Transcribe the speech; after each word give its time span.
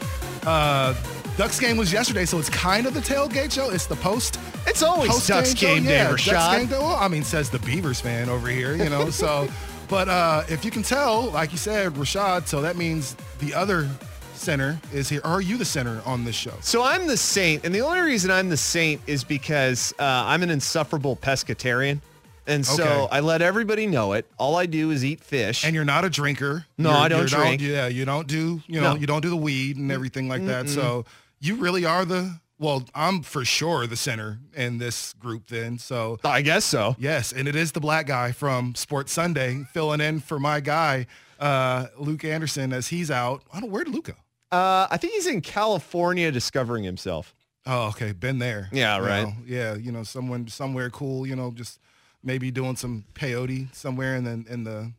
Uh, 0.47 0.95
Ducks 1.37 1.61
game 1.61 1.77
was 1.77 1.93
yesterday, 1.93 2.25
so 2.25 2.39
it's 2.39 2.49
kind 2.49 2.87
of 2.87 2.95
the 2.95 3.01
tailgate 3.01 3.53
show. 3.53 3.69
It's 3.69 3.85
the 3.85 3.97
post. 3.97 4.41
It's 4.67 4.83
always 4.83 5.11
post 5.11 5.29
Ducks 5.29 5.53
game 5.53 5.85
day, 5.85 5.99
Yeah, 5.99 6.09
Ducks 6.09 6.57
game 6.57 6.67
day. 6.67 6.79
Well, 6.79 6.97
I 6.97 7.09
mean, 7.09 7.25
says 7.25 7.51
the 7.51 7.59
Beavers 7.59 8.01
fan 8.01 8.31
over 8.31 8.49
here, 8.49 8.75
you 8.75 8.89
know. 8.89 9.11
so, 9.11 9.49
but 9.91 10.09
uh, 10.09 10.45
if 10.49 10.65
you 10.65 10.71
can 10.71 10.83
tell, 10.83 11.31
like 11.31 11.53
you 11.53 11.59
said, 11.59 11.93
Rashad. 11.93 12.47
So 12.47 12.63
that 12.63 12.77
means 12.79 13.17
the 13.39 13.53
other 13.53 13.87
sinner 14.33 14.81
is 14.95 15.11
here. 15.11 15.21
Or 15.25 15.33
are 15.33 15.41
you 15.43 15.59
the 15.59 15.65
sinner 15.67 16.01
on 16.07 16.25
this 16.25 16.37
show? 16.37 16.55
So 16.63 16.83
I'm 16.83 17.07
the 17.07 17.19
saint, 17.19 17.67
and 17.67 17.75
the 17.75 17.83
only 17.83 18.01
reason 18.01 18.31
I'm 18.31 18.49
the 18.49 18.57
saint 18.57 19.03
is 19.07 19.25
because 19.25 19.93
uh, 19.99 20.05
I'm 20.27 20.43
an 20.43 20.49
insufferable 20.49 21.17
pescatarian. 21.17 22.01
And 22.47 22.65
so 22.67 22.83
Okay. 22.85 23.09
I 23.17 23.21
let 23.21 23.43
everybody 23.43 23.87
know 23.87 24.13
it. 24.15 24.27
All 24.39 24.57
I 24.57 24.67
do 24.67 24.91
is 24.91 25.05
eat 25.05 25.21
fish. 25.23 25.65
And 25.65 25.75
you're 25.75 25.85
not 25.85 26.05
a 26.05 26.11
drinker. 26.11 26.67
No, 26.79 26.91
You're- 26.91 27.03
I 27.03 27.09
don't 27.09 27.29
drink. 27.29 27.61
yeah, 27.63 27.87
you 27.87 28.05
don't 28.05 28.27
do, 28.27 28.63
you 28.67 28.81
know, 28.81 28.95
No. 28.95 28.99
you 29.01 29.07
don't 29.07 29.21
do 29.21 29.31
the 29.31 29.37
weed 29.37 29.77
and 29.77 29.93
everything 29.93 30.29
like 30.29 30.45
that. 30.47 30.69
So 30.69 31.05
you 31.41 31.57
really 31.57 31.85
are 31.85 32.05
the. 32.05 32.41
Well, 32.59 32.85
I'm 32.95 33.23
for 33.23 33.43
sure 33.45 33.87
the 33.87 33.97
sinner 33.97 34.39
in 34.55 34.77
this 34.77 35.15
group. 35.15 35.47
Then, 35.49 35.79
so 35.79 36.19
I 36.25 36.43
guess 36.43 36.65
so. 36.67 36.95
yes, 36.99 37.33
and 37.33 37.49
it 37.49 37.57
is 37.57 37.73
the 37.73 37.81
black 37.81 38.07
guy 38.07 38.33
from 38.33 38.75
Sports 38.75 39.13
Sunday 39.15 39.65
filling 39.73 40.03
in 40.03 40.21
for 40.21 40.39
my 40.39 40.61
guy, 40.61 41.07
uh, 41.39 41.87
Luke 41.99 42.23
Anderson, 42.23 42.75
as 42.75 42.89
he's 42.89 43.11
out. 43.11 43.43
I 43.51 43.61
don't. 43.61 43.71
Where 43.71 43.83
did 43.85 43.95
Luke 43.95 44.05
go? 44.07 44.57
Uh, 44.57 44.87
I 44.91 44.99
think 44.99 45.15
he's 45.15 45.27
in 45.27 45.41
California 45.41 46.31
discovering 46.31 46.85
himself. 46.85 47.35
Oh, 47.65 47.89
okay, 47.89 48.13
been 48.13 48.39
there. 48.41 48.69
Yeah, 48.73 48.97
You 48.99 49.05
right. 49.07 49.23
know, 49.23 49.33
yeah, 49.47 49.75
you 49.77 49.91
know, 49.93 50.03
someone 50.03 50.47
somewhere 50.49 50.91
cool. 50.91 51.27
You 51.27 51.37
know, 51.37 51.53
just 51.53 51.79
maybe 52.23 52.51
doing 52.51 52.77
some 52.77 53.05
peyote 53.15 53.75
somewhere 53.75 54.17
in 54.17 54.25
the 54.25 54.53
in 54.53 54.65
the, 54.65 54.93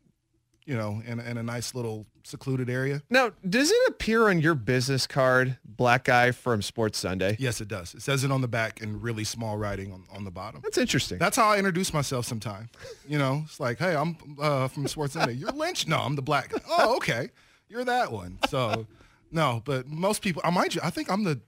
you 0.66 0.76
know, 0.76 1.02
in, 1.06 1.20
in 1.20 1.38
a 1.38 1.44
nice 1.44 1.76
little 1.76 2.06
secluded 2.24 2.70
area. 2.70 3.02
Now, 3.10 3.32
does 3.50 3.72
it 3.72 3.90
appear 3.90 4.30
on 4.30 4.42
your 4.42 4.54
business 4.54 5.08
card, 5.08 5.58
black 5.66 6.04
guy 6.04 6.32
from 6.32 6.62
Sports 6.62 7.00
Sunday? 7.00 7.36
Yes, 7.40 7.62
it 7.62 7.68
does. 7.68 7.96
It 7.96 8.04
says 8.04 8.24
it 8.24 8.32
on 8.32 8.42
the 8.42 8.48
back 8.48 8.82
in 8.82 9.02
really 9.02 9.24
small 9.24 9.58
writing 9.58 9.92
on, 9.92 10.04
on 10.14 10.24
the 10.24 10.32
bottom. 10.32 10.62
That's 10.64 10.78
interesting. 10.78 11.18
That's 11.18 11.36
how 11.36 11.50
I 11.50 11.58
introduce 11.58 11.94
myself 11.94 12.26
sometimes. 12.26 12.70
You 13.08 13.18
know, 13.18 13.42
it's 13.46 13.60
like, 13.60 13.80
hey, 13.80 13.96
I'm 13.96 14.18
uh, 14.40 14.68
from 14.68 14.88
Sports 14.88 15.14
Sunday. 15.14 15.34
You're 15.34 15.52
Lynch? 15.52 15.88
No, 15.88 15.98
I'm 15.98 16.16
the 16.16 16.22
black 16.22 16.50
guy. 16.52 16.60
Oh, 16.70 16.96
okay. 16.98 17.30
You're 17.68 17.86
that 17.86 18.12
one. 18.12 18.38
So, 18.50 18.86
no, 19.32 19.64
but 19.66 19.88
most 19.88 20.22
people, 20.22 20.44
I 20.46 20.52
mind 20.52 20.76
you, 20.76 20.82
I 20.84 20.92
think 20.92 21.10
I'm 21.12 21.24
the, 21.24 21.40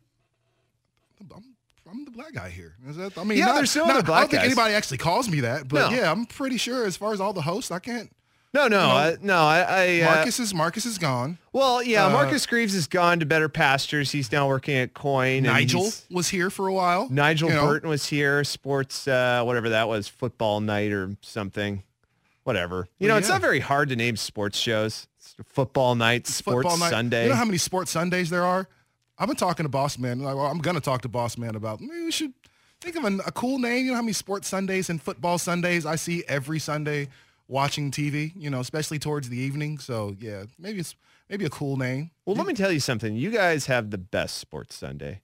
I'm, 1.33 1.52
I'm 1.93 2.05
the 2.05 2.11
black 2.11 2.33
guy 2.33 2.49
here. 2.49 2.73
Is 2.89 2.97
that, 2.97 3.15
I 3.17 3.23
mean, 3.23 3.37
Yeah, 3.37 3.45
not- 3.45 3.55
there's 3.55 3.71
some 3.71 3.87
not- 3.87 3.97
other 3.97 4.11
I 4.11 4.19
don't 4.21 4.29
think 4.31 4.41
guys. 4.41 4.45
anybody 4.51 4.73
actually 4.73 4.97
calls 4.97 5.29
me 5.29 5.41
that, 5.41 5.67
but 5.67 5.91
No. 5.91 5.95
yeah, 5.95 6.11
I'm 6.11 6.25
pretty 6.25 6.57
sure 6.57 6.85
as 6.85 6.97
far 6.97 7.13
as 7.13 7.21
all 7.21 7.33
the 7.33 7.43
hosts, 7.43 7.69
I 7.69 7.77
can't. 7.79 8.09
no, 8.51 8.67
no, 8.67 8.81
you 8.81 8.87
know, 8.87 8.95
I, 8.95 9.17
no. 9.21 9.35
I, 9.37 9.59
I 9.61 10.01
uh, 10.01 10.15
Marcus 10.15 10.39
is 10.39 10.53
Marcus 10.55 10.85
is 10.87 10.97
gone. 10.97 11.37
well, 11.51 11.83
yeah, 11.83 12.05
uh, 12.07 12.09
Marcus 12.09 12.45
Greaves 12.47 12.73
has 12.73 12.87
gone 12.87 13.19
to 13.19 13.25
better 13.27 13.47
pastures. 13.49 14.11
He's 14.11 14.31
now 14.31 14.47
working 14.47 14.75
at 14.75 14.93
KOIN. 14.95 15.43
Nigel 15.43 15.91
was 16.09 16.29
here 16.29 16.49
for 16.49 16.67
a 16.67 16.73
while. 16.73 17.07
Nigel 17.11 17.49
you 17.49 17.55
know. 17.55 17.65
Burton 17.67 17.89
was 17.89 18.07
here. 18.07 18.43
Sports, 18.43 19.07
uh, 19.07 19.43
whatever 19.43 19.69
that 19.69 19.87
was, 19.87 20.07
football 20.07 20.61
night 20.61 20.91
or 20.91 21.15
something. 21.21 21.83
Whatever. 22.43 22.87
You 22.99 23.07
know, 23.07 23.13
Well, 23.13 23.19
it's 23.19 23.29
not 23.29 23.39
very 23.41 23.59
hard 23.61 23.89
to 23.89 23.95
name 23.95 24.17
sports 24.17 24.57
shows. 24.59 25.07
It's 25.17 25.35
football 25.47 25.95
night, 25.95 26.27
sports 26.27 26.55
football 26.63 26.77
night. 26.77 26.89
Sunday. 26.89 27.23
You 27.23 27.29
know 27.29 27.35
how 27.35 27.45
many 27.45 27.57
sports 27.57 27.91
Sundays 27.91 28.29
there 28.29 28.43
are? 28.43 28.67
I've 29.23 29.29
been 29.29 29.37
talking 29.37 29.63
to 29.63 29.69
Boss 29.69 29.97
Man. 29.97 30.19
Like, 30.19 30.35
well, 30.35 30.47
I'm 30.47 30.57
going 30.57 30.75
to 30.75 30.81
talk 30.81 31.01
to 31.03 31.07
Boss 31.07 31.37
Man 31.37 31.55
about 31.55 31.79
maybe 31.79 32.03
we 32.03 32.11
should 32.11 32.33
think 32.81 32.97
of 32.97 33.05
a, 33.05 33.19
a 33.25 33.31
cool 33.31 33.57
name. 33.57 33.85
You 33.85 33.91
know 33.91 33.95
how 33.95 34.01
many 34.01 34.11
sports 34.11 34.49
Sundays 34.49 34.89
and 34.89 35.01
football 35.01 35.37
Sundays 35.37 35.85
I 35.85 35.95
see 35.95 36.25
every 36.27 36.59
Sunday 36.59 37.07
watching 37.47 37.89
TV, 37.89 38.33
you 38.35 38.49
know, 38.49 38.59
especially 38.59 38.99
towards 38.99 39.29
the 39.29 39.37
evening. 39.37 39.77
So, 39.77 40.13
yeah, 40.19 40.43
maybe 40.59 40.79
it's 40.79 40.97
maybe 41.29 41.45
a 41.45 41.49
cool 41.49 41.77
name. 41.77 42.11
well, 42.25 42.35
let 42.35 42.45
me 42.45 42.53
tell 42.53 42.69
you 42.69 42.81
something. 42.81 43.15
You 43.15 43.31
guys 43.31 43.67
have 43.67 43.91
the 43.91 43.97
best 43.97 44.39
sports 44.39 44.75
Sunday. 44.75 45.21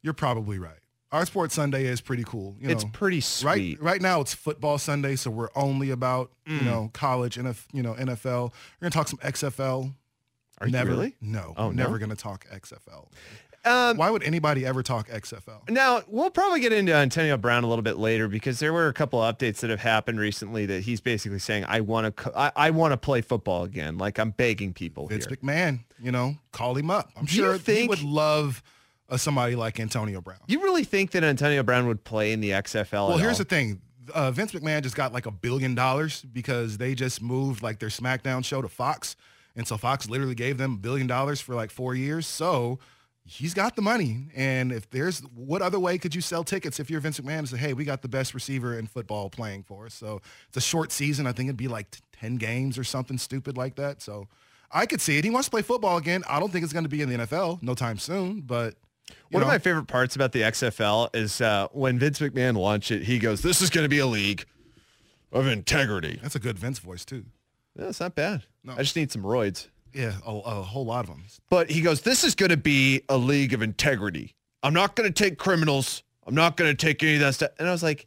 You're 0.00 0.14
probably 0.14 0.58
right. 0.58 0.78
Our 1.12 1.26
sports 1.26 1.54
Sunday 1.54 1.84
is 1.84 2.00
pretty 2.00 2.24
cool. 2.24 2.56
You 2.58 2.70
it's 2.70 2.84
pretty 2.84 3.18
Right, 3.18 3.58
sweet. 3.58 3.80
Mm. 3.80 3.84
right 3.84 4.00
now 4.00 4.22
it's 4.22 4.32
football 4.32 4.78
Sunday, 4.78 5.14
so 5.16 5.30
we're 5.30 5.50
only 5.54 5.90
about 5.90 6.30
you 6.46 6.62
know 6.62 6.88
college 6.94 7.36
and 7.36 7.54
you 7.70 7.82
know 7.82 7.92
NFL. 7.92 8.50
We're 8.80 8.88
gonna 8.88 8.92
talk 8.92 9.08
some 9.08 9.18
XFL. 9.18 9.92
Are 10.62 10.66
you 10.66 10.72
never, 10.72 10.90
really? 10.90 11.16
No, 11.20 11.54
Oh, 11.56 11.68
we're 11.68 11.74
no? 11.74 11.82
never 11.84 11.98
gonna 11.98 12.16
talk 12.16 12.46
XFL. 12.52 13.08
Um, 13.64 13.96
Why 13.96 14.10
would 14.10 14.24
anybody 14.24 14.66
ever 14.66 14.82
talk 14.82 15.08
XFL? 15.08 15.70
Now, 15.70 16.02
we'll 16.08 16.30
probably 16.30 16.58
get 16.58 16.72
into 16.72 16.92
Antonio 16.92 17.36
Brown 17.36 17.62
a 17.62 17.68
little 17.68 17.82
bit 17.84 17.96
later 17.96 18.26
because 18.26 18.58
there 18.58 18.72
were 18.72 18.88
a 18.88 18.92
couple 18.92 19.20
updates 19.20 19.58
that 19.60 19.70
have 19.70 19.78
happened 19.78 20.18
recently 20.18 20.66
that 20.66 20.82
he's 20.82 21.00
basically 21.00 21.38
saying, 21.38 21.64
I 21.68 21.80
want 21.80 22.16
to, 22.16 22.32
I, 22.36 22.50
I 22.56 22.70
want 22.70 22.90
to 22.90 22.96
play 22.96 23.20
football 23.20 23.62
again. 23.62 23.98
Like 23.98 24.18
I'm 24.18 24.30
begging 24.30 24.72
people 24.72 25.06
Vince 25.06 25.26
here. 25.26 25.36
McMahon, 25.36 25.80
you 26.00 26.10
know, 26.10 26.34
call 26.50 26.74
him 26.76 26.90
up. 26.90 27.10
I'm 27.16 27.24
Do 27.26 27.36
you 27.36 27.42
sure 27.42 27.58
he 27.58 27.86
would 27.86 28.02
love 28.02 28.64
uh, 29.08 29.16
somebody 29.16 29.54
like 29.54 29.78
Antonio 29.78 30.20
Brown. 30.20 30.40
You 30.48 30.60
really 30.62 30.82
think 30.82 31.12
that 31.12 31.22
Antonio 31.22 31.62
Brown 31.62 31.86
would 31.86 32.02
play 32.02 32.32
in 32.32 32.40
the 32.40 32.50
XFL? 32.50 33.10
Well, 33.10 33.18
here's 33.18 33.34
all? 33.34 33.38
the 33.38 33.44
thing. 33.44 33.80
Uh, 34.12 34.32
Vince 34.32 34.50
McMahon 34.50 34.82
just 34.82 34.96
got 34.96 35.12
like 35.12 35.26
a 35.26 35.30
billion 35.30 35.76
dollars 35.76 36.22
because 36.22 36.78
they 36.78 36.96
just 36.96 37.22
moved 37.22 37.62
like 37.62 37.78
their 37.78 37.90
SmackDown 37.90 38.44
show 38.44 38.60
to 38.60 38.68
Fox. 38.68 39.14
And 39.56 39.66
so 39.66 39.76
Fox 39.76 40.08
literally 40.08 40.34
gave 40.34 40.58
them 40.58 40.74
a 40.74 40.78
billion 40.78 41.06
dollars 41.06 41.40
for 41.40 41.54
like 41.54 41.70
four 41.70 41.94
years. 41.94 42.26
So 42.26 42.78
he's 43.24 43.54
got 43.54 43.76
the 43.76 43.82
money. 43.82 44.28
And 44.34 44.72
if 44.72 44.88
there's, 44.90 45.20
what 45.34 45.62
other 45.62 45.78
way 45.78 45.98
could 45.98 46.14
you 46.14 46.20
sell 46.20 46.42
tickets 46.44 46.80
if 46.80 46.90
you're 46.90 47.00
Vince 47.00 47.20
McMahon 47.20 47.38
and 47.40 47.48
say, 47.48 47.56
hey, 47.56 47.72
we 47.72 47.84
got 47.84 48.02
the 48.02 48.08
best 48.08 48.34
receiver 48.34 48.78
in 48.78 48.86
football 48.86 49.30
playing 49.30 49.62
for 49.64 49.86
us. 49.86 49.94
So 49.94 50.20
it's 50.48 50.56
a 50.56 50.60
short 50.60 50.90
season. 50.92 51.26
I 51.26 51.32
think 51.32 51.48
it'd 51.48 51.56
be 51.56 51.68
like 51.68 51.96
10 52.20 52.36
games 52.36 52.78
or 52.78 52.84
something 52.84 53.18
stupid 53.18 53.56
like 53.56 53.76
that. 53.76 54.02
So 54.02 54.28
I 54.70 54.86
could 54.86 55.00
see 55.00 55.18
it. 55.18 55.24
He 55.24 55.30
wants 55.30 55.48
to 55.48 55.50
play 55.50 55.62
football 55.62 55.98
again. 55.98 56.24
I 56.28 56.40
don't 56.40 56.50
think 56.50 56.64
it's 56.64 56.72
going 56.72 56.84
to 56.84 56.88
be 56.88 57.02
in 57.02 57.08
the 57.08 57.18
NFL 57.18 57.62
no 57.62 57.74
time 57.74 57.98
soon, 57.98 58.40
but 58.40 58.74
One 59.30 59.42
of 59.42 59.48
my 59.48 59.58
favorite 59.58 59.86
parts 59.86 60.16
about 60.16 60.32
the 60.32 60.40
XFL 60.42 61.14
is 61.14 61.40
uh, 61.40 61.68
when 61.72 61.98
Vince 61.98 62.18
McMahon 62.20 62.56
launched 62.56 62.90
it, 62.90 63.02
he 63.02 63.18
goes, 63.18 63.42
this 63.42 63.60
is 63.60 63.68
going 63.70 63.84
to 63.84 63.88
be 63.88 63.98
a 63.98 64.06
league 64.06 64.44
of 65.30 65.46
integrity. 65.46 66.18
that's 66.22 66.34
a 66.36 66.40
good 66.40 66.58
Vince 66.58 66.78
voice 66.78 67.04
too. 67.04 67.24
No, 67.76 67.88
it's 67.88 68.00
not 68.00 68.14
bad. 68.14 68.42
No. 68.64 68.74
I 68.74 68.78
just 68.78 68.96
need 68.96 69.10
some 69.10 69.22
roids. 69.22 69.68
Yeah, 69.94 70.12
a, 70.26 70.30
a 70.30 70.62
whole 70.62 70.84
lot 70.86 71.00
of 71.04 71.10
them. 71.10 71.24
But 71.50 71.70
he 71.70 71.80
goes, 71.82 72.00
this 72.02 72.24
is 72.24 72.34
going 72.34 72.50
to 72.50 72.56
be 72.56 73.02
a 73.08 73.16
league 73.18 73.52
of 73.52 73.62
integrity. 73.62 74.34
I'm 74.62 74.72
not 74.74 74.96
going 74.96 75.12
to 75.12 75.22
take 75.24 75.38
criminals. 75.38 76.02
I'm 76.26 76.34
not 76.34 76.56
going 76.56 76.70
to 76.70 76.76
take 76.76 77.02
any 77.02 77.14
of 77.14 77.20
that 77.20 77.34
stuff. 77.34 77.50
And 77.58 77.68
I 77.68 77.72
was 77.72 77.82
like, 77.82 78.06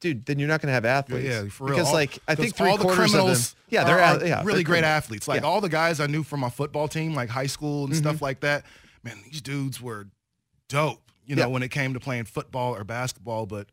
dude, 0.00 0.26
then 0.26 0.38
you're 0.38 0.48
not 0.48 0.60
going 0.60 0.66
to 0.68 0.72
have 0.74 0.84
athletes. 0.84 1.26
Yeah, 1.28 1.44
for 1.48 1.64
real. 1.64 1.74
Because 1.74 1.88
All- 1.88 1.94
like, 1.94 2.18
I 2.28 2.34
think 2.34 2.54
three 2.56 2.68
all 2.68 2.76
the 2.76 2.82
quarters 2.84 2.98
of 3.06 3.12
them, 3.12 3.20
criminals 3.20 3.56
yeah, 3.68 3.84
they're 3.84 4.00
are, 4.00 4.24
yeah, 4.26 4.40
really 4.40 4.56
they're 4.56 4.64
great 4.64 4.64
criminals. 4.80 4.84
athletes. 5.04 5.28
Like 5.28 5.40
Yeah. 5.42 5.46
all 5.46 5.60
the 5.62 5.68
guys 5.70 6.00
I 6.00 6.06
knew 6.06 6.22
from 6.22 6.40
my 6.40 6.50
football 6.50 6.88
team, 6.88 7.14
like 7.14 7.28
high 7.30 7.46
school 7.46 7.84
and 7.84 7.92
Mm-hmm. 7.94 8.02
stuff 8.02 8.20
like 8.20 8.40
that. 8.40 8.64
Man, 9.04 9.16
these 9.30 9.40
dudes 9.40 9.80
were 9.80 10.08
dope. 10.68 11.00
You 11.24 11.36
know, 11.36 11.42
Yeah. 11.42 11.46
when 11.46 11.62
it 11.62 11.70
came 11.70 11.94
to 11.94 12.00
playing 12.00 12.24
football 12.24 12.74
or 12.74 12.82
basketball, 12.84 13.46
but 13.46 13.68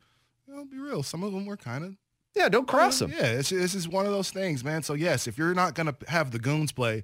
you 0.47 0.55
know, 0.55 0.65
be 0.65 0.77
real. 0.77 1.01
Some 1.03 1.23
of 1.23 1.33
them 1.33 1.45
were 1.45 1.57
kind 1.57 1.83
of 1.83 1.95
Yeah, 2.35 2.49
don't 2.49 2.67
cross 2.67 2.99
them. 2.99 3.11
Yeah, 3.11 3.25
it's, 3.25 3.51
it's 3.51 3.73
just 3.73 3.87
one 3.87 4.05
of 4.05 4.11
those 4.11 4.31
things, 4.31 4.63
man. 4.63 4.83
So 4.83 4.93
yes, 4.93 5.27
if 5.27 5.37
you're 5.37 5.53
not 5.53 5.75
gonna 5.75 5.95
have 6.07 6.31
the 6.31 6.39
goons 6.39 6.71
play, 6.71 7.03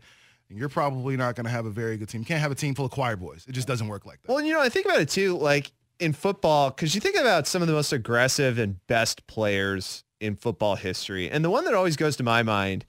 you're 0.49 0.69
probably 0.69 1.17
not 1.17 1.35
gonna 1.35 1.49
have 1.49 1.65
a 1.65 1.71
very 1.71 1.97
good 1.97 2.09
team. 2.09 2.21
You 2.21 2.25
can't 2.25 2.41
have 2.41 2.51
a 2.51 2.55
team 2.55 2.75
full 2.75 2.85
of 2.85 2.91
choir 2.91 3.15
boys. 3.15 3.45
It 3.47 3.53
just 3.53 3.67
doesn't 3.67 3.87
work 3.87 4.05
like 4.05 4.21
that. 4.21 4.31
Well, 4.31 4.41
you 4.41 4.53
know, 4.53 4.61
I 4.61 4.69
think 4.69 4.85
about 4.85 5.01
it 5.01 5.09
too, 5.09 5.37
like 5.37 5.71
in 5.99 6.13
football, 6.13 6.69
because 6.69 6.93
you 6.93 7.01
think 7.01 7.17
about 7.17 7.47
some 7.47 7.61
of 7.61 7.67
the 7.67 7.73
most 7.73 7.91
aggressive 7.91 8.59
and 8.59 8.85
best 8.87 9.25
players 9.27 10.03
in 10.19 10.35
football 10.35 10.75
history. 10.75 11.29
And 11.29 11.43
the 11.43 11.49
one 11.49 11.65
that 11.65 11.73
always 11.73 11.95
goes 11.95 12.15
to 12.17 12.23
my 12.23 12.43
mind 12.43 12.85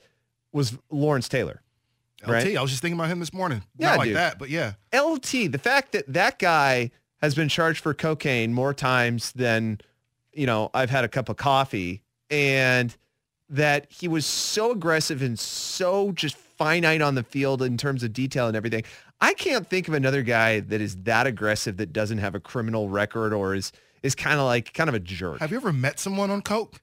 was 0.53 0.77
Lawrence 0.91 1.29
Taylor. 1.29 1.63
LT, 2.23 2.31
right. 2.31 2.57
I 2.57 2.63
was 2.63 2.71
just 2.71 2.83
thinking 2.83 2.99
about 2.99 3.11
him 3.11 3.21
this 3.21 3.33
morning. 3.33 3.63
Yeah, 3.77 3.91
not 3.91 3.99
like 3.99 4.09
dude. 4.09 4.17
that, 4.17 4.39
but 4.39 4.49
yeah. 4.49 4.75
LT, 4.95 5.53
the 5.53 5.61
fact 5.63 5.93
that 5.93 6.11
that 6.13 6.39
guy 6.39 6.91
has 7.21 7.35
been 7.35 7.49
charged 7.49 7.81
for 7.81 7.95
cocaine 7.95 8.53
more 8.53 8.75
times 8.75 9.33
than, 9.33 9.81
you 10.33 10.47
know, 10.47 10.71
I've 10.75 10.91
had 10.91 11.05
a 11.05 11.09
cup 11.09 11.29
of 11.29 11.37
coffee 11.37 12.03
and 12.31 12.97
that 13.49 13.87
he 13.91 14.09
was 14.09 14.27
so 14.27 14.73
aggressive 14.73 15.23
and 15.23 15.39
so 15.39 16.13
just 16.13 16.37
finite 16.37 17.03
on 17.03 17.15
the 17.15 17.23
field 17.23 17.63
in 17.63 17.77
terms 17.77 18.03
of 18.03 18.13
detail 18.13 18.49
and 18.49 18.57
everything. 18.57 18.83
I 19.21 19.35
can't 19.35 19.69
think 19.69 19.89
of 19.89 19.95
another 19.95 20.23
guy 20.23 20.61
that 20.61 20.81
is 20.81 20.97
that 21.05 21.27
aggressive 21.27 21.77
that 21.79 21.93
doesn't 21.93 22.19
have 22.19 22.35
a 22.35 22.41
criminal 22.41 22.89
record 22.89 23.33
or 23.33 23.55
is 23.55 23.73
is 24.03 24.15
kind 24.15 24.39
of 24.39 24.47
like 24.47 24.73
kind 24.75 24.89
of 24.89 24.95
a 24.95 25.01
jerk. 25.01 25.39
Have 25.41 25.51
you 25.51 25.57
ever 25.57 25.73
met 25.73 25.99
someone 25.99 26.31
on 26.31 26.43
coke? 26.43 26.81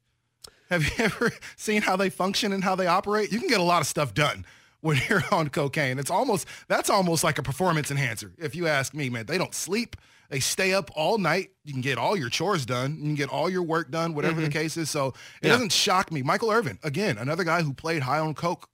Have 0.70 0.84
you 0.84 0.92
ever 1.06 1.32
seen 1.56 1.82
how 1.82 1.96
they 1.96 2.10
function 2.10 2.52
and 2.52 2.64
how 2.64 2.76
they 2.76 2.88
operate? 2.88 3.32
You 3.32 3.40
can 3.40 3.50
get 3.50 3.60
a 3.60 3.64
lot 3.64 3.82
of 3.82 3.88
stuff 3.88 4.14
done 4.14 4.46
when 4.82 5.00
you're 5.10 5.24
on 5.32 5.50
cocaine. 5.50 6.00
It's 6.00 6.12
almost 6.12 6.48
that's 6.68 6.90
almost 6.90 7.24
like 7.24 7.38
a 7.38 7.44
performance 7.44 7.92
enhancer. 7.92 8.32
If 8.38 8.56
you 8.56 8.68
ask 8.68 8.94
me, 8.94 9.10
man, 9.10 9.26
they 9.26 9.38
don't 9.38 9.54
sleep. 9.54 9.96
They 10.34 10.40
stay 10.40 10.74
up 10.74 10.90
all 10.96 11.20
night. 11.20 11.52
You 11.64 11.74
can 11.74 11.82
get 11.84 12.00
all 12.00 12.18
your 12.18 12.30
chores 12.30 12.66
done. 12.66 12.96
You 12.98 13.04
can 13.04 13.14
get 13.14 13.30
all 13.30 13.52
your 13.52 13.62
work 13.62 13.92
done, 13.92 14.16
whatever 14.16 14.42
the 14.42 14.50
case 14.50 14.78
is. 14.78 14.90
So 14.90 15.10
it 15.10 15.14
Mm-hmm. 15.14 15.46
Yeah. 15.46 15.52
doesn't 15.52 15.72
shock 15.72 16.12
me. 16.12 16.24
Michael 16.24 16.50
Irvin, 16.52 16.80
again, 16.84 17.20
another 17.20 17.44
guy 17.44 17.62
who 17.62 17.72
played 17.72 18.02
high 18.02 18.18
on 18.18 18.34
coke 18.34 18.68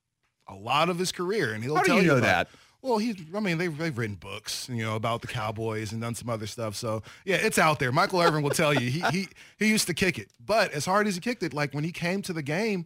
a 0.48 0.56
lot 0.56 0.88
of 0.90 0.98
his 0.98 1.12
career, 1.12 1.52
and 1.54 1.62
he'll 1.62 1.76
How 1.76 1.84
do 1.84 1.88
tell 1.90 2.02
you 2.02 2.08
know 2.08 2.18
about- 2.18 2.48
that? 2.48 2.60
Well, 2.82 2.98
he's, 2.98 3.18
I 3.36 3.42
mean, 3.42 3.58
they've, 3.58 3.78
they've 3.78 3.98
written 3.98 4.16
books, 4.16 4.70
you 4.72 4.84
know, 4.86 4.96
about 4.96 5.20
the 5.20 5.28
Cowboys 5.28 5.92
and 5.92 6.00
done 6.02 6.16
some 6.16 6.30
other 6.30 6.48
stuff. 6.48 6.78
So 6.78 7.04
yeah, 7.26 7.36
it's 7.36 7.58
out 7.58 7.78
there. 7.78 7.92
Michael 7.92 8.22
Irvin 8.22 8.42
will 8.42 8.52
tell 8.52 8.74
you, 8.74 8.90
he, 8.90 9.02
he, 9.12 9.28
he 9.58 9.68
used 9.68 9.88
to 9.88 9.94
kick 9.94 10.18
it, 10.18 10.30
but 10.44 10.72
as 10.72 10.86
hard 10.86 11.06
as 11.08 11.16
he 11.16 11.20
kicked 11.20 11.44
it, 11.44 11.54
like 11.54 11.74
when 11.74 11.84
he 11.84 11.92
came 11.92 12.22
to 12.22 12.32
the 12.32 12.42
game, 12.42 12.86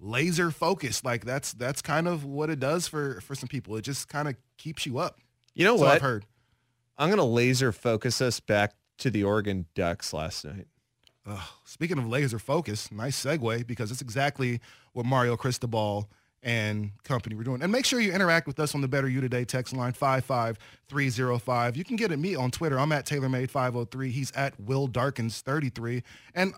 laser 0.00 0.50
focused, 0.50 1.04
like 1.04 1.24
that's, 1.24 1.52
that's 1.52 1.80
kind 1.82 2.08
of 2.08 2.24
what 2.24 2.50
it 2.50 2.58
does 2.58 2.88
for, 2.88 3.20
for 3.20 3.36
some 3.36 3.48
people. 3.48 3.76
It 3.76 3.82
just 3.82 4.08
kind 4.08 4.26
of 4.26 4.34
keeps 4.56 4.84
you 4.86 4.98
up. 4.98 5.18
You 5.54 5.64
know 5.66 5.74
That's 5.74 5.80
what 5.82 5.86
what? 5.86 5.94
I've 5.94 6.02
heard. 6.02 6.24
I'm 6.98 7.08
going 7.08 7.18
to 7.18 7.24
laser 7.24 7.72
focus 7.72 8.20
us 8.20 8.40
back 8.40 8.74
to 8.98 9.10
the 9.10 9.22
Oregon 9.22 9.66
Ducks 9.74 10.12
last 10.12 10.44
night. 10.44 10.66
Ugh, 11.26 11.48
speaking 11.64 11.98
of 11.98 12.08
laser 12.08 12.38
focus, 12.38 12.90
nice 12.90 13.22
segue 13.22 13.66
because 13.66 13.90
it's 13.90 14.02
exactly 14.02 14.60
what 14.92 15.06
Mario 15.06 15.36
Cristobal 15.36 16.08
and 16.42 16.90
company 17.04 17.34
were 17.34 17.44
doing. 17.44 17.62
And 17.62 17.70
make 17.70 17.84
sure 17.84 18.00
you 18.00 18.12
interact 18.12 18.46
with 18.46 18.58
us 18.58 18.74
on 18.74 18.80
the 18.80 18.88
Better 18.88 19.08
You 19.08 19.20
Today 19.20 19.44
text 19.44 19.74
line 19.74 19.92
55305. 19.92 21.76
You 21.76 21.84
can 21.84 21.96
get 21.96 22.10
at 22.10 22.18
me 22.18 22.34
on 22.34 22.50
Twitter. 22.50 22.78
I'm 22.78 22.92
at 22.92 23.06
TaylorMade503. 23.06 24.10
He's 24.10 24.32
at 24.32 24.58
Will 24.60 24.88
Darkins33. 24.88 26.02
And 26.34 26.54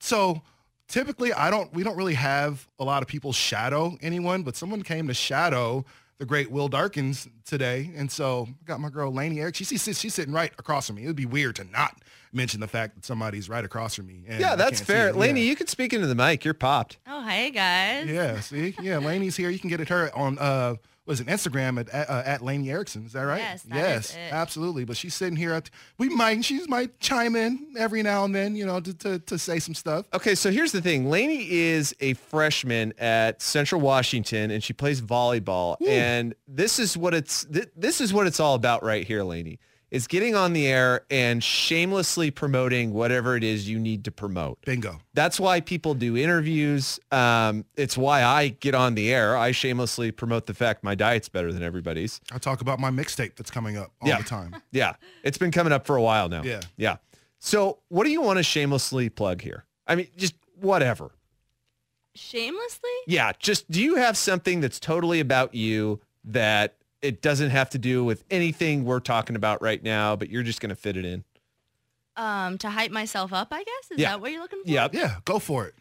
so 0.00 0.42
typically 0.88 1.32
I 1.32 1.50
don't 1.50 1.72
we 1.72 1.82
don't 1.82 1.96
really 1.96 2.14
have 2.14 2.68
a 2.78 2.84
lot 2.84 3.02
of 3.02 3.08
people 3.08 3.32
shadow 3.32 3.96
anyone, 4.00 4.42
but 4.42 4.56
someone 4.56 4.82
came 4.82 5.08
to 5.08 5.14
shadow 5.14 5.84
the 6.18 6.24
great 6.26 6.50
Will 6.50 6.68
Darkins 6.68 7.28
today. 7.44 7.90
And 7.94 8.10
so 8.10 8.48
I 8.50 8.64
got 8.66 8.80
my 8.80 8.88
girl 8.88 9.12
Lainey 9.12 9.40
Eric. 9.40 9.54
She's, 9.56 9.68
she's, 9.68 9.98
she's 9.98 10.14
sitting 10.14 10.32
right 10.32 10.52
across 10.58 10.86
from 10.86 10.96
me. 10.96 11.04
It 11.04 11.06
would 11.08 11.16
be 11.16 11.26
weird 11.26 11.56
to 11.56 11.64
not 11.64 11.98
mention 12.32 12.60
the 12.60 12.68
fact 12.68 12.94
that 12.94 13.04
somebody's 13.04 13.48
right 13.48 13.64
across 13.64 13.94
from 13.94 14.06
me. 14.06 14.22
and 14.26 14.40
Yeah, 14.40 14.56
that's 14.56 14.80
fair. 14.80 15.08
it. 15.08 15.16
Laney, 15.16 15.40
Yeah. 15.42 15.48
you 15.50 15.56
can 15.56 15.66
speak 15.66 15.92
into 15.92 16.06
the 16.06 16.14
mic. 16.14 16.44
You're 16.44 16.54
popped. 16.54 16.98
Oh, 17.06 17.22
hey 17.26 17.50
guys. 17.50 18.06
Yeah, 18.08 18.40
see? 18.40 18.74
Yeah, 18.80 18.98
Laney's 18.98 19.36
here. 19.36 19.50
You 19.50 19.58
can 19.58 19.68
get 19.70 19.80
at 19.80 19.88
her 19.90 20.10
on 20.16 20.38
uh 20.38 20.74
was 21.06 21.20
it 21.20 21.28
Instagram 21.28 21.80
at 21.80 21.94
uh, 21.94 22.22
at 22.24 22.42
Laney 22.42 22.70
Erickson. 22.70 23.06
Is 23.06 23.12
that 23.12 23.22
right? 23.22 23.40
Yes, 23.40 23.62
that 23.62 23.74
yes, 23.76 24.10
is 24.10 24.16
it. 24.16 24.32
absolutely. 24.32 24.84
But 24.84 24.96
she's 24.96 25.14
sitting 25.14 25.36
here. 25.36 25.54
At, 25.54 25.70
we 25.98 26.08
might 26.08 26.44
she 26.44 26.64
might 26.66 26.98
chime 27.00 27.36
in 27.36 27.74
every 27.78 28.02
now 28.02 28.24
and 28.24 28.34
then, 28.34 28.56
you 28.56 28.66
know, 28.66 28.80
to, 28.80 28.92
to, 28.94 29.18
to 29.20 29.38
say 29.38 29.58
some 29.58 29.74
stuff. 29.74 30.06
Okay, 30.12 30.34
so 30.34 30.50
here's 30.50 30.72
the 30.72 30.82
thing. 30.82 31.08
Lainey 31.08 31.50
is 31.50 31.94
a 32.00 32.14
freshman 32.14 32.92
at 32.98 33.40
Central 33.40 33.80
Washington, 33.80 34.50
and 34.50 34.62
she 34.62 34.72
plays 34.72 35.00
volleyball. 35.00 35.76
And 35.86 36.34
this 36.48 36.78
is 36.78 36.96
what 36.96 37.14
it's 37.14 37.44
th- 37.44 37.70
this 37.76 38.00
is 38.00 38.12
what 38.12 38.26
it's 38.26 38.40
all 38.40 38.54
about 38.54 38.82
right 38.82 39.06
here, 39.06 39.22
Lainey. 39.22 39.60
Is 39.92 40.08
getting 40.08 40.34
on 40.34 40.52
the 40.52 40.66
air 40.66 41.02
and 41.10 41.42
shamelessly 41.42 42.32
promoting 42.32 42.92
whatever 42.92 43.36
it 43.36 43.44
is 43.44 43.68
you 43.68 43.78
need 43.78 44.04
to 44.06 44.10
promote. 44.10 44.60
Bingo. 44.64 44.98
That's 45.14 45.38
why 45.38 45.60
people 45.60 45.94
do 45.94 46.16
interviews. 46.16 46.98
Um, 47.12 47.64
it's 47.76 47.96
why 47.96 48.24
I 48.24 48.48
get 48.48 48.74
on 48.74 48.96
the 48.96 49.14
air. 49.14 49.36
I 49.36 49.52
shamelessly 49.52 50.10
promote 50.10 50.46
the 50.46 50.54
fact 50.54 50.82
my 50.82 50.96
diet's 50.96 51.28
better 51.28 51.52
than 51.52 51.62
everybody's. 51.62 52.20
I 52.32 52.38
talk 52.38 52.60
about 52.62 52.80
my 52.80 52.90
mixtape 52.90 53.36
that's 53.36 53.50
coming 53.50 53.76
up 53.76 53.92
all 54.02 54.08
Yeah. 54.08 54.18
the 54.18 54.24
time. 54.24 54.56
Yeah, 54.72 54.94
it's 55.22 55.38
been 55.38 55.52
coming 55.52 55.72
up 55.72 55.86
for 55.86 55.94
a 55.96 56.02
while 56.02 56.28
now. 56.28 56.42
Yeah. 56.42 56.60
yeah. 56.76 56.96
So 57.38 57.78
what 57.88 58.02
do 58.04 58.10
you 58.10 58.20
want 58.20 58.38
to 58.38 58.42
shamelessly 58.42 59.08
plug 59.08 59.40
here? 59.40 59.66
I 59.86 59.94
mean, 59.94 60.08
just 60.16 60.34
whatever. 60.60 61.12
Shamelessly? 62.16 62.90
Yeah, 63.06 63.32
just 63.38 63.70
do 63.70 63.80
you 63.82 63.96
have 63.96 64.16
something 64.16 64.60
that's 64.60 64.80
totally 64.80 65.20
about 65.20 65.54
you 65.54 66.00
that 66.24 66.74
it 67.06 67.22
doesn't 67.22 67.50
have 67.50 67.70
to 67.70 67.78
do 67.78 68.04
with 68.04 68.24
anything 68.30 68.84
we're 68.84 69.00
talking 69.00 69.36
about 69.36 69.62
right 69.62 69.82
now, 69.82 70.16
but 70.16 70.28
you're 70.30 70.42
just 70.42 70.60
going 70.60 70.70
to 70.70 70.76
fit 70.76 70.96
it 70.96 71.04
in? 71.04 71.24
Um, 72.16 72.56
to 72.58 72.70
hype 72.70 72.90
myself 72.90 73.32
up, 73.32 73.48
I 73.50 73.62
guess. 73.62 73.90
Is 73.90 73.98
Yeah. 73.98 74.10
that 74.10 74.20
what 74.20 74.32
you're 74.32 74.40
looking 74.40 74.62
for? 74.64 74.70
Yeah. 74.70 74.88
Yeah, 74.92 75.16
go 75.24 75.38
for 75.38 75.66
it. 75.66 75.74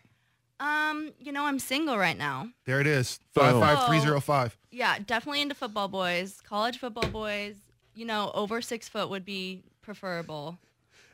Um, 0.60 1.12
you 1.20 1.32
know, 1.32 1.46
I'm 1.46 1.60
single 1.60 1.98
right 1.98 2.18
now. 2.18 2.50
There 2.66 2.80
it 2.80 2.88
is. 2.88 3.20
Five 3.34 3.60
five 3.60 3.88
three 3.88 4.00
zero 4.00 4.22
five. 4.22 4.58
Yeah, 4.72 4.98
definitely 5.06 5.42
into 5.42 5.56
football 5.56 5.88
boys, 5.90 6.40
college 6.48 6.78
football 6.78 7.10
boys. 7.10 7.56
You 7.94 8.06
know, 8.06 8.32
over 8.34 8.62
six 8.62 8.88
foot 8.88 9.10
would 9.10 9.26
be 9.26 9.64
preferable. 9.82 10.58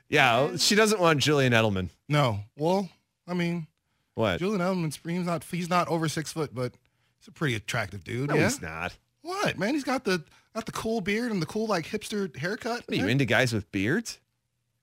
Yeah, 0.10 0.58
she 0.58 0.76
doesn't 0.76 1.00
want 1.00 1.20
Julian 1.22 1.54
Edelman. 1.54 1.90
No. 2.10 2.40
Well, 2.58 2.90
I 3.28 3.34
mean, 3.34 3.66
What? 4.14 4.40
Julian 4.40 4.62
Edelman's 4.62 5.00
he's 5.04 5.26
not 5.26 5.44
he's 5.50 5.70
not 5.70 5.88
over 5.88 6.08
six 6.08 6.32
foot, 6.32 6.54
but 6.54 6.74
he's 7.20 7.28
a 7.28 7.32
pretty 7.32 7.56
attractive 7.56 8.04
dude. 8.04 8.30
No, 8.30 8.36
yeah. 8.36 8.44
he's 8.44 8.62
not. 8.62 8.96
What, 9.22 9.58
man? 9.58 9.74
He's 9.74 9.84
got 9.84 10.04
the 10.04 10.24
got 10.54 10.66
the 10.66 10.72
cool 10.72 11.02
beard 11.02 11.32
and 11.32 11.42
the 11.42 11.46
cool 11.46 11.68
like 11.68 11.86
hipster 11.86 12.36
haircut. 12.36 12.84
What 12.88 12.92
are 12.92 12.96
you 12.96 13.08
into 13.08 13.26
guys 13.26 13.54
with 13.54 13.72
beards? 13.72 14.20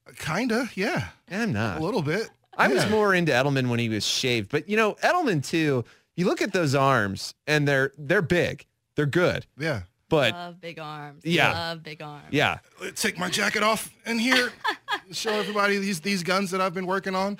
Uh, 0.07 0.11
kinda, 0.17 0.69
yeah. 0.75 1.09
I'm 1.29 1.53
not. 1.53 1.79
A 1.79 1.83
little 1.83 2.01
bit. 2.01 2.29
I 2.57 2.67
was 2.67 2.89
more 2.89 3.13
into 3.13 3.31
Edelman 3.31 3.69
when 3.69 3.79
he 3.79 3.87
was 3.87 4.05
shaved, 4.05 4.49
but 4.49 4.67
you 4.67 4.75
know, 4.75 4.95
Edelman 4.95 5.45
too, 5.45 5.85
you 6.15 6.25
look 6.25 6.41
at 6.41 6.51
those 6.51 6.75
arms 6.75 7.33
and 7.47 7.67
they're 7.67 7.93
they're 7.97 8.21
big. 8.21 8.65
They're 8.95 9.05
good. 9.05 9.45
Yeah. 9.57 9.83
But 10.09 10.33
Love 10.33 10.59
big 10.59 10.79
arms. 10.79 11.23
Yeah. 11.23 11.53
Love 11.53 11.83
big 11.83 12.01
arms. 12.01 12.27
yeah. 12.31 12.59
Let's 12.81 13.01
take 13.01 13.17
my 13.17 13.29
jacket 13.29 13.63
off 13.63 13.93
in 14.05 14.19
here. 14.19 14.51
show 15.11 15.31
everybody 15.31 15.77
these 15.77 16.01
these 16.01 16.23
guns 16.23 16.51
that 16.51 16.61
I've 16.61 16.73
been 16.73 16.87
working 16.87 17.15
on. 17.15 17.37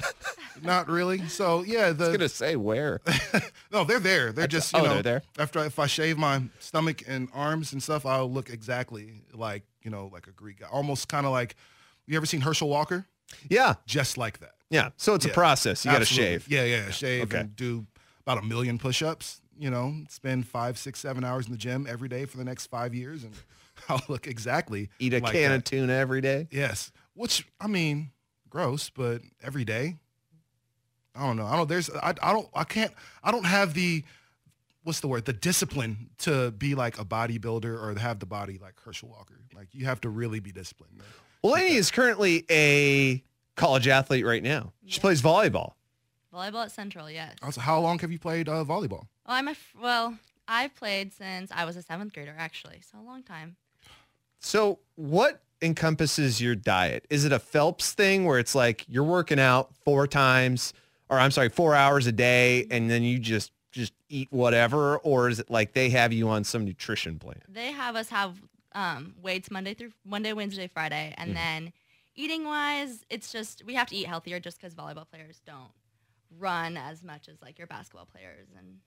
Not 0.61 0.87
really. 0.87 1.27
So 1.27 1.63
yeah, 1.63 1.85
I 1.85 1.87
was 1.89 1.97
the 1.97 2.11
gonna 2.11 2.29
say 2.29 2.55
where. 2.55 3.01
no, 3.71 3.83
they're 3.83 3.99
there. 3.99 4.31
They're 4.31 4.47
just 4.47 4.73
oh, 4.75 4.79
you 4.79 4.83
oh, 4.83 4.87
know 4.87 4.93
they're 4.95 5.03
there? 5.03 5.21
after 5.39 5.65
if 5.65 5.79
I 5.79 5.87
shave 5.87 6.17
my 6.17 6.43
stomach 6.59 7.03
and 7.07 7.27
arms 7.33 7.73
and 7.73 7.81
stuff, 7.81 8.05
I'll 8.05 8.31
look 8.31 8.49
exactly 8.49 9.23
like 9.33 9.63
you 9.81 9.91
know 9.91 10.09
like 10.13 10.27
a 10.27 10.31
Greek 10.31 10.59
guy, 10.59 10.67
almost 10.71 11.09
kind 11.09 11.25
of 11.25 11.31
like. 11.31 11.55
You 12.07 12.17
ever 12.17 12.25
seen 12.25 12.41
Herschel 12.41 12.67
Walker? 12.67 13.05
Yeah. 13.49 13.75
Just 13.85 14.17
like 14.17 14.39
that. 14.39 14.53
Yeah. 14.71 14.89
So 14.97 15.13
it's 15.13 15.25
a 15.25 15.29
process. 15.29 15.85
You 15.85 15.91
got 15.91 15.97
to 15.97 16.01
Absolutely. 16.01 16.33
shave. 16.39 16.47
Yeah, 16.47 16.63
yeah, 16.63 16.89
shave 16.89 17.23
Okay. 17.25 17.41
and 17.41 17.55
do 17.55 17.85
about 18.25 18.43
a 18.43 18.45
million 18.45 18.79
push-ups. 18.79 19.41
You 19.59 19.69
know, 19.69 19.93
spend 20.07 20.47
five, 20.47 20.77
six, 20.77 20.99
seven 20.99 21.23
hours 21.25 21.45
in 21.45 21.51
the 21.51 21.57
gym 21.57 21.85
every 21.87 22.07
day 22.07 22.23
for 22.25 22.37
the 22.37 22.45
next 22.45 22.67
five 22.67 22.95
years, 22.95 23.23
and 23.25 23.33
I'll 23.89 24.01
look 24.07 24.25
exactly 24.25 24.89
Eat 24.99 25.13
a 25.13 25.19
like 25.19 25.33
can 25.33 25.51
that. 25.51 25.57
of 25.57 25.63
tuna 25.65 25.93
every 25.93 26.21
day. 26.21 26.47
Yes, 26.49 26.91
which 27.13 27.45
I 27.59 27.67
mean, 27.67 28.11
gross, 28.49 28.89
but 28.89 29.21
every 29.43 29.65
day. 29.65 29.97
I 31.15 31.25
don't 31.25 31.35
know. 31.35 31.45
I 31.45 31.57
don't. 31.57 31.67
There's. 31.67 31.89
I. 31.89 32.13
I 32.21 32.31
don't. 32.31 32.47
I 32.55 32.63
can't. 32.63 32.93
I 33.23 33.31
don't 33.31 33.45
have 33.45 33.73
the. 33.73 34.03
What's 34.83 35.01
the 35.01 35.07
word? 35.09 35.25
The 35.25 35.33
discipline 35.33 36.09
to 36.19 36.51
be 36.51 36.73
like 36.73 36.97
a 36.97 37.03
bodybuilder 37.03 37.65
or 37.65 37.99
have 37.99 38.19
the 38.19 38.25
body 38.25 38.57
like 38.61 38.79
Herschel 38.79 39.09
Walker. 39.09 39.35
Like 39.53 39.67
you 39.73 39.85
have 39.85 39.99
to 40.01 40.09
really 40.09 40.39
be 40.39 40.51
disciplined. 40.53 40.93
Well, 41.43 41.53
Lainey 41.53 41.75
is 41.75 41.91
currently 41.91 42.45
a 42.49 43.21
college 43.57 43.89
athlete 43.89 44.25
right 44.25 44.41
now. 44.41 44.71
She 44.85 45.01
plays 45.01 45.21
volleyball. 45.21 45.73
Volleyball 46.33 46.63
at 46.65 46.71
Central, 46.71 47.09
yes. 47.09 47.35
Also, 47.41 47.61
how 47.61 47.79
long 47.79 47.99
have 47.99 48.11
you 48.11 48.19
played 48.19 48.47
uh, 48.49 48.63
volleyball? 48.63 49.07
Well, 49.25 49.35
I'm 49.37 49.47
a 49.47 49.51
f- 49.51 49.73
well. 49.79 50.17
I've 50.47 50.73
played 50.75 51.13
since 51.13 51.51
I 51.53 51.63
was 51.65 51.75
a 51.75 51.81
seventh 51.83 52.11
grader, 52.13 52.33
actually, 52.37 52.81
so 52.81 52.99
a 52.99 53.03
long 53.05 53.21
time. 53.21 53.55
So 54.39 54.79
what 54.95 55.43
encompasses 55.61 56.41
your 56.41 56.55
diet? 56.55 57.05
Is 57.09 57.23
it 57.25 57.31
a 57.31 57.37
Phelps 57.39 57.91
thing 57.91 58.25
where 58.25 58.39
it's 58.39 58.55
like 58.55 58.83
you're 58.87 59.03
working 59.03 59.39
out 59.39 59.69
four 59.85 60.07
times 60.07 60.73
or 61.09 61.19
I'm 61.19 61.31
sorry, 61.31 61.49
four 61.49 61.75
hours 61.75 62.07
a 62.07 62.11
day 62.11 62.65
and 62.71 62.89
then 62.89 63.03
you 63.03 63.19
just 63.19 63.51
just 63.71 63.93
eat 64.07 64.27
whatever? 64.31 64.97
Or 64.99 65.29
is 65.29 65.39
it 65.39 65.51
like 65.51 65.73
they 65.73 65.89
have 65.91 66.11
you 66.13 66.29
on 66.29 66.43
some 66.43 66.65
nutrition 66.65 67.19
plan? 67.19 67.41
They 67.47 67.71
have 67.71 67.95
us 67.95 68.09
have 68.09 68.41
um, 68.73 69.13
weights 69.21 69.51
Monday 69.51 69.73
through 69.75 69.91
Monday, 70.05 70.33
Wednesday, 70.33 70.67
Friday, 70.67 71.13
Mm-hmm. 71.17 71.27
and 71.29 71.35
then 71.37 71.73
eating 72.15 72.45
wise, 72.45 73.03
it's 73.09 73.31
just 73.31 73.63
we 73.65 73.75
have 73.75 73.87
to 73.89 73.95
eat 73.95 74.07
healthier 74.07 74.39
just 74.39 74.57
because 74.59 74.73
volleyball 74.73 75.07
players 75.09 75.41
don't 75.45 75.69
run 76.37 76.77
as 76.77 77.03
much 77.03 77.27
as 77.27 77.41
like 77.41 77.57
your 77.57 77.67
basketball 77.67 78.05
players 78.05 78.47
and 78.57 78.79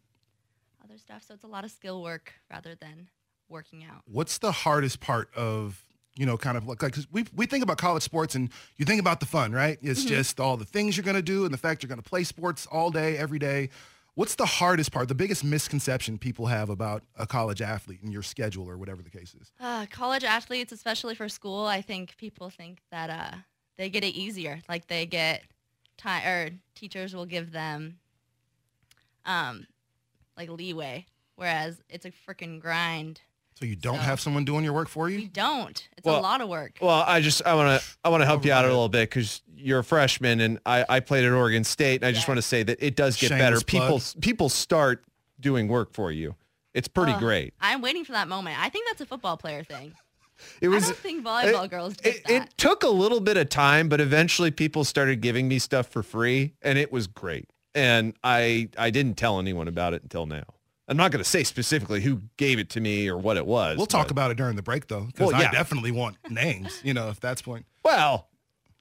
other 0.85 0.99
stuff. 0.99 1.23
So 1.27 1.35
it's 1.35 1.45
a 1.45 1.49
lot 1.49 1.65
of 1.65 1.71
skill 1.71 2.03
work 2.03 2.35
rather 2.51 2.75
than 2.75 3.09
working 3.49 3.85
out. 3.85 4.03
What's 4.07 4.39
the 4.39 4.53
hardest 4.53 5.01
part 5.01 5.29
of 5.35 5.83
you 6.15 6.27
know, 6.27 6.37
kind 6.37 6.59
of 6.59 6.67
like, 6.67 6.83
like 6.83 6.93
'cause 6.93 7.07
we 7.11 7.25
we 7.35 7.47
think 7.47 7.63
about 7.65 7.79
college 7.79 8.03
sports 8.03 8.35
and 8.35 8.51
you 8.77 8.85
think 8.85 9.01
about 9.01 9.19
the 9.21 9.25
fun, 9.25 9.51
right? 9.53 9.79
It's 9.81 10.01
Mm-hmm. 10.01 10.09
just 10.09 10.41
all 10.41 10.59
the 10.59 10.65
things 10.67 10.95
you're 10.95 11.05
going 11.05 11.17
to 11.17 11.23
do 11.23 11.47
and 11.47 11.55
the 11.55 11.59
fact 11.59 11.83
you're 11.83 11.89
going 11.89 12.03
to 12.03 12.09
play 12.09 12.23
sports 12.23 12.67
all 12.67 12.91
day, 12.91 13.17
every 13.17 13.39
day. 13.39 13.71
What's 14.15 14.35
the 14.35 14.45
hardest 14.45 14.93
part, 14.93 15.09
the 15.09 15.15
biggest 15.15 15.43
misconception 15.43 16.19
people 16.19 16.45
have 16.49 16.69
about 16.69 17.03
a 17.17 17.27
college 17.27 17.63
athlete 17.63 18.03
and 18.03 18.13
your 18.13 18.23
schedule 18.23 18.69
or 18.69 18.77
whatever 18.77 19.01
the 19.03 19.09
case 19.09 19.35
is? 19.41 19.53
Uh, 19.59 19.87
college 19.91 20.23
athletes, 20.23 20.71
especially 20.71 21.15
for 21.15 21.31
school, 21.31 21.65
I 21.65 21.81
think 21.81 22.15
people 22.19 22.51
think 22.51 22.83
that 22.91 23.09
uh, 23.09 23.37
they 23.79 23.89
get 23.89 24.05
it 24.05 24.15
easier. 24.15 24.61
Like 24.69 24.89
they 24.89 25.07
get 25.07 25.45
time, 26.03 26.27
or 26.27 26.51
teachers 26.75 27.15
will 27.15 27.27
give 27.27 27.53
them 27.53 27.99
um, 29.25 29.67
like 30.37 30.49
leeway, 30.51 31.07
whereas 31.37 31.81
it's 31.89 32.05
a 32.07 32.11
freaking 32.11 32.61
grind. 32.61 33.21
So 33.59 33.67
you 33.67 33.77
don't 33.77 33.97
So- 33.97 34.03
have 34.03 34.21
someone 34.21 34.45
doing 34.45 34.65
your 34.65 34.73
work 34.73 34.89
for 34.89 35.09
You 35.09 35.21
you? 35.21 35.29
don't. 35.29 35.89
It's 35.97 36.05
Well, 36.05 36.19
a 36.19 36.21
lot 36.21 36.41
of 36.41 36.49
work. 36.49 36.79
Well, 36.81 37.05
I 37.07 37.21
just 37.21 37.43
I 37.47 37.55
want 37.55 37.81
to 37.81 37.89
I 38.05 38.09
want 38.09 38.23
to 38.23 38.27
help 38.27 38.45
you 38.45 38.53
out 38.53 38.65
a 38.65 38.69
little 38.69 38.89
bit 38.89 39.09
because 39.11 39.43
you're 39.55 39.81
a 39.81 39.85
freshman 39.85 40.41
and 40.41 40.59
I, 40.67 40.85
I 40.89 41.01
played 41.01 41.25
at 41.25 41.33
Oregon 41.33 41.63
State 41.63 41.97
and 42.03 42.07
I 42.07 42.13
just 42.13 42.27
want 42.27 42.39
to 42.39 42.43
say 42.43 42.63
that 42.65 42.83
it 42.85 42.97
does 42.97 43.17
get 43.17 43.31
better. 43.31 43.57
Plug. 43.61 43.67
People 43.67 44.03
people 44.21 44.49
start 44.49 45.05
doing 45.39 45.69
work 45.69 45.93
for 45.93 46.11
you. 46.11 46.35
It's 46.75 46.89
pretty 46.89 47.13
Ugh, 47.13 47.21
great. 47.21 47.55
I'm 47.61 47.83
waiting 47.83 48.05
for 48.05 48.13
that 48.13 48.27
moment. 48.27 48.59
I 48.59 48.71
think 48.71 48.89
that's 48.89 49.03
a 49.03 49.07
football 49.07 49.37
player 49.37 49.63
thing. 49.63 49.93
It 50.61 50.69
was. 50.69 50.85
I 50.85 50.87
don't 50.89 50.97
think 50.99 51.25
volleyball 51.25 51.69
girls 51.71 51.95
get 51.95 52.17
it, 52.17 52.25
that. 52.27 52.43
it 52.45 52.57
took 52.57 52.83
a 52.83 52.89
little 52.89 53.21
bit 53.21 53.37
of 53.37 53.49
time, 53.49 53.89
but 53.89 54.01
eventually 54.01 54.51
people 54.51 54.85
started 54.85 55.21
giving 55.21 55.49
me 55.49 55.59
stuff 55.59 55.89
for 55.89 56.03
free, 56.03 56.55
and 56.63 56.79
it 56.79 56.93
was 56.93 57.07
great. 57.07 57.49
And 57.75 58.15
I 58.23 58.69
I 58.79 58.91
didn't 58.91 59.15
tell 59.17 59.39
anyone 59.39 59.69
about 59.69 59.95
it 59.95 60.03
until 60.03 60.27
now. 60.27 60.45
I'm 60.89 60.97
not 60.97 61.11
going 61.13 61.23
to 61.25 61.29
say 61.29 61.43
specifically 61.45 62.01
who 62.03 62.23
gave 62.37 62.59
it 62.59 62.69
to 62.71 62.81
me 62.81 63.09
or 63.09 63.17
what 63.17 63.37
it 63.37 63.47
was. 63.47 63.77
We'll 63.79 63.87
talk 63.87 64.09
but- 64.09 64.11
about 64.11 64.31
it 64.31 64.37
during 64.37 64.57
the 64.57 64.63
break 64.63 64.89
though, 64.89 65.05
because 65.05 65.33
Well, 65.33 65.41
I 65.41 65.51
definitely 65.51 65.91
want 65.93 66.17
names. 66.29 66.81
You 66.85 66.93
know, 66.93 67.09
if 67.09 67.19
that's 67.21 67.41
point. 67.41 67.65
Well, 67.85 68.29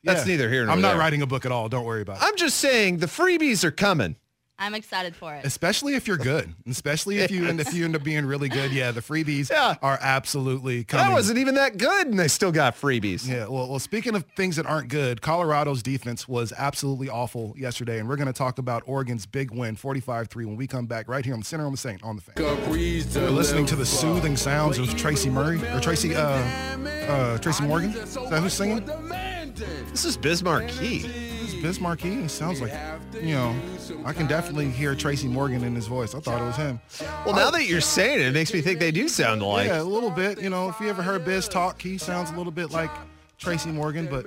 that's 0.04 0.22
Yeah. 0.26 0.32
neither 0.34 0.50
here 0.50 0.66
nor 0.66 0.74
I'm 0.74 0.82
not 0.82 0.90
there. 0.90 0.98
writing 1.00 1.22
a 1.22 1.28
book 1.28 1.46
at 1.46 1.52
all. 1.52 1.70
Don't 1.70 1.86
worry 1.86 2.02
about 2.02 2.18
it. 2.18 2.24
I'm 2.24 2.36
just 2.36 2.58
saying 2.58 2.98
the 2.98 3.06
freebies 3.06 3.64
are 3.64 3.72
coming. 3.72 4.18
I'm 4.62 4.76
excited 4.76 5.16
for 5.16 5.34
it. 5.34 5.44
Especially 5.44 5.96
if 5.96 6.08
you're 6.08 6.18
good, 6.18 6.54
especially 6.68 7.18
if 7.18 7.32
you 7.32 7.48
and 7.50 7.60
if 7.60 7.74
you 7.74 7.84
end 7.84 7.96
up 7.96 8.04
being 8.04 8.26
really 8.28 8.48
good. 8.48 8.72
Yeah, 8.72 8.92
the 8.92 9.02
freebies 9.02 9.50
Yeah. 9.50 9.74
are 9.82 9.98
absolutely 10.00 10.84
coming. 10.84 11.08
That 11.08 11.14
wasn't 11.14 11.40
even 11.40 11.56
that 11.56 11.78
good, 11.78 12.06
and 12.06 12.20
they 12.20 12.28
still 12.28 12.52
got 12.52 12.80
freebies. 12.80 13.28
Yeah, 13.28 13.48
well, 13.48 13.68
well, 13.68 13.80
speaking 13.80 14.14
of 14.16 14.24
things 14.36 14.58
that 14.58 14.68
aren't 14.68 14.90
good, 14.90 15.20
Colorado's 15.24 15.82
defense 15.82 16.28
was 16.28 16.54
absolutely 16.56 17.10
awful 17.10 17.56
yesterday, 17.58 17.98
and 17.98 18.08
we're 18.08 18.18
going 18.18 18.28
to 18.28 18.34
talk 18.34 18.60
about 18.60 18.84
Oregon's 18.86 19.26
big 19.26 19.50
win, 19.50 19.76
45-3, 19.76 20.46
when 20.46 20.56
we 20.58 20.68
come 20.68 20.86
back 20.86 21.10
right 21.10 21.26
here 21.26 21.34
on 21.34 21.40
the 21.40 21.46
Sinner 21.46 21.66
on 21.66 21.72
the 21.72 21.78
Saint 21.80 22.04
on 22.04 22.16
the 22.16 22.22
fan. 22.22 22.36
You're 22.38 23.32
listening 23.32 23.66
to 23.66 23.76
the 23.76 23.86
soothing 23.86 24.38
sounds 24.38 24.78
of 24.78 24.96
Tracy 24.96 25.32
Murray 25.32 25.60
or 25.74 25.80
Tracy 25.80 26.16
uh, 26.16 26.22
uh, 26.22 27.38
Tracy 27.40 27.64
Morgan. 27.64 27.90
Is 27.96 28.14
that 28.14 28.40
who's 28.42 28.54
singing? 28.54 28.86
This 29.90 30.06
is 30.06 30.18
Biz 30.18 30.44
Markie. 30.44 31.31
Biz 31.62 31.80
Markie. 31.80 32.22
He 32.22 32.28
sounds 32.28 32.62
like 32.62 32.74
you 33.22 33.36
know. 33.36 33.56
I 34.06 34.14
can 34.14 34.28
definitely 34.28 34.70
hear 34.70 34.96
Tracy 34.96 35.28
Morgan 35.28 35.64
in 35.64 35.76
his 35.76 35.88
voice. 35.88 36.16
I 36.16 36.20
thought 36.20 36.42
it 36.42 36.46
was 36.46 36.56
him. 36.56 36.80
Well, 37.26 37.36
now 37.36 37.52
that 37.52 37.66
you're 37.66 37.82
saying 37.82 38.20
it, 38.20 38.28
it 38.28 38.34
makes 38.34 38.54
me 38.54 38.62
think 38.62 38.80
they 38.80 38.92
do 38.92 39.08
sound 39.08 39.42
alike. 39.42 39.68
yeah, 39.68 39.82
a 39.82 39.84
little 39.84 40.10
bit. 40.10 40.42
You 40.42 40.50
know, 40.50 40.70
if 40.70 40.80
you 40.80 40.90
ever 40.90 41.02
heard 41.04 41.24
Biz 41.26 41.48
talk, 41.48 41.82
he 41.82 41.98
sounds 41.98 42.32
a 42.32 42.36
little 42.36 42.52
bit 42.52 42.72
like 42.72 42.92
Tracy 43.38 43.70
Morgan. 43.72 44.08
But 44.08 44.26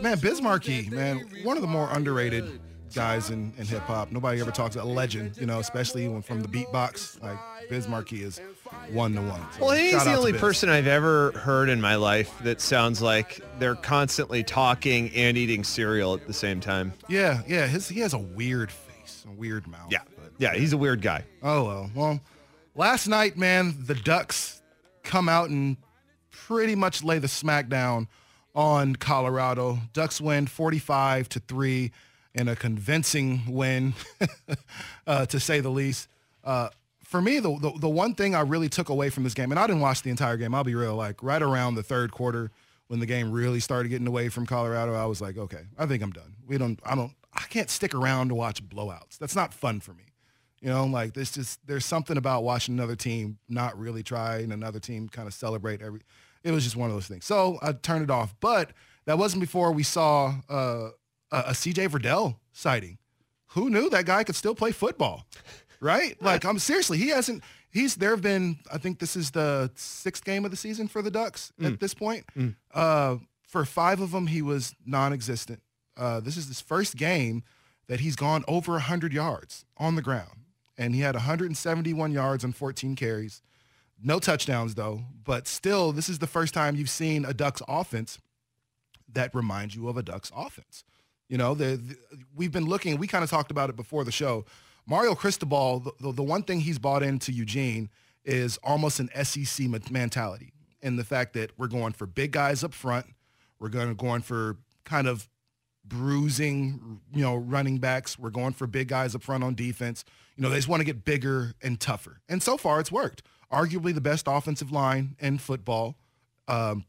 man, 0.00 0.18
Biz 0.18 0.40
Markie, 0.40 0.88
man, 0.90 1.28
one 1.42 1.56
of 1.56 1.62
the 1.62 1.68
more 1.68 1.88
underrated 1.90 2.60
guys 2.94 3.30
in, 3.30 3.52
in 3.58 3.66
hip 3.66 3.82
hop. 3.82 4.10
Nobody 4.12 4.40
ever 4.40 4.50
talks 4.50 4.74
about 4.76 4.86
a 4.86 4.90
legend, 4.92 5.36
you 5.38 5.46
know, 5.46 5.58
especially 5.58 6.06
when 6.08 6.22
from 6.22 6.40
the 6.42 6.48
beatbox. 6.48 7.22
Like 7.22 7.38
Biz 7.68 7.88
Markie 7.88 8.22
is 8.22 8.40
one 8.92 9.14
to 9.14 9.22
one. 9.22 9.40
So 9.58 9.66
Well, 9.66 9.76
he's 9.76 10.04
the 10.04 10.14
only 10.14 10.32
person 10.32 10.68
I've 10.68 10.86
ever 10.86 11.32
heard 11.32 11.68
in 11.68 11.80
my 11.80 11.96
life 11.96 12.32
that 12.42 12.60
sounds 12.60 13.02
like 13.02 13.40
they're 13.58 13.74
constantly 13.74 14.42
talking 14.44 15.10
and 15.14 15.36
eating 15.36 15.64
cereal 15.64 16.14
at 16.14 16.26
the 16.26 16.32
same 16.32 16.60
time. 16.60 16.92
Yeah, 17.08 17.42
yeah. 17.46 17.66
His 17.66 17.88
he 17.88 18.00
has 18.00 18.12
a 18.14 18.18
weird 18.18 18.70
face, 18.70 19.24
a 19.28 19.32
weird 19.32 19.66
mouth. 19.66 19.88
Yeah. 19.90 20.00
but- 20.16 20.32
Yeah, 20.38 20.54
he's 20.54 20.72
a 20.72 20.78
weird 20.78 21.02
guy. 21.02 21.24
Oh 21.42 21.64
well. 21.64 21.90
Well, 21.94 22.20
last 22.74 23.08
night, 23.08 23.36
man, 23.36 23.74
the 23.86 23.94
Ducks 23.94 24.62
come 25.02 25.28
out 25.28 25.50
and 25.50 25.76
pretty 26.30 26.74
much 26.74 27.02
lay 27.02 27.18
the 27.18 27.26
smackdown 27.26 28.06
on 28.54 28.96
Colorado. 28.96 29.78
Ducks 29.92 30.20
win 30.20 30.46
45 30.46 31.28
to 31.30 31.40
3 31.40 31.90
in 32.36 32.48
a 32.48 32.54
convincing 32.54 33.42
win, 33.48 33.94
uh, 35.06 35.26
to 35.26 35.40
say 35.40 35.60
the 35.60 35.70
least. 35.70 36.08
Uh, 36.44 36.68
for 37.02 37.22
me, 37.22 37.40
the, 37.40 37.58
the 37.58 37.72
the 37.80 37.88
one 37.88 38.14
thing 38.14 38.34
I 38.34 38.40
really 38.40 38.68
took 38.68 38.88
away 38.88 39.10
from 39.10 39.24
this 39.24 39.34
game, 39.34 39.50
and 39.50 39.58
I 39.58 39.66
didn't 39.66 39.80
watch 39.80 40.02
the 40.02 40.10
entire 40.10 40.36
game. 40.36 40.54
I'll 40.54 40.64
be 40.64 40.74
real. 40.74 40.94
Like 40.94 41.22
right 41.22 41.42
around 41.42 41.74
the 41.74 41.82
third 41.82 42.12
quarter, 42.12 42.50
when 42.88 43.00
the 43.00 43.06
game 43.06 43.32
really 43.32 43.60
started 43.60 43.88
getting 43.88 44.06
away 44.06 44.28
from 44.28 44.46
Colorado, 44.46 44.94
I 44.94 45.06
was 45.06 45.20
like, 45.20 45.38
okay, 45.38 45.62
I 45.78 45.86
think 45.86 46.02
I'm 46.02 46.12
done. 46.12 46.36
We 46.46 46.58
don't. 46.58 46.78
I 46.84 46.94
don't. 46.94 47.12
I 47.32 47.42
can't 47.48 47.70
stick 47.70 47.94
around 47.94 48.28
to 48.28 48.34
watch 48.34 48.66
blowouts. 48.66 49.18
That's 49.18 49.36
not 49.36 49.54
fun 49.54 49.80
for 49.80 49.92
me. 49.92 50.04
You 50.60 50.68
know, 50.68 50.84
like 50.84 51.14
there's 51.14 51.30
just 51.30 51.64
there's 51.66 51.84
something 51.84 52.16
about 52.16 52.44
watching 52.44 52.74
another 52.74 52.96
team 52.96 53.38
not 53.48 53.78
really 53.78 54.02
try 54.02 54.38
and 54.38 54.52
another 54.52 54.80
team 54.80 55.08
kind 55.08 55.28
of 55.28 55.34
celebrate 55.34 55.82
every. 55.82 56.00
It 56.42 56.50
was 56.50 56.64
just 56.64 56.76
one 56.76 56.90
of 56.90 56.96
those 56.96 57.08
things. 57.08 57.24
So 57.24 57.58
I 57.62 57.72
turned 57.72 58.04
it 58.04 58.10
off. 58.10 58.34
But 58.40 58.70
that 59.04 59.18
wasn't 59.18 59.40
before 59.40 59.72
we 59.72 59.82
saw 59.82 60.34
uh, 60.48 60.88
a, 61.32 61.38
a 61.38 61.50
CJ 61.52 61.88
Verdell 61.88 62.36
sighting. 62.52 62.98
Who 63.50 63.70
knew 63.70 63.88
that 63.90 64.04
guy 64.06 64.24
could 64.24 64.36
still 64.36 64.54
play 64.54 64.72
football? 64.72 65.26
Right? 65.80 66.16
Like 66.22 66.44
I'm 66.44 66.58
seriously, 66.58 66.98
he 66.98 67.08
hasn't. 67.08 67.42
He's 67.70 67.96
there 67.96 68.10
have 68.10 68.22
been. 68.22 68.58
I 68.72 68.78
think 68.78 68.98
this 68.98 69.16
is 69.16 69.30
the 69.32 69.70
sixth 69.74 70.24
game 70.24 70.44
of 70.44 70.50
the 70.50 70.56
season 70.56 70.88
for 70.88 71.02
the 71.02 71.10
Ducks 71.10 71.52
at 71.62 71.78
this 71.80 71.92
point. 71.94 72.24
Uh, 72.72 73.16
for 73.46 73.64
five 73.64 74.00
of 74.00 74.10
them, 74.12 74.26
he 74.28 74.40
was 74.42 74.74
non-existent. 74.86 75.60
Uh, 75.96 76.20
this 76.20 76.36
is 76.36 76.48
his 76.48 76.60
first 76.60 76.96
game 76.96 77.42
that 77.86 78.00
he's 78.00 78.16
gone 78.16 78.44
over 78.48 78.72
100 78.72 79.12
yards 79.12 79.64
on 79.76 79.94
the 79.94 80.02
ground. 80.02 80.40
And 80.78 80.94
he 80.94 81.00
had 81.02 81.14
171 81.14 82.12
yards 82.12 82.44
on 82.44 82.52
14 82.52 82.96
carries. 82.96 83.40
No 84.02 84.18
touchdowns, 84.18 84.74
though. 84.74 85.02
But 85.24 85.46
still, 85.46 85.92
this 85.92 86.08
is 86.08 86.18
the 86.18 86.26
first 86.26 86.52
time 86.52 86.76
you've 86.76 86.90
seen 86.90 87.24
a 87.24 87.32
Ducks 87.32 87.62
offense 87.68 88.18
that 89.12 89.34
reminds 89.34 89.74
you 89.76 89.88
of 89.88 89.96
a 89.96 90.02
Ducks 90.02 90.30
offense. 90.36 90.84
You 91.28 91.38
know, 91.38 91.54
the, 91.54 91.76
the- 91.76 91.96
we've 92.34 92.52
been 92.52 92.66
looking, 92.66 92.98
we 92.98 93.06
kind 93.06 93.24
of 93.24 93.30
talked 93.30 93.50
about 93.50 93.70
it 93.70 93.76
before 93.76 94.04
the 94.04 94.12
show. 94.12 94.44
Mario 94.86 95.14
Cristobal, 95.14 95.80
the, 95.80 95.92
the, 96.00 96.12
the 96.12 96.22
one 96.22 96.42
thing 96.42 96.60
he's 96.60 96.78
bought 96.78 97.02
into 97.02 97.32
Eugene 97.32 97.90
is 98.24 98.58
almost 98.62 99.00
an 99.00 99.10
SEC 99.24 99.66
mentality. 99.90 100.52
And 100.82 100.98
the 100.98 101.04
fact 101.04 101.32
that 101.34 101.50
we're 101.58 101.66
going 101.68 101.92
for 101.92 102.06
big 102.06 102.32
guys 102.32 102.62
up 102.62 102.72
front. 102.74 103.06
We're 103.58 103.70
going 103.70 103.94
going 103.94 104.22
for 104.22 104.58
kind 104.84 105.08
of 105.08 105.28
bruising, 105.84 107.00
you 107.12 107.22
know, 107.22 107.36
running 107.36 107.78
backs. 107.78 108.18
We're 108.18 108.30
going 108.30 108.52
for 108.52 108.66
big 108.66 108.88
guys 108.88 109.14
up 109.14 109.22
front 109.22 109.42
on 109.44 109.54
defense. 109.54 110.04
You 110.36 110.42
know, 110.42 110.50
they 110.50 110.56
just 110.56 110.68
want 110.68 110.80
to 110.80 110.84
get 110.84 111.04
bigger 111.04 111.54
and 111.62 111.80
tougher. 111.80 112.20
And 112.28 112.42
so 112.42 112.56
far, 112.56 112.80
it's 112.80 112.92
worked. 112.92 113.22
Arguably 113.52 113.94
the 113.94 114.00
best 114.00 114.26
offensive 114.28 114.70
line 114.70 115.16
in 115.18 115.38
football. 115.38 115.96
Um, 116.48 116.84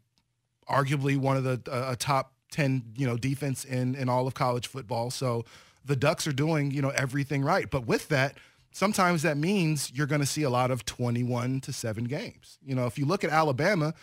arguably 0.70 1.17
one 1.17 1.38
of 1.38 1.44
the 1.44 1.62
uh, 1.72 1.96
top 1.98 2.34
10, 2.51 2.94
you 2.96 3.08
know, 3.08 3.18
defense 3.18 3.66
in, 3.66 3.96
in 3.96 4.10
all 4.10 4.27
of 4.27 4.34
college 4.34 4.68
football. 4.68 5.12
So 5.12 5.46
the 5.86 5.96
Ducks 5.96 6.27
are 6.27 6.34
doing, 6.34 6.72
you 6.72 6.82
know, 6.82 6.89
everything 6.89 7.44
right. 7.44 7.70
But 7.70 7.86
with 7.86 8.08
that, 8.10 8.38
sometimes 8.72 9.24
that 9.24 9.38
means 9.38 9.92
you're 9.94 10.08
going 10.08 10.22
to 10.22 10.27
see 10.27 10.44
a 10.44 10.50
lot 10.50 10.72
of 10.72 10.86
21 10.86 11.62
to 11.62 11.74
7 11.74 12.04
games. 12.06 12.58
You 12.63 12.75
know, 12.75 12.86
if 12.86 12.98
you 12.98 13.06
look 13.06 13.24
at 13.24 13.30
Alabama, 13.30 13.94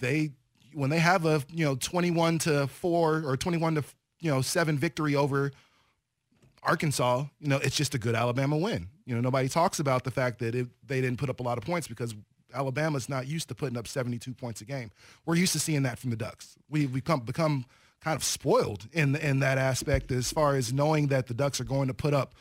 they 0.00 0.32
when 0.72 0.90
they 0.90 0.98
have 0.98 1.24
a, 1.24 1.40
you 1.52 1.64
know, 1.64 1.76
21 1.76 2.38
to 2.40 2.66
4 2.66 3.22
or 3.24 3.36
21 3.36 3.76
to, 3.76 3.84
you 4.20 4.30
know, 4.30 4.40
7 4.40 4.76
victory 4.76 5.14
over 5.14 5.52
Arkansas, 6.64 7.24
you 7.38 7.48
know, 7.48 7.58
it's 7.58 7.76
just 7.76 7.94
a 7.94 7.98
good 7.98 8.16
Alabama 8.16 8.56
win. 8.56 8.88
You 9.06 9.14
know, 9.14 9.20
nobody 9.20 9.48
talks 9.48 9.78
about 9.78 10.02
the 10.02 10.10
fact 10.10 10.40
that 10.40 10.54
it, 10.54 10.66
they 10.84 11.00
didn't 11.00 11.18
put 11.18 11.30
up 11.30 11.38
a 11.38 11.42
lot 11.42 11.58
of 11.58 11.64
points 11.64 11.86
because 11.86 12.14
Alabama's 12.54 13.08
not 13.08 13.26
used 13.26 13.48
to 13.48 13.54
putting 13.54 13.76
up 13.76 13.86
72 13.86 14.32
points 14.34 14.60
a 14.62 14.64
game. 14.64 14.90
We're 15.26 15.36
used 15.36 15.52
to 15.52 15.60
seeing 15.60 15.82
that 15.82 15.98
from 15.98 16.10
the 16.10 16.16
Ducks. 16.16 16.56
We, 16.70 16.86
we've 16.86 17.04
come, 17.04 17.20
become 17.20 17.66
kind 18.04 18.16
of 18.16 18.22
spoiled 18.22 18.86
in, 18.92 19.16
in 19.16 19.40
that 19.40 19.56
aspect 19.56 20.12
as 20.12 20.30
far 20.30 20.56
as 20.56 20.72
knowing 20.72 21.06
that 21.06 21.26
the 21.26 21.32
Ducks 21.32 21.58
are 21.58 21.64
going 21.64 21.88
to 21.88 21.94
put 21.94 22.12
up 22.12 22.34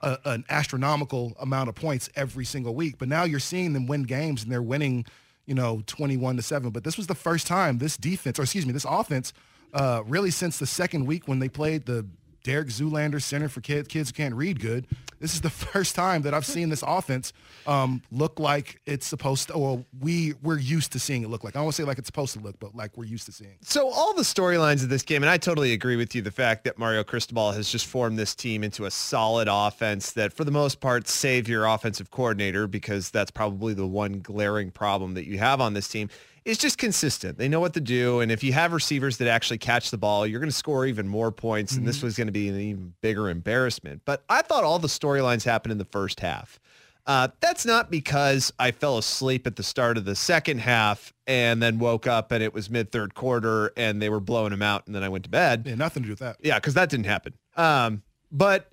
a, 0.00 0.16
an 0.24 0.44
astronomical 0.48 1.36
amount 1.40 1.68
of 1.68 1.74
points 1.74 2.08
every 2.14 2.44
single 2.44 2.74
week. 2.74 2.98
But 2.98 3.08
now 3.08 3.24
you're 3.24 3.40
seeing 3.40 3.72
them 3.72 3.88
win 3.88 4.04
games 4.04 4.44
and 4.44 4.52
they're 4.52 4.62
winning, 4.62 5.04
you 5.44 5.54
know, 5.54 5.82
21 5.86 6.36
to 6.36 6.42
7. 6.42 6.70
But 6.70 6.84
this 6.84 6.96
was 6.96 7.08
the 7.08 7.16
first 7.16 7.48
time 7.48 7.78
this 7.78 7.96
defense, 7.96 8.38
or 8.38 8.42
excuse 8.42 8.64
me, 8.64 8.72
this 8.72 8.86
offense, 8.88 9.32
uh, 9.74 10.02
really 10.06 10.30
since 10.30 10.58
the 10.60 10.66
second 10.66 11.06
week 11.06 11.26
when 11.26 11.40
they 11.40 11.48
played 11.48 11.86
the 11.86 12.06
Derek 12.42 12.68
Zoolander 12.68 13.22
Center 13.22 13.48
for 13.48 13.60
Kids 13.60 13.88
Kids 13.88 14.10
Who 14.10 14.14
Can't 14.14 14.34
Read 14.34 14.60
Good. 14.60 14.86
This 15.20 15.34
is 15.34 15.40
the 15.40 15.50
first 15.50 15.94
time 15.94 16.22
that 16.22 16.34
I've 16.34 16.46
seen 16.46 16.68
this 16.68 16.82
offense 16.86 17.32
um, 17.66 18.02
look 18.10 18.40
like 18.40 18.80
it's 18.86 19.06
supposed 19.06 19.48
to. 19.48 19.54
Or 19.54 19.84
we 20.00 20.34
we're 20.42 20.58
used 20.58 20.92
to 20.92 20.98
seeing 20.98 21.22
it 21.22 21.28
look 21.28 21.44
like. 21.44 21.56
I 21.56 21.64
to 21.64 21.72
say 21.72 21.84
like 21.84 21.98
it's 21.98 22.08
supposed 22.08 22.34
to 22.34 22.40
look, 22.40 22.58
but 22.58 22.74
like 22.74 22.96
we're 22.96 23.04
used 23.04 23.26
to 23.26 23.32
seeing. 23.32 23.56
So 23.62 23.88
all 23.90 24.14
the 24.14 24.22
storylines 24.22 24.82
of 24.82 24.88
this 24.88 25.02
game, 25.02 25.22
and 25.22 25.30
I 25.30 25.38
totally 25.38 25.72
agree 25.72 25.96
with 25.96 26.14
you, 26.14 26.22
the 26.22 26.30
fact 26.30 26.64
that 26.64 26.78
Mario 26.78 27.04
Cristobal 27.04 27.52
has 27.52 27.70
just 27.70 27.86
formed 27.86 28.18
this 28.18 28.34
team 28.34 28.64
into 28.64 28.84
a 28.84 28.90
solid 28.90 29.48
offense 29.50 30.12
that 30.12 30.32
for 30.32 30.44
the 30.44 30.50
most 30.50 30.80
part 30.80 31.08
save 31.08 31.48
your 31.48 31.66
offensive 31.66 32.10
coordinator 32.10 32.66
because 32.66 33.10
that's 33.10 33.30
probably 33.30 33.74
the 33.74 33.86
one 33.86 34.20
glaring 34.20 34.70
problem 34.70 35.14
that 35.14 35.26
you 35.26 35.38
have 35.38 35.60
on 35.60 35.74
this 35.74 35.88
team 35.88 36.08
is 36.44 36.58
just 36.58 36.78
consistent. 36.78 37.38
They 37.38 37.48
know 37.48 37.60
what 37.60 37.74
to 37.74 37.80
do. 37.80 38.20
And 38.20 38.32
if 38.32 38.42
you 38.42 38.52
have 38.52 38.72
receivers 38.72 39.18
that 39.18 39.28
actually 39.28 39.58
catch 39.58 39.90
the 39.90 39.98
ball, 39.98 40.26
you're 40.26 40.40
going 40.40 40.50
to 40.50 40.56
score 40.56 40.86
even 40.86 41.06
more 41.06 41.30
points. 41.30 41.76
And 41.76 41.86
this 41.86 42.02
was 42.02 42.16
going 42.16 42.26
to 42.26 42.32
be 42.32 42.48
an 42.48 42.58
even 42.58 42.94
bigger 43.00 43.28
embarrassment. 43.28 44.02
But 44.04 44.24
I 44.28 44.42
thought 44.42 44.64
all 44.64 44.78
the 44.78 44.88
storylines 44.88 45.44
happened 45.44 45.72
in 45.72 45.78
the 45.78 45.84
first 45.84 46.20
half. 46.20 46.58
Uh, 47.04 47.28
that's 47.40 47.66
not 47.66 47.90
because 47.90 48.52
I 48.58 48.70
fell 48.70 48.96
asleep 48.96 49.46
at 49.46 49.56
the 49.56 49.62
start 49.62 49.98
of 49.98 50.04
the 50.04 50.14
second 50.14 50.58
half 50.58 51.12
and 51.26 51.60
then 51.60 51.80
woke 51.80 52.06
up 52.06 52.30
and 52.30 52.42
it 52.42 52.54
was 52.54 52.70
mid 52.70 52.92
third 52.92 53.14
quarter 53.14 53.72
and 53.76 54.00
they 54.00 54.08
were 54.08 54.20
blowing 54.20 54.50
them 54.50 54.62
out 54.62 54.86
and 54.86 54.94
then 54.94 55.02
I 55.02 55.08
went 55.08 55.24
to 55.24 55.30
bed. 55.30 55.64
Yeah, 55.66 55.74
nothing 55.74 56.04
to 56.04 56.06
do 56.06 56.12
with 56.12 56.20
that. 56.20 56.36
Yeah, 56.40 56.58
because 56.58 56.74
that 56.74 56.90
didn't 56.90 57.06
happen. 57.06 57.34
Um, 57.56 58.02
but 58.30 58.70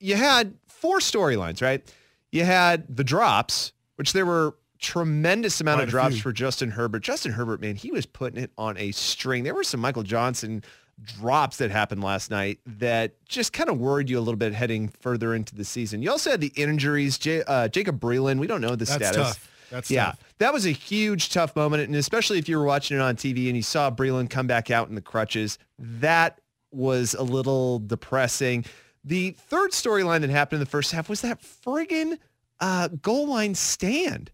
you 0.00 0.16
had 0.16 0.54
four 0.66 0.98
storylines, 0.98 1.62
right? 1.62 1.84
You 2.32 2.44
had 2.44 2.96
the 2.96 3.04
drops, 3.04 3.72
which 3.94 4.12
there 4.12 4.26
were 4.26 4.56
tremendous 4.78 5.60
amount 5.60 5.78
Quite 5.78 5.84
of 5.84 5.90
drops 5.90 6.14
few. 6.14 6.22
for 6.22 6.32
Justin 6.32 6.70
Herbert. 6.70 7.00
Justin 7.02 7.32
Herbert, 7.32 7.60
man, 7.60 7.76
he 7.76 7.90
was 7.90 8.06
putting 8.06 8.42
it 8.42 8.50
on 8.58 8.76
a 8.78 8.92
string. 8.92 9.44
There 9.44 9.54
were 9.54 9.64
some 9.64 9.80
Michael 9.80 10.02
Johnson 10.02 10.62
drops 11.02 11.58
that 11.58 11.70
happened 11.70 12.02
last 12.02 12.30
night 12.30 12.58
that 12.66 13.24
just 13.26 13.52
kind 13.52 13.70
of 13.70 13.78
worried 13.78 14.10
you 14.10 14.18
a 14.18 14.20
little 14.20 14.36
bit 14.36 14.52
heading 14.52 14.88
further 14.88 15.34
into 15.34 15.54
the 15.54 15.64
season. 15.64 16.02
You 16.02 16.10
also 16.10 16.30
had 16.30 16.40
the 16.40 16.52
injuries. 16.56 17.18
J- 17.18 17.44
uh, 17.46 17.68
Jacob 17.68 18.00
Breeland, 18.00 18.38
we 18.40 18.46
don't 18.46 18.60
know 18.60 18.70
the 18.70 18.84
That's 18.84 18.92
status. 18.92 19.16
tough. 19.16 19.50
That's 19.70 19.90
yeah, 19.90 20.06
tough. 20.06 20.24
that 20.38 20.52
was 20.52 20.64
a 20.66 20.70
huge 20.70 21.28
tough 21.30 21.54
moment, 21.54 21.82
and 21.84 21.94
especially 21.94 22.38
if 22.38 22.48
you 22.48 22.56
were 22.58 22.64
watching 22.64 22.96
it 22.96 23.00
on 23.00 23.16
TV 23.16 23.48
and 23.48 23.56
you 23.56 23.62
saw 23.62 23.90
Breland 23.90 24.30
come 24.30 24.46
back 24.46 24.70
out 24.70 24.88
in 24.88 24.94
the 24.94 25.02
crutches, 25.02 25.58
that 25.78 26.40
was 26.72 27.12
a 27.14 27.22
little 27.22 27.78
depressing. 27.80 28.64
The 29.04 29.32
third 29.32 29.72
storyline 29.72 30.22
that 30.22 30.30
happened 30.30 30.56
in 30.56 30.60
the 30.60 30.70
first 30.70 30.92
half 30.92 31.08
was 31.08 31.20
that 31.20 31.40
friggin' 31.42 32.18
uh, 32.60 32.88
goal 32.88 33.28
line 33.28 33.54
stand 33.54 34.30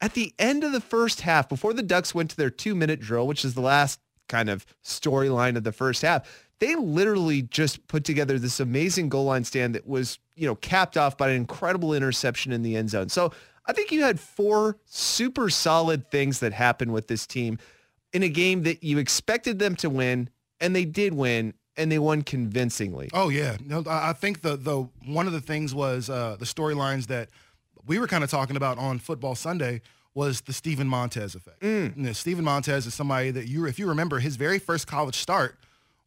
at 0.00 0.14
the 0.14 0.32
end 0.38 0.64
of 0.64 0.72
the 0.72 0.80
first 0.80 1.22
half 1.22 1.48
before 1.48 1.72
the 1.72 1.82
Ducks 1.82 2.14
went 2.14 2.30
to 2.30 2.36
their 2.36 2.50
two 2.50 2.74
minute 2.74 3.00
drill, 3.00 3.26
which 3.26 3.44
is 3.44 3.54
the 3.54 3.60
last 3.60 4.00
kind 4.28 4.48
of 4.50 4.66
storyline 4.84 5.56
of 5.56 5.64
the 5.64 5.72
first 5.72 6.02
half. 6.02 6.46
They 6.60 6.74
literally 6.74 7.42
just 7.42 7.86
put 7.86 8.04
together 8.04 8.38
this 8.38 8.60
amazing 8.60 9.08
goal 9.08 9.26
line 9.26 9.44
stand 9.44 9.74
that 9.74 9.86
was, 9.86 10.18
you 10.34 10.46
know, 10.46 10.56
capped 10.56 10.96
off 10.96 11.16
by 11.16 11.30
an 11.30 11.36
incredible 11.36 11.94
interception 11.94 12.52
in 12.52 12.62
the 12.62 12.76
end 12.76 12.90
zone. 12.90 13.08
So 13.08 13.32
I 13.66 13.72
think 13.72 13.92
you 13.92 14.02
had 14.02 14.18
four 14.18 14.78
super 14.86 15.50
solid 15.50 16.10
things 16.10 16.40
that 16.40 16.52
happened 16.52 16.92
with 16.92 17.06
this 17.06 17.26
team 17.26 17.58
in 18.12 18.22
a 18.22 18.28
game 18.28 18.62
that 18.62 18.82
you 18.82 18.98
expected 18.98 19.58
them 19.58 19.76
to 19.76 19.90
win, 19.90 20.30
and 20.60 20.74
they 20.74 20.84
did 20.84 21.14
win, 21.14 21.54
and 21.76 21.92
they 21.92 21.98
won 21.98 22.22
convincingly. 22.22 23.10
Oh 23.12 23.28
yeah, 23.28 23.56
no, 23.64 23.84
I 23.86 24.10
I 24.10 24.12
think 24.14 24.40
the 24.40 24.56
the 24.56 24.88
one 25.06 25.26
of 25.26 25.32
the 25.32 25.40
things 25.40 25.74
was 25.74 26.08
uh, 26.08 26.36
the 26.38 26.46
storylines 26.46 27.06
that 27.06 27.28
we 27.88 27.98
were 27.98 28.06
kind 28.06 28.22
of 28.22 28.30
talking 28.30 28.56
about 28.56 28.78
on 28.78 28.98
Football 29.00 29.34
Sunday 29.34 29.80
was 30.14 30.40
the 30.42 30.52
Steven 30.52 30.86
Montez 30.88 31.34
effect. 31.34 31.60
Mm. 31.60 31.96
You 31.96 32.02
know, 32.04 32.12
Steven 32.12 32.44
Montez 32.44 32.86
is 32.86 32.94
somebody 32.94 33.30
that 33.32 33.46
you, 33.48 33.66
if 33.66 33.78
you 33.78 33.86
remember, 33.88 34.18
his 34.20 34.36
very 34.36 34.58
first 34.58 34.86
college 34.86 35.16
start 35.16 35.56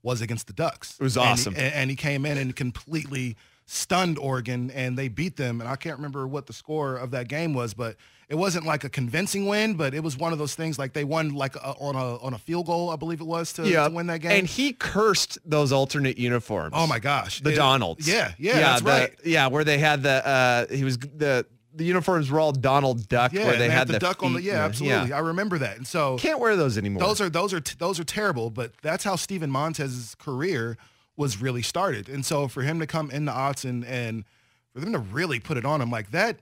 was 0.03 0.21
against 0.21 0.47
the 0.47 0.53
Ducks. 0.53 0.95
It 0.99 1.03
was 1.03 1.15
And 1.17 1.25
he- 1.25 1.31
awesome. 1.31 1.55
and, 1.57 1.89
he 1.89 1.95
came 1.95 2.25
in 2.25 2.37
and 2.37 2.55
completely 2.55 3.35
stunned 3.67 4.17
Oregon, 4.17 4.69
and 4.71 4.97
they 4.97 5.07
beat 5.07 5.37
them. 5.37 5.61
And 5.61 5.69
I 5.69 5.75
can't 5.75 5.95
remember 5.97 6.27
what 6.27 6.47
the 6.47 6.53
score 6.53 6.97
of 6.97 7.11
that 7.11 7.27
game 7.29 7.53
was, 7.53 7.73
but 7.73 7.95
it 8.27 8.35
wasn't 8.35 8.65
like 8.65 8.83
a 8.83 8.89
convincing 8.89 9.45
win, 9.45 9.75
but 9.75 9.93
it 9.93 10.01
was 10.03 10.17
one 10.17 10.33
of 10.33 10.39
those 10.39 10.55
things 10.55 10.77
like 10.79 10.91
they 10.93 11.03
won 11.03 11.29
like 11.33 11.55
a, 11.55 11.69
on 11.79 11.95
a 11.95 12.17
on 12.23 12.33
a 12.33 12.37
field 12.37 12.65
goal, 12.65 12.89
I 12.89 12.95
believe 12.95 13.21
it 13.21 13.27
was 13.27 13.53
to, 13.53 13.63
to 13.63 13.89
win 13.89 14.07
that 14.07 14.19
game. 14.21 14.31
And 14.31 14.47
he 14.47 14.73
cursed 14.73 15.37
those 15.45 15.71
alternate 15.71 16.17
uniforms. 16.17 16.73
Oh 16.75 16.87
my 16.87 16.99
gosh, 16.99 17.41
the 17.41 17.51
It- 17.51 17.55
Donalds. 17.55 18.07
Yeah, 18.07 18.33
yeah, 18.37 18.59
that's 18.59 18.81
the- 18.81 18.89
right. 18.89 19.13
Yeah, 19.23 19.47
where 19.47 19.63
they 19.63 19.77
had 19.77 20.01
the 20.03 20.25
uh 20.27 20.65
he 20.73 20.83
was 20.83 20.97
the 20.97 21.45
the 21.73 21.85
uniforms 21.85 22.29
were 22.29 22.39
all 22.39 22.51
Donald 22.51 23.07
Duck 23.07 23.33
Yeah, 23.33 23.45
where 23.45 23.57
they 23.57 23.65
and 23.65 23.73
had 23.73 23.87
the, 23.87 23.93
the 23.93 23.99
duck 23.99 24.23
on 24.23 24.33
the 24.33 24.39
feet 24.39 24.47
yeah, 24.47 24.65
and 24.65 24.73
the- 24.73 24.85
absolutely. 24.85 25.13
I 25.13 25.19
remember 25.19 25.57
that. 25.59 25.77
And 25.77 25.87
so 25.87 26.17
Can't 26.17 26.39
wear 26.39 26.55
those 26.55 26.77
anymore. 26.77 27.01
those 27.01 27.21
are 27.21 27.29
those 27.29 27.53
are 27.53 27.61
those 27.77 27.99
are 27.99 28.03
terrible, 28.03 28.49
but 28.49 28.73
that's 28.81 29.03
how 29.03 29.15
Steven 29.15 29.49
Montez's 29.49 30.15
career 30.15 30.77
was 31.17 31.41
really 31.41 31.61
started. 31.61 32.09
And 32.09 32.25
so 32.25 32.47
for 32.47 32.61
him 32.63 32.79
to 32.79 32.87
come 32.87 33.09
into 33.11 33.31
Autzen 33.31 33.85
and 33.87 34.25
for 34.73 34.79
them 34.79 34.91
to 34.93 34.99
really 34.99 35.39
put 35.39 35.57
it 35.57 35.65
on 35.65 35.81
him 35.81 35.91
like 35.91 36.11
that, 36.11 36.37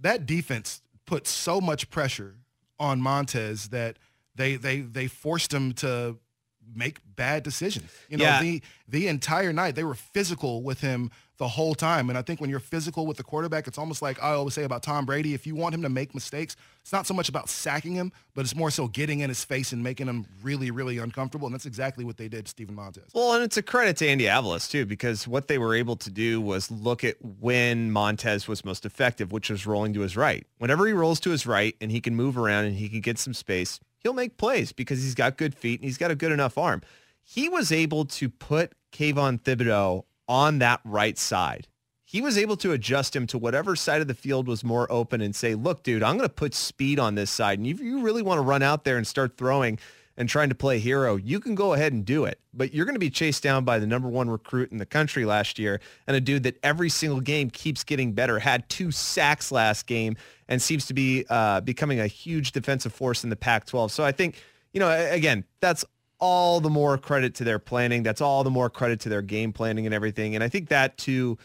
that 0.00 0.26
defense 0.26 0.80
put 1.06 1.26
so 1.26 1.60
much 1.60 1.90
pressure 1.90 2.36
on 2.78 3.00
Montez 3.00 3.68
that 3.68 3.96
they 4.34 4.56
they 4.56 4.80
they 4.80 5.06
forced 5.06 5.52
him 5.52 5.72
to 5.74 6.18
make 6.74 6.98
bad 7.14 7.42
decisions. 7.42 7.90
You 8.08 8.16
know, 8.16 8.24
Yeah. 8.24 8.40
the 8.42 8.62
the 8.88 9.06
entire 9.08 9.52
night 9.52 9.74
they 9.76 9.84
were 9.84 9.94
physical 9.94 10.62
with 10.62 10.80
him 10.80 11.10
the 11.38 11.48
whole 11.48 11.74
time. 11.74 12.08
And 12.08 12.18
I 12.18 12.22
think 12.22 12.40
when 12.40 12.48
you're 12.48 12.60
physical 12.60 13.06
with 13.06 13.16
the 13.16 13.24
quarterback, 13.24 13.66
it's 13.66 13.78
almost 13.78 14.02
like 14.02 14.22
I 14.22 14.30
always 14.30 14.54
say 14.54 14.62
about 14.62 14.82
Tom 14.82 15.04
Brady, 15.04 15.34
if 15.34 15.46
you 15.46 15.54
want 15.54 15.74
him 15.74 15.82
to 15.82 15.88
make 15.88 16.14
mistakes, 16.14 16.56
it's 16.80 16.92
not 16.92 17.06
so 17.06 17.14
much 17.14 17.28
about 17.28 17.48
sacking 17.48 17.94
him, 17.94 18.12
but 18.34 18.42
it's 18.42 18.54
more 18.54 18.70
so 18.70 18.86
getting 18.88 19.20
in 19.20 19.28
his 19.28 19.44
face 19.44 19.72
and 19.72 19.82
making 19.82 20.06
him 20.06 20.26
really, 20.42 20.70
really 20.70 20.98
uncomfortable. 20.98 21.46
And 21.46 21.54
that's 21.54 21.66
exactly 21.66 22.04
what 22.04 22.16
they 22.16 22.28
did 22.28 22.44
to 22.44 22.50
Steven 22.50 22.74
Montez. 22.74 23.04
Well, 23.14 23.34
and 23.34 23.42
it's 23.42 23.56
a 23.56 23.62
credit 23.62 23.96
to 23.98 24.08
Andy 24.08 24.24
Avalos 24.24 24.70
too, 24.70 24.86
because 24.86 25.26
what 25.26 25.48
they 25.48 25.58
were 25.58 25.74
able 25.74 25.96
to 25.96 26.10
do 26.10 26.40
was 26.40 26.70
look 26.70 27.02
at 27.02 27.16
when 27.40 27.90
Montez 27.90 28.46
was 28.46 28.64
most 28.64 28.86
effective, 28.86 29.32
which 29.32 29.50
was 29.50 29.66
rolling 29.66 29.92
to 29.94 30.00
his 30.00 30.16
right. 30.16 30.46
Whenever 30.58 30.86
he 30.86 30.92
rolls 30.92 31.18
to 31.20 31.30
his 31.30 31.46
right 31.46 31.74
and 31.80 31.90
he 31.90 32.00
can 32.00 32.14
move 32.14 32.38
around 32.38 32.66
and 32.66 32.76
he 32.76 32.88
can 32.88 33.00
get 33.00 33.18
some 33.18 33.34
space, 33.34 33.80
he'll 33.98 34.12
make 34.12 34.36
plays 34.36 34.70
because 34.70 35.02
he's 35.02 35.14
got 35.14 35.36
good 35.36 35.54
feet 35.54 35.80
and 35.80 35.84
he's 35.84 35.98
got 35.98 36.10
a 36.10 36.14
good 36.14 36.30
enough 36.32 36.56
arm. 36.56 36.82
He 37.22 37.48
was 37.48 37.72
able 37.72 38.04
to 38.04 38.28
put 38.28 38.74
Kayvon 38.92 39.40
Thibodeaux 39.40 40.04
on 40.28 40.58
that 40.58 40.80
right 40.84 41.18
side. 41.18 41.68
He 42.04 42.20
was 42.20 42.38
able 42.38 42.56
to 42.58 42.72
adjust 42.72 43.16
him 43.16 43.26
to 43.28 43.38
whatever 43.38 43.74
side 43.74 44.00
of 44.00 44.06
the 44.06 44.14
field 44.14 44.46
was 44.46 44.62
more 44.62 44.90
open 44.90 45.20
and 45.20 45.34
say, 45.34 45.54
look, 45.54 45.82
dude, 45.82 46.02
I'm 46.02 46.16
going 46.16 46.28
to 46.28 46.34
put 46.34 46.54
speed 46.54 47.00
on 47.00 47.16
this 47.16 47.30
side. 47.30 47.58
And 47.58 47.66
if 47.66 47.80
you 47.80 48.02
really 48.02 48.22
want 48.22 48.38
to 48.38 48.42
run 48.42 48.62
out 48.62 48.84
there 48.84 48.96
and 48.96 49.06
start 49.06 49.36
throwing 49.36 49.78
and 50.16 50.28
trying 50.28 50.48
to 50.48 50.54
play 50.54 50.78
hero, 50.78 51.16
you 51.16 51.40
can 51.40 51.56
go 51.56 51.72
ahead 51.72 51.92
and 51.92 52.04
do 52.04 52.24
it. 52.24 52.38
But 52.52 52.72
you're 52.72 52.84
going 52.84 52.94
to 52.94 53.00
be 53.00 53.10
chased 53.10 53.42
down 53.42 53.64
by 53.64 53.80
the 53.80 53.86
number 53.86 54.08
one 54.08 54.30
recruit 54.30 54.70
in 54.70 54.78
the 54.78 54.86
country 54.86 55.24
last 55.24 55.58
year 55.58 55.80
and 56.06 56.16
a 56.16 56.20
dude 56.20 56.44
that 56.44 56.56
every 56.62 56.88
single 56.88 57.20
game 57.20 57.50
keeps 57.50 57.82
getting 57.82 58.12
better, 58.12 58.38
had 58.38 58.68
two 58.68 58.92
sacks 58.92 59.50
last 59.50 59.86
game 59.86 60.16
and 60.46 60.62
seems 60.62 60.86
to 60.86 60.94
be 60.94 61.24
uh, 61.30 61.62
becoming 61.62 61.98
a 61.98 62.06
huge 62.06 62.52
defensive 62.52 62.92
force 62.92 63.24
in 63.24 63.30
the 63.30 63.36
Pac-12. 63.36 63.90
So 63.90 64.04
I 64.04 64.12
think, 64.12 64.40
you 64.72 64.78
know, 64.78 64.90
again, 65.10 65.44
that's 65.60 65.84
all 66.20 66.60
the 66.60 66.70
more 66.70 66.96
credit 66.96 67.34
to 67.36 67.44
their 67.44 67.58
planning. 67.58 68.02
That's 68.02 68.20
all 68.20 68.44
the 68.44 68.50
more 68.50 68.70
credit 68.70 69.00
to 69.00 69.08
their 69.08 69.22
game 69.22 69.52
planning 69.52 69.86
and 69.86 69.94
everything. 69.94 70.34
And 70.34 70.42
I 70.42 70.48
think 70.48 70.68
that 70.68 70.96
too 70.96 71.38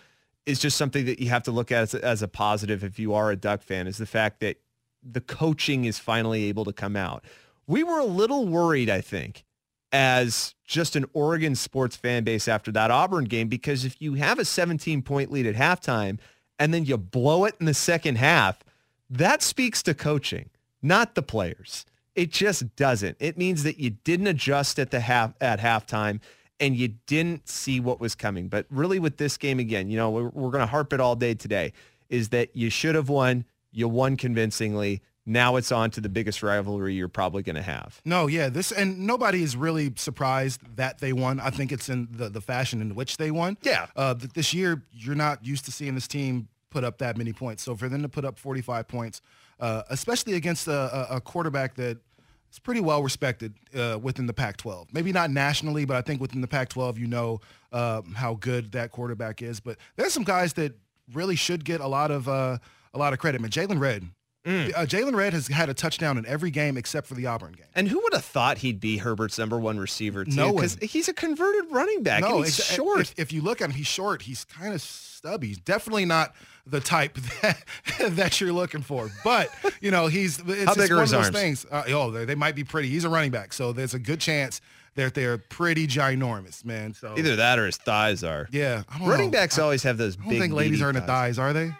is 0.46 0.60
just 0.60 0.78
something 0.78 1.06
that 1.06 1.20
you 1.20 1.30
have 1.30 1.44
to 1.44 1.52
look 1.52 1.72
at 1.72 1.84
as 1.84 1.94
a, 1.94 2.04
as 2.04 2.22
a 2.22 2.28
positive 2.28 2.84
if 2.84 2.98
you 2.98 3.14
are 3.14 3.32
a 3.32 3.36
Duck 3.36 3.62
fan 3.62 3.88
is 3.88 3.98
the 3.98 4.06
fact 4.06 4.40
that 4.40 4.58
the 5.04 5.22
coaching 5.22 5.86
is 5.86 6.00
finally 6.00 6.46
able 6.46 6.66
to 6.66 6.74
come 6.74 6.96
out. 6.96 7.24
We 7.68 7.84
were 7.84 8.00
a 8.00 8.06
little 8.06 8.48
worried, 8.48 8.90
I 8.90 9.02
think, 9.02 9.46
as 9.92 10.56
just 10.66 10.96
an 10.96 11.06
Oregon 11.14 11.56
sports 11.56 11.96
fan 11.96 12.24
base 12.24 12.48
after 12.48 12.72
that 12.72 12.92
Auburn 12.92 13.26
game, 13.26 13.48
because 13.48 13.86
if 13.86 14.02
you 14.02 14.16
have 14.16 14.40
a 14.40 14.46
17 14.46 15.02
point 15.02 15.32
lead 15.32 15.46
at 15.46 15.56
halftime 15.56 16.20
and 16.58 16.74
then 16.74 16.86
you 16.86 16.98
blow 16.98 17.46
it 17.46 17.56
in 17.60 17.66
the 17.66 17.74
second 17.74 18.18
half, 18.18 18.64
that 19.10 19.42
speaks 19.42 19.82
to 19.84 19.94
coaching, 19.94 20.50
not 20.82 21.16
the 21.16 21.24
players. 21.24 21.86
It 22.20 22.32
just 22.32 22.76
doesn't. 22.76 23.16
It 23.22 23.38
means 23.38 23.64
that 23.64 23.80
you 23.80 23.92
didn't 23.92 24.28
adjust 24.28 24.78
at 24.78 24.92
the 24.92 25.00
half 25.00 25.34
at 25.40 25.62
halftime 25.62 26.20
and 26.60 26.76
you 26.76 26.90
didn't 27.08 27.48
see 27.48 27.80
what 27.80 28.02
was 28.02 28.14
coming. 28.14 28.50
But 28.50 28.66
really 28.70 29.00
with 29.00 29.16
this 29.16 29.38
game 29.38 29.58
again, 29.58 29.90
you 29.90 29.96
know, 29.96 30.10
we're, 30.10 30.28
we're 30.28 30.52
going 30.52 30.60
to 30.60 30.68
harp 30.68 30.92
it 30.92 31.00
all 31.00 31.16
day 31.16 31.34
today 31.34 31.72
is 32.10 32.28
that 32.30 32.54
you 32.54 32.70
should 32.70 32.96
have 32.96 33.08
won. 33.08 33.46
You 33.72 33.88
won 33.88 34.18
convincingly. 34.18 35.02
Now 35.26 35.56
it's 35.56 35.72
on 35.72 35.92
to 35.92 36.02
the 36.02 36.10
biggest 36.10 36.44
rivalry 36.44 36.94
you're 36.94 37.08
probably 37.08 37.42
going 37.42 37.56
to 37.56 37.62
have. 37.62 38.02
No, 38.04 38.28
yeah, 38.28 38.50
this 38.50 38.74
and 38.74 39.08
nobody 39.08 39.42
is 39.42 39.56
really 39.56 39.94
surprised 39.96 40.60
that 40.76 41.00
they 41.00 41.14
won. 41.14 41.40
I 41.40 41.52
think 41.52 41.72
it's 41.72 41.88
in 41.88 42.10
the, 42.12 42.28
the 42.28 42.42
fashion 42.42 42.82
in 42.82 42.96
which 42.96 43.16
they 43.16 43.32
won. 43.32 43.56
Yeah. 43.62 43.86
Uh, 43.96 44.16
this 44.34 44.54
year, 44.54 44.84
you're 44.92 45.16
not 45.16 45.46
used 45.46 45.64
to 45.66 45.72
seeing 45.72 45.96
this 45.96 46.08
team 46.08 46.50
put 46.70 46.84
up 46.84 46.98
that 46.98 47.16
many 47.18 47.32
points. 47.32 47.64
So 47.64 47.78
for 47.78 47.88
them 47.88 48.02
to 48.02 48.10
put 48.10 48.26
up 48.26 48.38
45 48.38 48.90
points, 48.90 49.22
uh, 49.60 49.84
especially 49.90 50.34
against 50.34 50.68
a, 50.68 51.14
a, 51.14 51.18
a 51.18 51.22
quarterback 51.22 51.76
that 51.76 52.00
is 52.52 52.60
pretty 52.60 52.82
well 52.82 53.04
respected 53.04 53.54
uh, 53.76 54.00
within 54.02 54.26
the 54.26 54.34
Pac-12. 54.34 54.88
Maybe 54.94 55.12
not 55.12 55.32
nationally, 55.32 55.86
but 55.86 55.98
I 55.98 56.02
think 56.02 56.22
within 56.22 56.42
the 56.42 56.48
Pac-12, 56.48 56.98
you 56.98 57.08
know 57.08 57.42
um, 57.72 58.14
how 58.16 58.36
good 58.36 58.72
that 58.74 58.92
quarterback 58.92 59.42
is. 59.42 59.60
But 59.60 59.78
there's 59.96 60.14
some 60.14 60.24
guys 60.24 60.54
that 60.54 60.74
really 61.14 61.36
should 61.36 61.66
get 61.66 61.82
a 61.82 61.88
lot 61.88 62.12
of 62.12 62.28
uh, 62.28 62.58
a 62.94 62.98
lot 62.98 63.14
of 63.14 63.20
credit. 63.20 63.42
Man, 63.42 63.52
Jaylon 63.52 63.80
Redd 63.80 64.10
Mm. 64.46 64.72
Uh, 64.74 64.86
Jaylon 64.86 65.16
Redd 65.16 65.34
has 65.34 65.48
had 65.48 65.70
a 65.70 65.74
touchdown 65.74 66.18
in 66.18 66.26
every 66.26 66.50
game 66.50 66.78
except 66.78 67.08
for 67.08 67.14
the 67.14 67.26
Auburn 67.26 67.52
game. 67.54 67.66
And 67.76 67.90
who 67.90 68.00
would 68.02 68.14
have 68.14 68.24
thought 68.24 68.60
he'd 68.60 68.80
be 68.80 68.98
Herbert's 68.98 69.38
number 69.38 69.60
one 69.60 69.78
receiver 69.78 70.24
too? 70.24 70.32
No. 70.32 70.54
Because 70.54 70.78
he's 70.82 71.10
a 71.10 71.14
converted 71.14 71.66
running 71.72 72.04
back. 72.04 72.24
and 72.24 72.46
he's 72.46 72.64
short. 72.64 73.02
If, 73.02 73.20
if 73.20 73.34
you 73.34 73.42
look 73.42 73.62
at 73.62 73.66
him, 73.70 73.76
he's 73.76 73.88
short. 73.88 74.22
He's 74.22 74.46
kind 74.46 74.74
of 74.74 74.82
stubby. 74.82 75.48
He's 75.48 75.60
definitely 75.60 76.06
not 76.06 76.34
the 76.70 76.80
type 76.80 77.16
that, 77.42 77.58
that 78.12 78.40
you're 78.42 78.54
looking 78.54 78.82
for. 78.82 79.10
But 79.24 79.50
you 79.82 79.92
know, 79.92 80.08
he's 80.08 80.40
it's 80.40 80.48
How 80.66 80.66
just 80.76 80.78
big 80.78 80.92
are 80.92 80.96
one 80.96 81.02
his 81.04 81.14
of 81.14 81.20
those 81.20 81.26
arms? 81.28 81.38
things. 81.38 81.66
Uh, 81.70 81.84
oh, 81.90 82.12
they, 82.12 82.26
they 82.26 82.36
might 82.36 82.56
be 82.56 82.64
pretty. 82.64 82.90
He's 82.90 83.04
a 83.04 83.10
running 83.10 83.32
back, 83.32 83.54
so 83.54 83.72
there's 83.74 83.94
a 83.94 84.00
good 84.00 84.20
chance 84.20 84.62
that 84.96 85.14
they're 85.14 85.38
pretty 85.38 85.88
ginormous, 85.88 86.66
man. 86.66 86.94
So 86.94 87.16
Either 87.18 87.36
that 87.38 87.58
or 87.60 87.66
his 87.68 87.78
thighs 87.78 88.24
are. 88.24 88.48
yeah, 88.52 88.84
I 88.90 89.00
don't 89.00 89.08
Running 89.08 89.28
know. 89.28 89.32
backs 89.40 89.58
always 89.60 89.84
have 89.84 89.98
those 89.98 90.16
I 90.18 90.22
don't 90.22 90.30
big. 90.30 90.40
think 90.42 90.54
ladies 90.54 90.72
meaty 90.74 90.84
are 90.84 90.90
into 90.90 91.02
thighs, 91.02 91.38
are 91.40 91.54
they? 91.54 91.72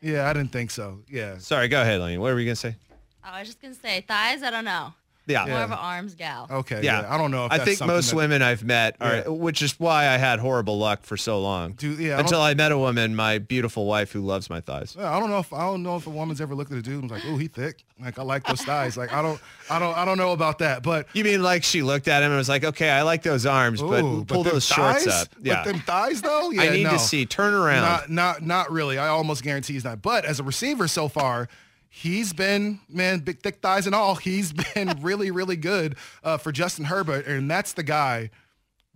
Yeah, 0.00 0.28
I 0.28 0.32
didn't 0.32 0.52
think 0.52 0.70
so. 0.70 1.00
Yeah. 1.08 1.38
Sorry, 1.38 1.68
go 1.68 1.82
ahead, 1.82 2.00
Lane. 2.00 2.20
What 2.20 2.32
were 2.32 2.40
you 2.40 2.46
gonna 2.46 2.56
say? 2.56 2.76
Oh, 3.24 3.30
I 3.30 3.40
was 3.40 3.48
just 3.48 3.60
gonna 3.60 3.74
say 3.74 4.00
thighs. 4.06 4.42
I 4.42 4.50
don't 4.50 4.64
know. 4.64 4.92
Yeah. 5.28 5.44
More 5.46 5.58
of 5.58 5.70
an 5.70 5.78
arms 5.78 6.14
gal. 6.14 6.46
Okay. 6.50 6.80
Yeah. 6.82 7.02
Yeah. 7.02 7.14
I 7.14 7.18
don't 7.18 7.30
know 7.30 7.44
if 7.46 7.52
I 7.52 7.58
that's 7.58 7.78
think 7.78 7.86
most 7.86 8.10
that- 8.10 8.16
women 8.16 8.42
I've 8.42 8.64
met 8.64 8.96
are, 9.00 9.16
Yeah. 9.16 9.28
which 9.28 9.62
is 9.62 9.78
why 9.78 10.08
I 10.08 10.16
had 10.16 10.38
horrible 10.40 10.78
luck 10.78 11.02
for 11.04 11.16
so 11.16 11.40
long. 11.40 11.72
Do, 11.72 11.90
yeah, 11.92 12.16
I 12.16 12.20
until 12.20 12.38
don't- 12.38 12.46
I 12.48 12.54
met 12.54 12.72
a 12.72 12.78
woman, 12.78 13.14
my 13.14 13.38
beautiful 13.38 13.84
wife, 13.86 14.10
who 14.12 14.20
loves 14.22 14.48
my 14.50 14.60
thighs. 14.60 14.96
Yeah, 14.98 15.14
I 15.14 15.20
don't 15.20 15.30
know 15.30 15.38
if 15.38 15.52
I 15.52 15.60
don't 15.66 15.82
know 15.82 15.96
if 15.96 16.06
a 16.06 16.10
woman's 16.10 16.40
ever 16.40 16.54
looked 16.54 16.72
at 16.72 16.78
a 16.78 16.82
dude 16.82 17.02
and 17.02 17.10
was 17.10 17.22
like, 17.22 17.30
"Oh, 17.32 17.36
he 17.36 17.46
thick." 17.48 17.84
Like 18.00 18.18
I 18.18 18.22
like 18.22 18.46
those 18.46 18.62
thighs. 18.62 18.96
Like 18.96 19.12
I 19.12 19.20
don't, 19.22 19.40
I 19.68 19.78
don't, 19.78 19.96
I 19.96 20.04
don't 20.04 20.18
know 20.18 20.32
about 20.32 20.60
that. 20.60 20.82
But 20.82 21.08
You 21.12 21.24
mean 21.24 21.42
like 21.42 21.64
she 21.64 21.82
looked 21.82 22.08
at 22.08 22.22
him 22.22 22.30
and 22.30 22.38
was 22.38 22.48
like, 22.48 22.64
"Okay, 22.64 22.88
I 22.90 23.02
like 23.02 23.22
those 23.22 23.44
arms, 23.44 23.82
but 23.82 24.00
pull 24.26 24.44
them 24.44 24.52
those 24.54 24.64
shorts 24.64 25.04
thighs? 25.04 25.22
up." 25.22 25.28
Yeah, 25.42 25.62
But 25.64 25.72
them 25.72 25.80
thighs 25.80 26.22
though, 26.22 26.50
yeah, 26.52 26.62
I 26.62 26.68
need 26.70 26.84
no. 26.84 26.90
to 26.92 26.98
see. 26.98 27.26
Turn 27.26 27.54
around. 27.54 27.82
Not, 27.82 28.10
not, 28.10 28.42
not 28.42 28.70
really. 28.72 28.98
I 28.98 29.08
almost 29.08 29.42
guarantee 29.42 29.72
he's 29.74 29.84
not. 29.84 30.00
But 30.00 30.24
as 30.24 30.38
a 30.40 30.42
receiver 30.44 30.86
so 30.88 31.08
far, 31.08 31.48
he's 31.88 32.32
been 32.32 32.80
man, 32.88 33.20
big 33.20 33.40
thick 33.40 33.60
thighs 33.60 33.86
and 33.86 33.94
all. 33.94 34.14
He's 34.14 34.52
been 34.74 34.98
really, 35.00 35.30
really 35.30 35.56
good 35.56 35.96
uh, 36.22 36.38
for 36.38 36.52
Justin 36.52 36.86
Herbert, 36.86 37.26
and 37.26 37.50
that's 37.50 37.72
the 37.72 37.82
guy. 37.82 38.30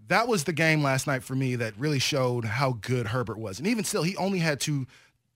That 0.09 0.29
was 0.29 0.45
the 0.45 0.53
game 0.53 0.83
last 0.83 1.07
night 1.07 1.23
for 1.23 1.35
me 1.35 1.57
that 1.57 1.75
really 1.79 1.99
showed 1.99 2.45
how 2.45 2.73
good 2.81 3.07
Herbert 3.09 3.39
was. 3.39 3.59
And 3.59 3.69
even 3.69 3.85
still, 3.85 4.03
he 4.03 4.17
only 4.17 4.41
had 4.41 4.61
two 4.61 4.87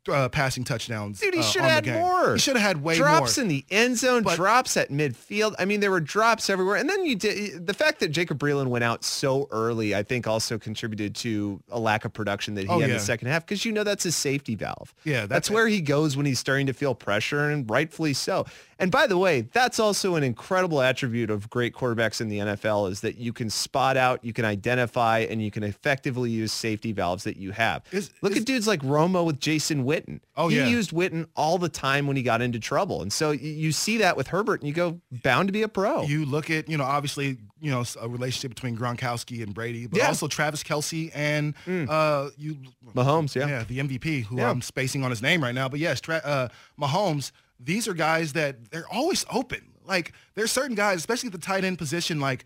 uh, 0.09 0.29
passing 0.29 0.65
touchdowns. 0.65 1.21
Dude, 1.21 1.35
he 1.35 1.41
uh, 1.41 1.43
should 1.43 1.63
have 1.63 1.85
had 1.85 1.95
more. 1.95 2.35
He 2.35 2.39
should 2.39 2.57
have 2.57 2.63
had 2.67 2.83
way 2.83 2.97
drops 2.97 3.11
more. 3.11 3.19
Drops 3.21 3.39
in 3.39 3.49
the 3.49 3.65
end 3.71 3.97
zone, 3.99 4.23
But- 4.23 4.37
drops 4.37 4.77
at 4.77 4.91
midfield. 4.91 5.55
I 5.59 5.65
mean, 5.65 5.81
there 5.81 5.91
were 5.91 6.01
drops 6.01 6.49
everywhere. 6.51 6.77
And 6.77 6.89
then 6.89 7.05
you 7.05 7.15
did 7.17 7.67
the 7.67 7.75
fact 7.75 8.01
that 8.01 8.09
Jacob 8.09 8.39
Breeland 8.39 8.69
went 8.69 8.85
out 8.85 9.05
so 9.05 9.49
early, 9.51 9.95
I 9.95 10.03
think 10.03 10.27
also 10.27 10.59
contributed 10.59 11.15
to 11.17 11.61
a 11.71 11.79
lack 11.79 12.05
of 12.05 12.13
production 12.13 12.55
that 12.55 12.63
he 12.63 12.69
Oh, 12.69 12.79
had 12.81 12.91
in 12.91 12.97
the 12.97 13.01
second 13.01 13.29
half 13.29 13.45
because 13.47 13.65
you 13.65 13.73
know 13.73 13.85
that's 13.85 14.05
his 14.05 14.17
safety 14.17 14.55
valve. 14.55 14.95
Yeah, 15.05 15.21
that's, 15.21 15.29
that's- 15.29 15.51
where 15.51 15.67
he 15.69 15.81
goes 15.81 16.17
when 16.17 16.27
he's 16.27 16.39
starting 16.39 16.67
to 16.67 16.73
feel 16.73 16.95
pressure 16.95 17.51
and 17.51 17.69
rightfully 17.71 18.13
so. 18.15 18.47
And 18.79 18.91
by 18.91 19.07
the 19.07 19.17
way, 19.17 19.41
that's 19.41 19.79
also 19.81 20.17
an 20.17 20.23
incredible 20.23 20.83
attribute 20.83 21.31
of 21.31 21.49
great 21.49 21.75
quarterbacks 21.75 22.21
in 22.21 22.29
the 22.29 22.39
NFL 22.41 22.91
is 22.91 23.01
that 23.01 23.17
you 23.17 23.33
can 23.33 23.49
spot 23.49 23.97
out, 23.97 24.23
you 24.23 24.35
can 24.35 24.45
identify, 24.45 25.21
and 25.21 25.41
you 25.43 25.51
can 25.51 25.63
effectively 25.63 26.31
use 26.31 26.53
safety 26.53 26.93
valves 26.93 27.25
that 27.25 27.39
you 27.39 27.53
have. 27.53 27.83
Is- 27.93 28.11
Look 28.21 28.33
is- 28.33 28.39
at 28.41 28.45
dudes 28.45 28.67
like 28.67 28.81
Romo 28.83 29.25
with 29.25 29.41
Jason 29.41 29.85
Witten. 30.05 30.21
Oh, 30.37 30.49
he 30.49 30.57
yeah. 30.59 30.67
used 30.67 30.91
Witten 30.91 31.27
all 31.37 31.59
the 31.59 31.69
time 31.69 32.07
when 32.07 32.17
he 32.17 32.23
got 32.23 32.43
into 32.43 32.59
trouble. 32.59 33.03
And 33.03 33.13
so 33.13 33.31
you 33.31 33.73
see 33.73 33.99
that 33.99 34.17
with 34.17 34.29
Herbert 34.29 34.61
and 34.61 34.69
you 34.69 34.75
go, 34.75 35.01
bound 35.11 35.49
to 35.49 35.53
be 35.53 35.63
a 35.63 35.69
pro. 35.69 36.03
You 36.03 36.25
look 36.25 36.51
at, 36.51 36.69
you 36.69 36.77
know, 36.77 36.85
obviously, 36.85 37.39
you 37.61 37.71
know, 37.71 37.85
a 38.01 38.09
relationship 38.09 38.51
between 38.55 38.77
Gronkowski 38.77 39.43
and 39.43 39.55
Brady, 39.55 39.87
but 39.87 39.99
Yeah. 39.99 40.09
also 40.09 40.29
Travis 40.29 40.63
Kelce 40.63 41.11
and 41.15 41.55
uh, 41.89 42.29
you, 42.37 42.59
Mahomes, 42.95 43.35
yeah. 43.35 43.49
yeah, 43.49 43.65
the 43.65 43.79
MVP, 43.79 44.25
who 44.25 44.39
Yeah. 44.39 44.51
I'm 44.51 44.63
spacing 44.63 45.03
on 45.05 45.11
his 45.11 45.23
name 45.23 45.43
right 45.43 45.55
now. 45.55 45.69
But 45.69 45.81
yes, 45.81 46.01
Tra- 46.01 46.17
uh, 46.25 46.49
Mahomes. 46.81 47.33
These 47.59 47.89
are 47.89 47.95
guys 47.95 48.35
that 48.35 48.71
they're 48.71 48.89
always 48.93 49.25
open. 49.31 49.73
Like 49.87 50.13
there's 50.35 50.53
certain 50.53 50.75
guys, 50.77 50.99
especially 50.99 51.29
at 51.29 51.33
the 51.33 51.39
tight 51.39 51.65
end 51.65 51.79
position, 51.79 52.21
like 52.21 52.45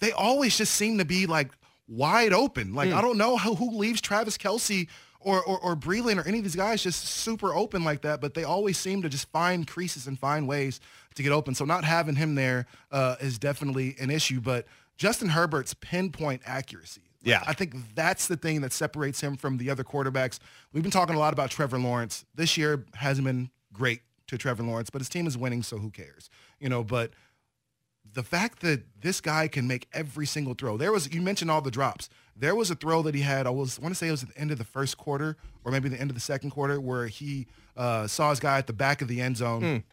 they 0.00 0.12
always 0.12 0.56
just 0.58 0.74
seem 0.74 0.98
to 0.98 1.04
be 1.04 1.26
like 1.26 1.50
wide 1.88 2.32
open. 2.32 2.74
Like 2.74 2.92
I 2.92 3.00
don't 3.00 3.16
know 3.16 3.36
how, 3.36 3.54
who 3.54 3.70
leaves 3.76 4.00
Travis 4.00 4.36
Kelce 4.36 4.86
or, 5.20 5.42
or 5.42 5.58
or 5.60 5.76
Breeland 5.76 6.22
or 6.22 6.26
any 6.26 6.38
of 6.38 6.44
these 6.44 6.56
guys 6.56 6.82
just 6.82 7.04
super 7.04 7.54
open 7.54 7.84
like 7.84 8.02
that, 8.02 8.20
but 8.20 8.34
they 8.34 8.44
always 8.44 8.78
seem 8.78 9.02
to 9.02 9.08
just 9.08 9.28
find 9.30 9.66
creases 9.66 10.06
and 10.06 10.18
find 10.18 10.48
ways 10.48 10.80
to 11.14 11.22
get 11.22 11.32
open. 11.32 11.54
So 11.54 11.64
not 11.64 11.84
having 11.84 12.16
him 12.16 12.34
there 12.34 12.66
uh, 12.90 13.16
is 13.20 13.38
definitely 13.38 13.96
an 14.00 14.10
issue. 14.10 14.40
But 14.40 14.66
Justin 14.96 15.28
Herbert's 15.28 15.74
pinpoint 15.74 16.42
accuracy. 16.46 17.02
Yeah. 17.22 17.42
I 17.46 17.52
think 17.52 17.74
that's 17.94 18.28
the 18.28 18.36
thing 18.36 18.62
that 18.62 18.72
separates 18.72 19.20
him 19.20 19.36
from 19.36 19.58
the 19.58 19.70
other 19.70 19.84
quarterbacks. 19.84 20.38
We've 20.72 20.82
been 20.82 20.92
talking 20.92 21.14
a 21.14 21.18
lot 21.18 21.32
about 21.32 21.50
Trevor 21.50 21.78
Lawrence. 21.78 22.24
This 22.34 22.56
year 22.56 22.86
hasn't 22.94 23.26
been 23.26 23.50
great 23.72 24.00
to 24.28 24.38
Trevor 24.38 24.62
Lawrence, 24.62 24.90
but 24.90 25.00
his 25.00 25.08
team 25.08 25.26
is 25.26 25.36
winning, 25.36 25.62
so 25.62 25.78
who 25.78 25.90
cares? 25.90 26.30
You 26.60 26.68
know, 26.68 26.82
but 26.82 27.10
the 28.12 28.22
fact 28.22 28.60
that 28.60 28.82
this 29.00 29.20
guy 29.20 29.48
can 29.48 29.66
make 29.66 29.88
every 29.92 30.26
single 30.26 30.54
throw. 30.54 30.76
There 30.76 30.92
was 30.92 31.12
you 31.12 31.22
mentioned 31.22 31.50
all 31.50 31.60
the 31.60 31.70
drops. 31.70 32.08
There 32.36 32.54
was 32.54 32.70
a 32.70 32.74
throw 32.74 33.02
that 33.02 33.14
he 33.14 33.20
had. 33.20 33.46
I 33.46 33.50
was 33.50 33.78
want 33.78 33.92
to 33.94 33.98
say 33.98 34.08
it 34.08 34.12
was 34.12 34.22
at 34.22 34.30
the 34.30 34.38
end 34.38 34.50
of 34.50 34.58
the 34.58 34.64
first 34.64 34.96
quarter 34.96 35.36
or 35.64 35.72
maybe 35.72 35.88
the 35.88 36.00
end 36.00 36.10
of 36.10 36.14
the 36.14 36.20
second 36.20 36.50
quarter 36.50 36.80
where 36.80 37.06
he 37.06 37.46
uh, 37.76 38.06
saw 38.06 38.30
his 38.30 38.40
guy 38.40 38.58
at 38.58 38.66
the 38.66 38.72
back 38.72 39.02
of 39.02 39.08
the 39.08 39.20
end 39.20 39.36
zone 39.36 39.84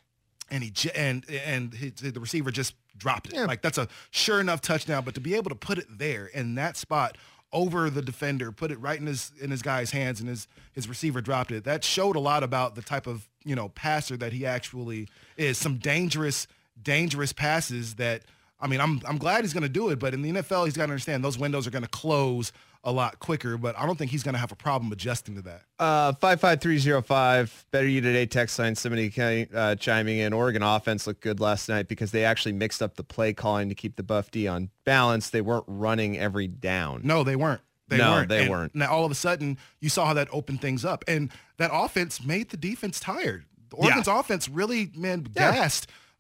and 0.49 0.63
he 0.63 0.73
and 0.95 1.25
and 1.30 1.73
his, 1.73 1.93
the 1.95 2.19
receiver 2.19 2.51
just 2.51 2.75
dropped 2.97 3.27
it. 3.34 3.36
Like 3.47 3.62
that's 3.62 3.77
a 3.77 3.88
sure 4.12 4.39
enough 4.39 4.62
touchdown. 4.62 5.03
But 5.03 5.13
to 5.15 5.21
be 5.21 5.36
able 5.36 5.49
to 5.49 5.56
put 5.56 5.77
it 5.77 5.86
there 5.97 6.25
in 6.27 6.56
that 6.56 6.77
spot 6.77 7.17
over 7.53 7.89
the 7.89 8.01
defender, 8.01 8.51
put 8.51 8.71
it 8.71 8.80
right 8.80 8.99
in 8.99 9.08
his 9.08 9.32
in 9.41 9.51
his 9.51 9.62
guy's 9.62 9.91
hands, 9.91 10.19
and 10.19 10.30
his 10.30 10.47
his 10.71 10.88
receiver 10.88 11.21
dropped 11.21 11.51
it. 11.51 11.63
That 11.65 11.84
showed 11.84 12.15
a 12.15 12.19
lot 12.19 12.43
about 12.43 12.75
the 12.75 12.82
type 12.82 13.08
of 13.08 13.27
you 13.43 13.56
know 13.56 13.69
passer 13.69 14.15
that 14.17 14.32
he 14.34 14.45
actually 14.45 15.08
is. 15.36 15.58
Some 15.58 15.77
dangerous 15.77 16.47
dangerous 16.82 17.34
passes 17.34 17.96
that. 17.96 18.24
I 18.60 18.66
mean, 18.66 18.82
I'm 18.82 19.02
I'm 19.08 19.18
glad 19.20 19.44
he's 19.44 19.54
going 19.54 19.62
to 19.63 19.70
do 19.70 19.90
it, 19.90 20.00
but 20.00 20.16
in 20.16 20.24
the 20.24 20.32
NFL, 20.32 20.66
he's 20.66 20.76
got 20.76 20.88
to 20.88 20.92
understand 20.92 21.24
those 21.24 21.38
windows 21.38 21.68
are 21.68 21.70
going 21.72 21.84
to 21.84 21.90
close 21.90 22.52
a 22.84 22.92
lot 22.92 23.20
quicker. 23.20 23.56
But 23.56 23.78
I 23.78 23.86
don't 23.86 23.98
think 23.98 24.10
he's 24.10 24.24
going 24.24 24.34
to 24.34 24.40
have 24.40 24.52
a 24.52 24.56
problem 24.56 24.92
adjusting 24.92 25.36
to 25.36 25.42
that. 25.44 25.62
Uh, 25.78 26.13
55305, 26.13 27.66
better 27.72 27.88
you 27.88 28.02
today 28.02 28.26
text 28.26 28.58
line. 28.60 28.76
Somebody 28.76 29.48
uh, 29.54 29.76
chiming 29.76 30.20
in. 30.20 30.34
Oregon 30.34 30.63
offense 30.63 31.06
looked 31.08 31.22
good 31.22 31.40
last 31.40 31.70
night 31.70 31.88
because 31.88 32.12
they 32.12 32.24
actually 32.26 32.54
mixed 32.54 32.82
up 32.82 32.96
the 32.96 33.04
play 33.04 33.34
calling 33.34 33.70
to 33.70 33.76
keep 33.76 33.96
the 33.96 34.04
Buff 34.04 34.32
D 34.32 34.48
on 34.48 34.70
balance. 34.86 35.30
They 35.30 35.42
weren't 35.42 35.66
running 35.68 36.18
every 36.18 36.48
down. 36.48 37.02
No, 37.04 37.24
they 37.24 37.36
weren't. 37.36 37.62
They 37.90 37.98
No, 37.98 38.12
weren't. 38.12 38.30
they 38.30 38.42
And 38.42 38.50
weren't. 38.50 38.76
Now 38.76 38.92
all 38.92 39.06
of 39.06 39.12
a 39.12 39.16
sudden, 39.16 39.58
you 39.80 39.90
saw 39.90 40.08
how 40.08 40.13
that 40.16 40.28
opened 40.32 40.62
things 40.62 40.84
up, 40.84 41.06
and 41.08 41.32
that 41.58 41.70
offense 41.74 42.24
made 42.24 42.50
the 42.50 42.58
defense 42.58 43.00
tired. 43.00 43.46
The 43.70 43.76
Oregon's 43.78 44.08
offense 44.08 44.50
really, 44.50 44.92
man, 44.96 45.28
Yeah. 45.36 45.52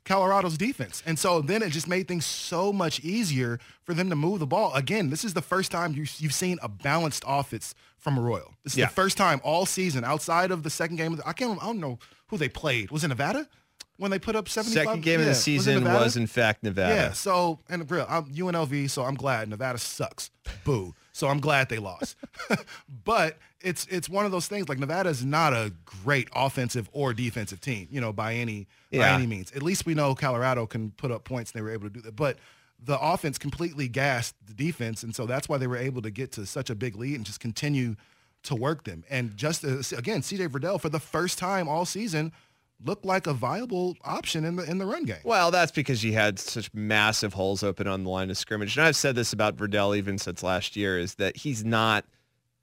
Colorado's 0.07 0.57
defense, 0.57 1.03
and 1.05 1.19
so 1.19 1.41
then 1.41 1.61
it 1.61 1.69
just 1.71 1.87
made 1.87 2.07
things 2.07 2.25
so 2.25 2.71
much 2.71 2.99
easier 3.01 3.59
for 3.83 3.93
them 3.93 4.09
to 4.09 4.15
move 4.15 4.39
the 4.39 4.47
ball. 4.47 4.73
Again, 4.73 5.09
this 5.09 5.23
is 5.25 5.33
the 5.33 5.41
first 5.41 5.69
time 5.71 5.93
you, 5.93 6.05
you've 6.17 6.33
seen 6.33 6.57
a 6.63 6.69
balanced 6.69 7.23
offense 7.27 7.75
from 7.97 8.17
a 8.17 8.21
Royal. 8.21 8.53
This 8.63 8.73
is 8.73 8.79
Yeah. 8.79 8.85
the 8.85 8.93
first 8.93 9.17
time 9.17 9.41
all 9.43 9.65
season 9.65 10.03
outside 10.05 10.49
of 10.49 10.63
the 10.63 10.69
second 10.69 10.95
game. 10.95 11.19
I 11.25 11.33
can't. 11.33 11.61
I 11.61 11.65
don't 11.65 11.79
know 11.79 11.99
who 12.27 12.37
they 12.37 12.47
played. 12.49 12.89
Was 12.89 13.03
it 13.03 13.09
Nevada 13.09 13.47
when 13.97 14.11
they 14.11 14.19
put 14.19 14.35
up 14.35 14.47
seventy 14.47 14.75
five? 14.75 14.85
Second 14.85 15.03
game 15.03 15.19
of 15.19 15.25
the 15.25 15.35
season 15.35 15.83
was, 15.83 16.17
in 16.17 16.27
fact, 16.27 16.63
Nevada. 16.63 16.93
Yeah. 16.93 17.11
So 17.13 17.59
and 17.69 17.89
real, 17.89 18.05
I'm 18.07 18.25
UNLV, 18.25 18.89
so 18.89 19.03
I'm 19.03 19.15
glad 19.15 19.49
Nevada 19.49 19.77
sucks. 19.77 20.31
Boo. 20.63 20.93
So 21.11 21.27
I'm 21.27 21.39
glad 21.39 21.69
they 21.69 21.79
lost. 21.79 22.15
but 23.03 23.37
it's 23.61 23.85
it's 23.87 24.07
one 24.07 24.25
of 24.25 24.31
those 24.31 24.47
things 24.47 24.69
like 24.69 24.79
Nevada 24.79 25.09
is 25.09 25.25
not 25.25 25.53
a 25.53 25.73
great 26.03 26.29
offensive 26.35 26.89
or 26.93 27.13
defensive 27.13 27.59
team, 27.59 27.87
you 27.91 27.99
know, 27.99 28.13
by 28.13 28.35
any 28.35 28.67
by 28.91 29.09
any 29.09 29.25
means. 29.27 29.51
At 29.51 29.63
least 29.63 29.85
we 29.85 29.93
know 29.93 30.13
Colorado 30.15 30.65
can 30.67 30.91
put 30.91 31.11
up 31.11 31.23
points 31.23 31.51
and 31.51 31.59
they 31.59 31.63
were 31.63 31.71
able 31.71 31.87
to 31.87 31.93
do 31.93 32.01
that. 32.01 32.15
But 32.15 32.37
the 32.83 32.99
offense 32.99 33.37
completely 33.37 33.87
gassed 33.87 34.35
the 34.45 34.53
defense, 34.53 35.01
and 35.03 35.15
so 35.15 35.25
that's 35.25 35.49
why 35.49 35.57
they 35.57 35.67
were 35.67 35.77
able 35.77 36.01
to 36.03 36.11
get 36.11 36.31
to 36.33 36.45
such 36.45 36.69
a 36.69 36.75
big 36.75 36.95
lead 36.95 37.15
and 37.15 37.25
just 37.25 37.39
continue 37.39 37.95
to 38.43 38.55
work 38.55 38.83
them. 38.83 39.03
And 39.09 39.35
just 39.35 39.65
uh, 39.65 39.81
again, 39.97 40.21
CJ 40.21 40.49
Verdell 40.49 40.79
for 40.79 40.89
the 40.89 40.99
first 40.99 41.37
time 41.37 41.67
all 41.67 41.85
season 41.85 42.31
looked 42.83 43.05
like 43.05 43.27
a 43.27 43.33
viable 43.33 43.95
option 44.03 44.45
in 44.45 44.55
the 44.55 44.69
in 44.69 44.77
the 44.77 44.85
run 44.85 45.05
game. 45.05 45.17
Well, 45.23 45.51
that's 45.51 45.71
because 45.71 46.03
you 46.03 46.13
had 46.13 46.39
such 46.39 46.73
massive 46.73 47.33
holes 47.33 47.63
open 47.63 47.87
on 47.87 48.03
the 48.03 48.09
line 48.09 48.29
of 48.29 48.37
scrimmage. 48.37 48.77
And 48.77 48.85
I've 48.85 48.95
said 48.95 49.15
this 49.15 49.33
about 49.33 49.57
Verdell 49.57 49.97
even 49.97 50.17
since 50.17 50.43
last 50.43 50.75
year 50.75 50.97
is 50.97 51.15
that 51.15 51.37
he's 51.37 51.65
not 51.65 52.05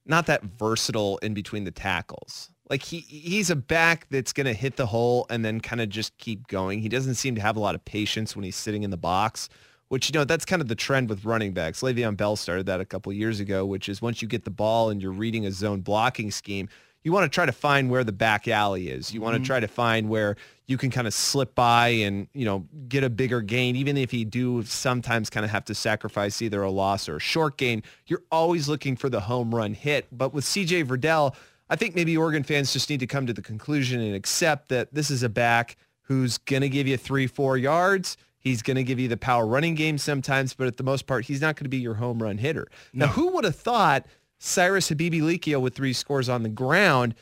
not 0.06 0.26
that 0.26 0.42
versatile 0.42 1.18
in 1.18 1.34
between 1.34 1.64
the 1.64 1.70
tackles. 1.70 2.50
Like 2.70 2.82
he 2.82 3.00
he's 3.00 3.50
a 3.50 3.56
back 3.56 4.06
that's 4.10 4.32
going 4.32 4.46
to 4.46 4.54
hit 4.54 4.76
the 4.76 4.86
hole 4.86 5.26
and 5.30 5.44
then 5.44 5.60
kind 5.60 5.80
of 5.80 5.88
just 5.88 6.16
keep 6.18 6.46
going. 6.46 6.80
He 6.80 6.88
doesn't 6.88 7.16
seem 7.16 7.34
to 7.34 7.40
have 7.40 7.56
a 7.56 7.60
lot 7.60 7.74
of 7.74 7.84
patience 7.84 8.34
when 8.34 8.44
he's 8.44 8.56
sitting 8.56 8.84
in 8.84 8.90
the 8.90 8.96
box, 8.96 9.48
which 9.88 10.08
you 10.08 10.14
know 10.14 10.24
that's 10.24 10.44
kind 10.44 10.62
of 10.62 10.68
the 10.68 10.74
trend 10.74 11.10
with 11.10 11.24
running 11.24 11.52
backs. 11.52 11.82
Le'Veon 11.82 12.16
Bell 12.16 12.36
started 12.36 12.66
that 12.66 12.80
a 12.80 12.86
couple 12.86 13.12
years 13.12 13.40
ago, 13.40 13.66
which 13.66 13.88
is 13.88 14.00
once 14.00 14.22
you 14.22 14.28
get 14.28 14.44
the 14.44 14.50
ball 14.50 14.90
and 14.90 15.02
you're 15.02 15.12
reading 15.12 15.44
a 15.44 15.52
zone 15.52 15.80
blocking 15.80 16.30
scheme, 16.30 16.68
you 17.04 17.12
want 17.12 17.30
to 17.30 17.34
try 17.34 17.46
to 17.46 17.52
find 17.52 17.90
where 17.90 18.02
the 18.02 18.12
back 18.12 18.48
alley 18.48 18.88
is. 18.88 19.12
You 19.12 19.20
want 19.20 19.34
to 19.34 19.38
mm-hmm. 19.38 19.46
try 19.46 19.60
to 19.60 19.68
find 19.68 20.08
where 20.08 20.36
you 20.66 20.78
can 20.78 20.90
kind 20.90 21.06
of 21.06 21.12
slip 21.12 21.54
by 21.54 21.88
and, 21.88 22.26
you 22.32 22.46
know, 22.46 22.66
get 22.88 23.04
a 23.04 23.10
bigger 23.10 23.42
gain. 23.42 23.76
Even 23.76 23.98
if 23.98 24.14
you 24.14 24.24
do 24.24 24.62
sometimes 24.64 25.28
kind 25.28 25.44
of 25.44 25.50
have 25.50 25.66
to 25.66 25.74
sacrifice 25.74 26.40
either 26.40 26.62
a 26.62 26.70
loss 26.70 27.08
or 27.08 27.16
a 27.16 27.20
short 27.20 27.58
gain, 27.58 27.82
you're 28.06 28.22
always 28.32 28.68
looking 28.68 28.96
for 28.96 29.10
the 29.10 29.20
home 29.20 29.54
run 29.54 29.74
hit. 29.74 30.06
But 30.10 30.32
with 30.32 30.44
CJ 30.44 30.86
Verdell, 30.86 31.34
I 31.68 31.76
think 31.76 31.94
maybe 31.94 32.16
Oregon 32.16 32.42
fans 32.42 32.72
just 32.72 32.88
need 32.88 33.00
to 33.00 33.06
come 33.06 33.26
to 33.26 33.34
the 33.34 33.42
conclusion 33.42 34.00
and 34.00 34.14
accept 34.14 34.70
that 34.70 34.92
this 34.94 35.10
is 35.10 35.22
a 35.22 35.28
back 35.28 35.76
who's 36.02 36.38
going 36.38 36.62
to 36.62 36.68
give 36.70 36.86
you 36.86 36.96
three, 36.96 37.26
four 37.26 37.58
yards. 37.58 38.16
He's 38.38 38.62
going 38.62 38.76
to 38.76 38.84
give 38.84 38.98
you 38.98 39.08
the 39.08 39.16
power 39.16 39.46
running 39.46 39.74
game 39.74 39.98
sometimes, 39.98 40.54
but 40.54 40.66
at 40.66 40.76
the 40.76 40.82
most 40.82 41.06
part, 41.06 41.24
he's 41.26 41.40
not 41.40 41.56
going 41.56 41.64
to 41.64 41.70
be 41.70 41.78
your 41.78 41.94
home 41.94 42.22
run 42.22 42.38
hitter. 42.38 42.68
Now, 42.92 43.06
who 43.08 43.28
would 43.32 43.44
have 43.44 43.56
thought 43.56 44.06
Cyrus 44.44 44.90
Habibi 44.90 45.20
Likio 45.22 45.60
with 45.60 45.74
three 45.74 45.92
scores 45.94 46.28
on 46.28 46.42
the 46.42 46.48
ground 46.50 47.14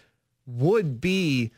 would 0.47 1.01
be 1.01 1.53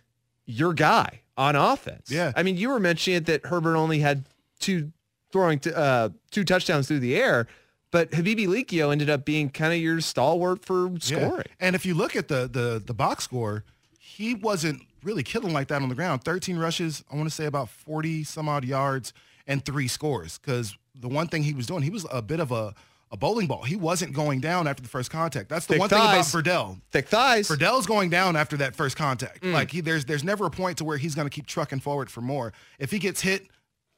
your 0.45 0.75
guy 0.75 1.21
on 1.39 1.57
offense? 1.57 2.11
Yeah. 2.11 2.33
I 2.37 2.43
mean, 2.43 2.57
you 2.57 2.69
were 2.69 2.79
mentioning 2.81 3.17
it 3.17 3.27
that 3.27 3.47
Herbert 3.47 3.77
only 3.77 4.01
had 4.01 4.25
two 4.61 4.93
throwing 5.33 5.59
t- 5.59 5.73
uh, 5.75 6.11
two 6.31 6.45
touchdowns 6.45 6.87
through 6.87 7.01
the 7.01 7.17
air, 7.17 7.47
but 7.91 8.11
Habibi 8.11 8.47
Likio 8.47 8.93
ended 8.93 9.09
up 9.09 9.25
being 9.25 9.49
kind 9.49 9.73
of 9.73 9.79
your 9.81 10.01
stalwart 10.03 10.65
for 10.65 10.89
Yeah. 10.89 10.99
scoring. 11.01 11.47
And 11.59 11.75
if 11.75 11.87
you 11.87 11.95
look 11.95 12.15
at 12.15 12.29
the 12.29 12.47
the 12.47 12.83
the 12.85 12.95
box 12.95 13.25
score, 13.25 13.65
he 13.99 14.35
wasn't 14.35 14.83
really 15.03 15.23
killing 15.23 15.53
like 15.55 15.69
that 15.69 15.81
on 15.83 15.89
the 15.89 15.95
ground. 15.95 16.25
13 16.25 16.59
rushes, 16.59 17.03
I 17.11 17.17
want 17.17 17.29
to 17.29 17.35
say 17.35 17.47
about 17.47 17.69
40 17.71 18.23
some 18.25 18.49
odd 18.49 18.65
yards 18.65 19.13
and 19.47 19.65
three 19.65 19.89
scores. 19.89 20.39
Because 20.39 20.77
the 20.95 21.09
one 21.09 21.27
thing 21.27 21.43
he 21.43 21.55
was 21.55 21.67
doing, 21.67 21.83
he 21.83 21.91
was 21.91 22.07
a 22.13 22.21
bit 22.23 22.39
of 22.41 22.53
a, 22.53 22.75
a 23.13 23.17
bowling 23.17 23.47
ball. 23.47 23.63
He 23.63 23.77
wasn't 23.77 24.13
going 24.13 24.41
down 24.41 24.67
after 24.67 24.83
the 24.83 24.89
first 24.89 25.11
contact. 25.11 25.49
That's 25.49 25.67
the 25.67 25.75
Thick 25.75 25.81
one 25.81 25.89
thighs. 25.89 26.31
thing 26.33 26.41
about 26.41 26.45
Verdell. 26.45 26.81
Thick 26.91 27.09
thighs. 27.09 27.49
Verdell's 27.49 27.87
going 27.87 28.11
down 28.11 28.37
after 28.37 28.57
that 28.59 28.75
first 28.75 28.97
contact. 28.97 29.43
Mm. 29.43 29.53
Like 29.53 29.71
he, 29.71 29.81
there's 29.81 30.05
there's 30.05 30.25
never 30.25 30.47
a 30.47 30.51
point 30.51 30.79
to 30.79 30.85
where 30.85 30.97
he's 30.97 31.15
going 31.15 31.27
to 31.27 31.35
keep 31.35 31.47
trucking 31.47 31.81
forward 31.81 32.11
for 32.11 32.21
more. 32.21 32.53
If 32.79 32.91
he 32.91 32.99
gets 32.99 33.21
hit, 33.21 33.47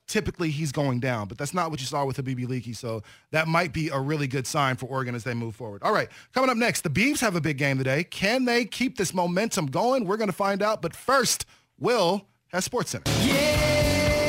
typically 0.07 0.51
he's 0.51 0.71
going 0.73 1.01
down, 1.01 1.29
but 1.29 1.39
that's 1.39 1.55
not 1.55 1.71
what 1.71 1.81
you 1.81 1.87
saw 1.87 2.05
with 2.05 2.17
Habibi 2.17 2.47
Likio. 2.47 2.77
So 2.77 3.03
that 3.33 3.49
might 3.49 3.73
be 3.73 3.89
a 3.89 3.99
really 3.99 4.27
good 4.27 4.47
sign 4.47 4.77
for 4.77 4.87
Oregon 4.87 5.15
as 5.15 5.25
they 5.25 5.35
move 5.35 5.55
forward. 5.57 5.83
All 5.83 5.93
right, 5.93 6.09
coming 6.35 6.51
up 6.51 6.57
next, 6.57 6.83
the 6.83 6.91
Beavs 6.91 7.21
have 7.21 7.37
a 7.37 7.41
big 7.41 7.59
game 7.59 7.79
today. 7.79 8.05
Can 8.05 8.45
they 8.45 8.65
keep 8.65 8.99
this 8.99 9.15
momentum 9.15 9.67
going? 9.67 10.05
We're 10.07 10.17
going 10.19 10.29
to 10.31 10.37
find 10.37 10.63
out. 10.63 10.83
But 10.83 10.95
first, 10.95 11.47
Will 11.79 12.27
has 12.49 12.65
Sports 12.65 12.91
Center. 12.91 13.11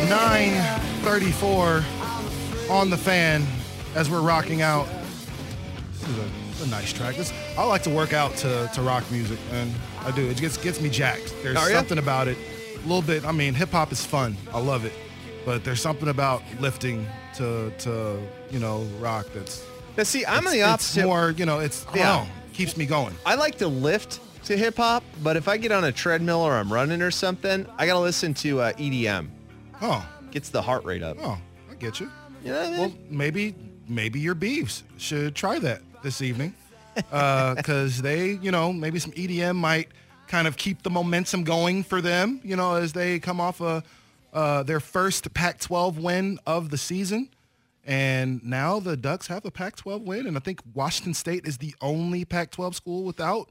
934 0.09 1.83
on 2.69 2.89
the 2.89 2.97
fan 2.97 3.45
as 3.97 4.09
we're 4.11 4.21
rocking 4.21 4.61
out. 4.61 4.87
This 5.91 6.07
is 6.07 6.61
a, 6.61 6.63
a 6.65 6.67
nice 6.67 6.93
track. 6.93 7.15
This, 7.15 7.33
I 7.57 7.63
like 7.65 7.81
to 7.83 7.89
work 7.89 8.13
out 8.13 8.35
to, 8.37 8.69
to 8.75 8.81
rock 8.81 9.03
music, 9.11 9.39
and 9.51 9.73
I 10.05 10.11
do. 10.11 10.27
It 10.29 10.37
gets 10.39 10.55
gets 10.57 10.79
me 10.79 10.89
jacked. 10.89 11.33
There's 11.41 11.57
Are 11.57 11.69
ya? 11.69 11.77
something 11.77 11.97
about 11.97 12.27
it. 12.27 12.37
A 12.75 12.79
little 12.87 13.01
bit. 13.01 13.25
I 13.25 13.31
mean, 13.31 13.53
hip 13.55 13.69
hop 13.71 13.91
is 13.91 14.05
fun. 14.05 14.37
I 14.53 14.59
love 14.59 14.85
it, 14.85 14.93
but 15.45 15.63
there's 15.63 15.81
something 15.81 16.09
about 16.09 16.43
lifting 16.59 17.07
to 17.35 17.71
to 17.79 18.19
you 18.51 18.59
know 18.59 18.83
rock 18.99 19.25
that's. 19.33 19.65
Now, 19.97 20.03
see, 20.03 20.23
I'm 20.27 20.45
on 20.47 20.53
it's- 20.53 20.53
the 20.53 20.59
it's 20.59 20.67
opposite. 20.67 21.05
more, 21.05 21.31
you 21.31 21.45
know, 21.47 21.59
it's 21.59 21.83
Yeah. 21.95 22.03
know, 22.03 22.27
keeps 22.53 22.77
me 22.77 22.85
going. 22.85 23.15
I 23.25 23.33
like 23.33 23.57
to 23.57 23.67
lift 23.67 24.19
to 24.45 24.55
hip 24.55 24.77
hop, 24.77 25.03
but 25.23 25.35
if 25.37 25.47
I 25.47 25.57
get 25.57 25.71
on 25.71 25.83
a 25.85 25.91
treadmill 25.91 26.41
or 26.41 26.53
I'm 26.53 26.71
running 26.71 27.01
or 27.01 27.09
something, 27.09 27.65
I 27.79 27.87
got 27.87 27.93
to 27.93 27.99
listen 27.99 28.35
to 28.35 28.61
uh, 28.61 28.73
EDM. 28.73 29.27
Oh, 29.81 30.07
Gets 30.29 30.49
the 30.49 30.61
heart 30.61 30.85
rate 30.85 31.01
up. 31.01 31.17
oh, 31.19 31.39
I 31.71 31.73
get 31.75 31.99
you. 31.99 32.11
You 32.45 32.51
know 32.51 32.59
what 32.59 32.67
I 32.67 32.69
mean? 32.71 32.79
Well, 32.79 32.91
maybe 33.09 33.55
maybe 33.87 34.19
your 34.19 34.35
Beavs 34.35 34.83
should 34.97 35.35
try 35.35 35.59
that 35.59 35.81
this 36.03 36.21
evening, 36.21 36.53
because 36.95 38.01
they, 38.01 38.31
you 38.41 38.51
know, 38.51 38.71
maybe 38.73 38.99
some 38.99 39.11
EDM 39.11 39.55
might 39.55 39.89
kind 40.27 40.47
of 40.47 40.57
keep 40.57 40.83
the 40.83 40.89
momentum 40.89 41.43
going 41.43 41.83
for 41.83 42.01
them, 42.01 42.41
you 42.43 42.55
know, 42.55 42.75
as 42.75 42.93
they 42.93 43.19
come 43.19 43.39
off 43.39 43.61
a 43.61 43.83
uh, 44.33 44.61
their 44.63 44.79
first 44.79 45.33
Pac-12 45.33 45.99
win 45.99 46.39
of 46.45 46.69
the 46.69 46.77
season, 46.77 47.29
and 47.85 48.43
now 48.43 48.79
the 48.79 48.97
Ducks 48.97 49.27
have 49.27 49.45
a 49.45 49.51
Pac-12 49.51 50.03
win, 50.03 50.27
and 50.27 50.37
I 50.37 50.41
think 50.41 50.59
Washington 50.73 51.13
State 51.13 51.47
is 51.47 51.57
the 51.57 51.73
only 51.81 52.25
Pac-12 52.25 52.75
school 52.75 53.03
without 53.03 53.49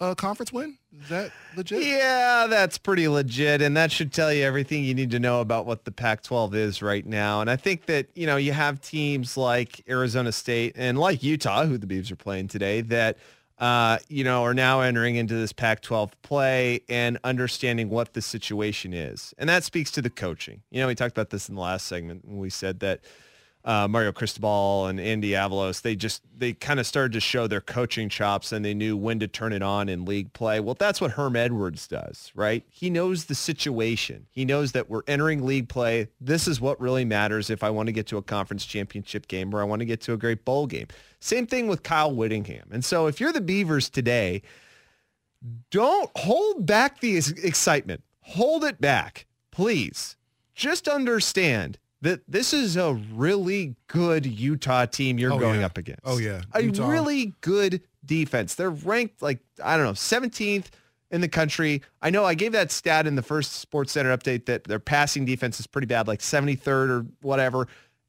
a 0.00 0.14
conference 0.14 0.52
win. 0.52 0.78
Is 1.02 1.08
that 1.08 1.32
legit? 1.56 1.82
Yeah, 1.84 2.46
that's 2.48 2.78
pretty 2.78 3.08
legit. 3.08 3.62
And 3.62 3.76
that 3.76 3.92
should 3.92 4.12
tell 4.12 4.32
you 4.32 4.44
everything 4.44 4.84
you 4.84 4.94
need 4.94 5.10
to 5.12 5.18
know 5.18 5.40
about 5.40 5.66
what 5.66 5.84
the 5.84 5.92
Pac-12 5.92 6.54
is 6.54 6.82
right 6.82 7.06
now. 7.06 7.40
And 7.40 7.50
I 7.50 7.56
think 7.56 7.86
that, 7.86 8.08
you 8.14 8.26
know, 8.26 8.36
you 8.36 8.52
have 8.52 8.80
teams 8.80 9.36
like 9.36 9.82
Arizona 9.88 10.32
State 10.32 10.74
and 10.76 10.98
like 10.98 11.22
Utah, 11.22 11.64
who 11.64 11.78
the 11.78 11.86
Beavs 11.86 12.10
are 12.10 12.16
playing 12.16 12.48
today, 12.48 12.80
that, 12.82 13.18
uh, 13.58 13.98
you 14.08 14.24
know, 14.24 14.42
are 14.42 14.54
now 14.54 14.80
entering 14.80 15.16
into 15.16 15.34
this 15.34 15.52
Pac-12 15.52 16.12
play 16.22 16.80
and 16.88 17.18
understanding 17.24 17.90
what 17.90 18.14
the 18.14 18.22
situation 18.22 18.92
is. 18.92 19.34
And 19.38 19.48
that 19.48 19.64
speaks 19.64 19.90
to 19.92 20.02
the 20.02 20.10
coaching. 20.10 20.62
You 20.70 20.80
know, 20.80 20.86
we 20.86 20.94
talked 20.94 21.16
about 21.16 21.30
this 21.30 21.48
in 21.48 21.54
the 21.54 21.60
last 21.60 21.86
segment 21.86 22.24
when 22.26 22.38
we 22.38 22.50
said 22.50 22.80
that 22.80 23.00
uh, 23.64 23.86
Mario 23.88 24.12
Cristobal 24.12 24.86
and 24.86 24.98
Andy 24.98 25.30
Avalos, 25.30 25.82
they 25.82 25.94
just, 25.94 26.22
they 26.36 26.52
kind 26.52 26.80
of 26.80 26.86
started 26.86 27.12
to 27.12 27.20
show 27.20 27.46
their 27.46 27.60
coaching 27.60 28.08
chops 28.08 28.52
and 28.52 28.64
they 28.64 28.72
knew 28.72 28.96
when 28.96 29.18
to 29.20 29.28
turn 29.28 29.52
it 29.52 29.62
on 29.62 29.88
in 29.88 30.04
league 30.04 30.32
play. 30.32 30.60
Well, 30.60 30.76
that's 30.78 31.00
what 31.00 31.12
Herm 31.12 31.36
Edwards 31.36 31.86
does, 31.86 32.32
right? 32.34 32.64
He 32.70 32.88
knows 32.88 33.26
the 33.26 33.34
situation. 33.34 34.26
He 34.30 34.44
knows 34.44 34.72
that 34.72 34.88
we're 34.88 35.02
entering 35.06 35.44
league 35.44 35.68
play. 35.68 36.08
This 36.20 36.48
is 36.48 36.60
what 36.60 36.80
really 36.80 37.04
matters 37.04 37.50
if 37.50 37.62
I 37.62 37.70
want 37.70 37.88
to 37.88 37.92
get 37.92 38.06
to 38.08 38.16
a 38.16 38.22
conference 38.22 38.64
championship 38.64 39.28
game 39.28 39.54
or 39.54 39.60
I 39.60 39.64
want 39.64 39.80
to 39.80 39.86
get 39.86 40.00
to 40.02 40.14
a 40.14 40.16
great 40.16 40.44
bowl 40.44 40.66
game. 40.66 40.86
Same 41.20 41.46
thing 41.46 41.68
with 41.68 41.82
Kyle 41.82 42.14
Whittingham. 42.14 42.68
And 42.72 42.84
so 42.84 43.06
if 43.06 43.20
you're 43.20 43.32
the 43.32 43.42
Beavers 43.42 43.90
today, 43.90 44.42
don't 45.70 46.10
hold 46.16 46.66
back 46.66 47.00
the 47.00 47.16
excitement. 47.16 48.02
Hold 48.22 48.64
it 48.64 48.80
back, 48.80 49.26
please. 49.50 50.16
Just 50.54 50.88
understand 50.88 51.78
that 52.02 52.20
this 52.26 52.52
is 52.54 52.76
a 52.76 52.94
really 53.12 53.76
good 53.88 54.24
Utah 54.26 54.86
team 54.86 55.18
you're 55.18 55.32
Oh, 55.32 55.38
going 55.38 55.60
yeah. 55.60 55.66
up 55.66 55.76
against. 55.78 56.00
Oh, 56.04 56.18
yeah. 56.18 56.42
A 56.54 56.62
really 56.68 57.34
good 57.42 57.82
defense. 58.04 58.54
They're 58.54 58.70
ranked 58.70 59.20
like, 59.22 59.40
I 59.62 59.76
don't 59.76 59.84
know, 59.84 59.92
17th 59.92 60.66
in 61.10 61.20
the 61.20 61.28
country. 61.28 61.82
I 62.00 62.10
know 62.10 62.24
I 62.24 62.34
gave 62.34 62.52
that 62.52 62.70
stat 62.72 63.06
in 63.06 63.16
the 63.16 63.22
first 63.22 63.52
Sports 63.54 63.92
Center 63.92 64.16
update 64.16 64.46
that 64.46 64.64
their 64.64 64.78
passing 64.78 65.24
defense 65.24 65.60
is 65.60 65.66
pretty 65.66 65.86
bad, 65.86 66.08
like 66.08 66.20
73rd 66.20 66.88
or 66.88 67.06
whatever. 67.20 67.62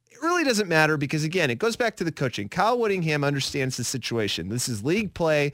It 0.10 0.21
really 0.21 0.43
doesn't 0.43 0.69
matter 0.69 0.95
because 0.97 1.23
again, 1.23 1.49
it 1.49 1.60
goes 1.60 1.75
back 1.75 1.97
to 1.97 2.04
the 2.04 2.12
coaching. 2.12 2.47
Kyle 2.47 2.77
Whittingham 2.80 3.23
understands 3.23 3.75
the 3.75 3.84
situation. 3.84 4.49
This 4.49 4.69
is 4.69 4.84
league 4.84 5.13
play. 5.13 5.51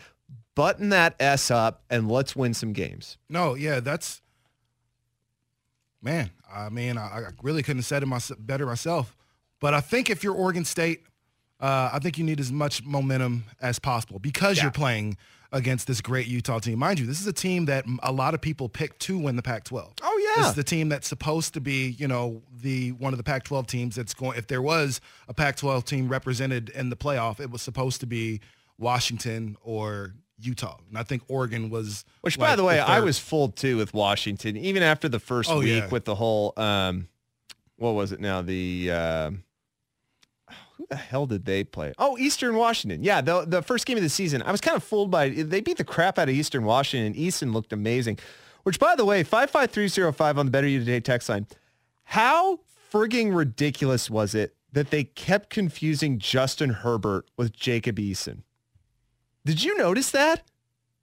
Button 0.55 0.89
that 0.89 1.15
S 1.19 1.49
up 1.51 1.83
and 1.89 2.09
let's 2.09 2.35
win 2.35 2.53
some 2.53 2.73
games. 2.73 3.17
No, 3.29 3.53
yeah, 3.53 3.79
that's 3.79 4.21
man. 6.01 6.31
I 6.53 6.69
mean, 6.69 6.97
I, 6.97 7.01
I 7.01 7.23
really 7.41 7.63
couldn't 7.63 7.79
have 7.79 7.85
said 7.85 8.03
it 8.03 8.47
better 8.47 8.65
myself. 8.65 9.15
But 9.59 9.73
I 9.73 9.81
think 9.81 10.09
if 10.09 10.23
you're 10.23 10.35
Oregon 10.35 10.65
State, 10.65 11.03
uh, 11.59 11.89
I 11.91 11.99
think 11.99 12.17
you 12.17 12.23
need 12.23 12.39
as 12.39 12.51
much 12.51 12.83
momentum 12.85 13.45
as 13.61 13.79
possible 13.79 14.19
because 14.19 14.57
Yeah. 14.57 14.63
you're 14.63 14.71
playing 14.71 15.17
against 15.51 15.87
this 15.87 16.01
great 16.01 16.27
Utah 16.27 16.59
team. 16.59 16.77
Mind 16.77 16.99
you, 16.99 17.05
this 17.05 17.19
is 17.21 17.25
a 17.25 17.33
team 17.33 17.65
that 17.65 17.85
a 18.03 18.11
lot 18.11 18.33
of 18.33 18.41
people 18.41 18.67
picked 18.69 18.99
to 19.03 19.17
win 19.17 19.35
the 19.37 19.41
Pac-12. 19.41 19.93
Oh, 20.03 20.17
yeah. 20.35 20.41
This 20.41 20.49
is 20.49 20.55
the 20.55 20.63
team 20.63 20.89
that's 20.89 21.07
supposed 21.07 21.53
to 21.53 21.61
be, 21.61 21.91
you 21.91 22.07
know, 22.07 22.43
the 22.61 22.91
one 22.91 23.13
of 23.13 23.17
the 23.17 23.23
Pac-12 23.23 23.65
teams 23.65 23.95
that's 23.95 24.13
going. 24.13 24.37
If 24.37 24.47
there 24.47 24.61
was 24.61 24.99
a 25.29 25.33
Pac-12 25.33 25.85
team 25.85 26.09
represented 26.09 26.69
in 26.69 26.89
the 26.89 26.97
playoff, 26.97 27.39
it 27.39 27.49
was 27.49 27.61
supposed 27.61 28.01
to 28.01 28.05
be 28.05 28.41
Washington 28.77 29.55
or 29.61 30.13
Utah. 30.39 30.77
And 30.89 30.97
I 30.97 31.03
think 31.03 31.23
Oregon 31.27 31.69
was. 31.69 32.05
Which, 32.21 32.37
by 32.37 32.55
the 32.55 32.63
way, 32.63 32.79
I 32.79 32.99
was 32.99 33.17
fooled 33.19 33.55
too 33.55 33.77
with 33.77 33.93
Washington, 33.93 34.55
even 34.57 34.83
after 34.83 35.09
the 35.09 35.19
first 35.19 35.49
Oh, 35.49 35.59
week 35.59 35.67
yeah. 35.83 35.87
with 35.89 36.05
the 36.05 36.15
whole, 36.15 36.53
um, 36.57 37.07
what 37.77 37.91
was 37.91 38.11
it 38.11 38.19
now? 38.19 38.41
The, 38.41 38.91
um 38.91 39.43
who 40.77 40.85
the 40.91 40.95
hell 40.95 41.25
did 41.25 41.43
they 41.45 41.63
play? 41.63 41.91
Oh, 41.97 42.17
Eastern 42.19 42.55
Washington. 42.55 43.03
Yeah, 43.03 43.21
the, 43.21 43.45
the 43.47 43.61
first 43.63 43.87
game 43.87 43.97
of 43.97 44.03
the 44.03 44.09
season. 44.09 44.43
I 44.43 44.51
was 44.51 44.61
kind 44.61 44.77
of 44.77 44.83
fooled 44.83 45.09
by, 45.09 45.29
they 45.29 45.59
beat 45.59 45.77
the 45.77 45.83
crap 45.83 46.19
out 46.19 46.29
of 46.29 46.35
Eastern 46.35 46.65
Washington 46.65 47.07
and 47.07 47.15
Eason 47.15 47.51
looked 47.51 47.73
amazing. 47.73 48.19
Which, 48.61 48.79
by 48.79 48.95
the 48.95 49.03
way, 49.03 49.23
55305 49.23 50.37
on 50.37 50.45
the 50.45 50.51
Better 50.51 50.67
You 50.67 50.77
Today 50.79 50.99
text 50.99 51.29
line. 51.29 51.47
How 52.03 52.59
frigging 52.93 53.35
ridiculous 53.35 54.07
was 54.09 54.35
it 54.35 54.55
that 54.73 54.91
they 54.91 55.03
kept 55.05 55.49
confusing 55.49 56.19
Justin 56.19 56.69
Herbert 56.69 57.25
with 57.37 57.53
Jacob 57.53 57.95
Eason? 57.97 58.43
Did 59.47 59.63
you 59.63 59.77
notice 59.77 60.11
that? 60.11 60.43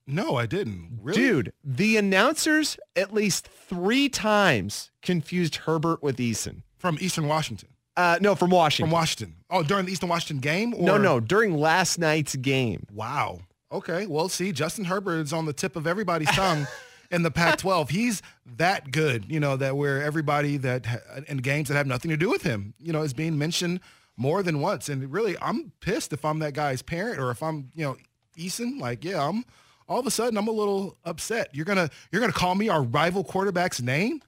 No, 0.07 0.37
I 0.37 0.45
didn't. 0.45 0.99
Really? 1.01 1.19
Dude, 1.19 1.53
the 1.65 1.97
announcers 1.97 2.77
at 2.95 3.15
least 3.15 3.49
three 3.49 4.11
times 4.11 4.91
confused 5.01 5.57
Herbert 5.57 6.03
with 6.03 6.19
Eason. 6.19 6.61
From 6.77 6.99
Eastern 7.01 7.27
Washington. 7.27 7.71
Uh, 7.97 8.19
no, 8.21 8.35
from 8.35 8.51
Washington. 8.51 8.91
From 8.91 8.93
Washington. 8.93 9.37
Oh, 9.49 9.63
during 9.63 9.87
the 9.87 9.93
Eastern 9.93 10.11
Washington 10.11 10.41
game? 10.41 10.75
Or? 10.75 10.83
no, 10.83 10.99
no, 10.99 11.21
during 11.21 11.57
last 11.57 11.99
night's 11.99 12.37
game. 12.37 12.87
Wow. 12.93 13.41
Okay. 13.73 14.05
Well, 14.05 14.29
see, 14.29 14.53
Justin 14.53 14.85
Herbert 14.85 15.21
is 15.21 15.33
on 15.33 15.47
the 15.47 15.55
tip 15.55 15.75
of 15.75 15.87
everybody's 15.87 16.31
tongue 16.33 16.67
in 17.11 17.23
the 17.23 17.31
Pac-12. 17.31 17.89
He's 17.89 18.21
that 18.59 18.91
good, 18.91 19.25
you 19.33 19.41
know, 19.41 19.57
that 19.57 19.75
where 19.75 20.03
everybody 20.03 20.59
that 20.59 20.87
in 21.29 21.39
games 21.39 21.69
that 21.69 21.77
have 21.77 21.87
nothing 21.87 22.11
to 22.11 22.19
do 22.19 22.29
with 22.29 22.43
him, 22.43 22.75
you 22.79 22.93
know, 22.93 23.01
is 23.01 23.15
being 23.15 23.39
mentioned 23.39 23.81
more 24.19 24.43
than 24.43 24.61
once. 24.61 24.91
And 24.91 25.11
really, 25.11 25.35
I'm 25.41 25.73
pissed 25.81 26.13
if 26.13 26.27
I'm 26.27 26.41
that 26.41 26.53
guy's 26.53 26.83
parent 26.83 27.19
or 27.19 27.31
if 27.31 27.43
I'm, 27.43 27.71
you 27.75 27.85
know, 27.87 27.97
Eason. 28.37 28.81
Like, 28.81 29.05
yeah, 29.05 29.27
I'm 29.27 29.45
all 29.89 30.01
of 30.01 30.07
a 30.07 30.11
sudden 30.11 30.39
I'm 30.39 30.49
a 30.49 30.53
little 30.53 30.97
upset. 31.05 31.49
You're 31.53 31.65
gonna 31.67 31.91
you're 32.13 32.21
gonna 32.21 32.33
call 32.33 32.55
me 32.55 32.69
our 32.69 32.83
rival 32.83 33.25
quarterback's 33.25 33.81
name? 33.81 34.23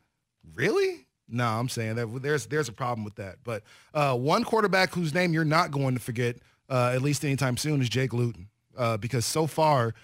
Really? 0.54 1.06
No, 1.28 1.46
I'm 1.46 1.68
saying 1.68 1.96
that 1.96 2.22
there's 2.22 2.46
there's 2.46 2.68
a 2.68 2.72
problem 2.72 3.04
with 3.04 3.16
that. 3.16 3.36
But 3.42 3.62
uh, 3.94 4.16
one 4.16 4.44
quarterback 4.44 4.94
whose 4.94 5.12
name 5.12 5.32
you're 5.32 5.44
not 5.44 5.70
going 5.70 5.94
to 5.94 6.00
forget, 6.00 6.36
uh, 6.68 6.92
at 6.94 7.02
least 7.02 7.24
anytime 7.24 7.56
soon, 7.56 7.80
is 7.80 7.88
Jake 7.88 8.12
Luton, 8.12 8.48
uh, 8.76 8.96
because 8.96 9.26
so 9.26 9.46
far 9.46 9.94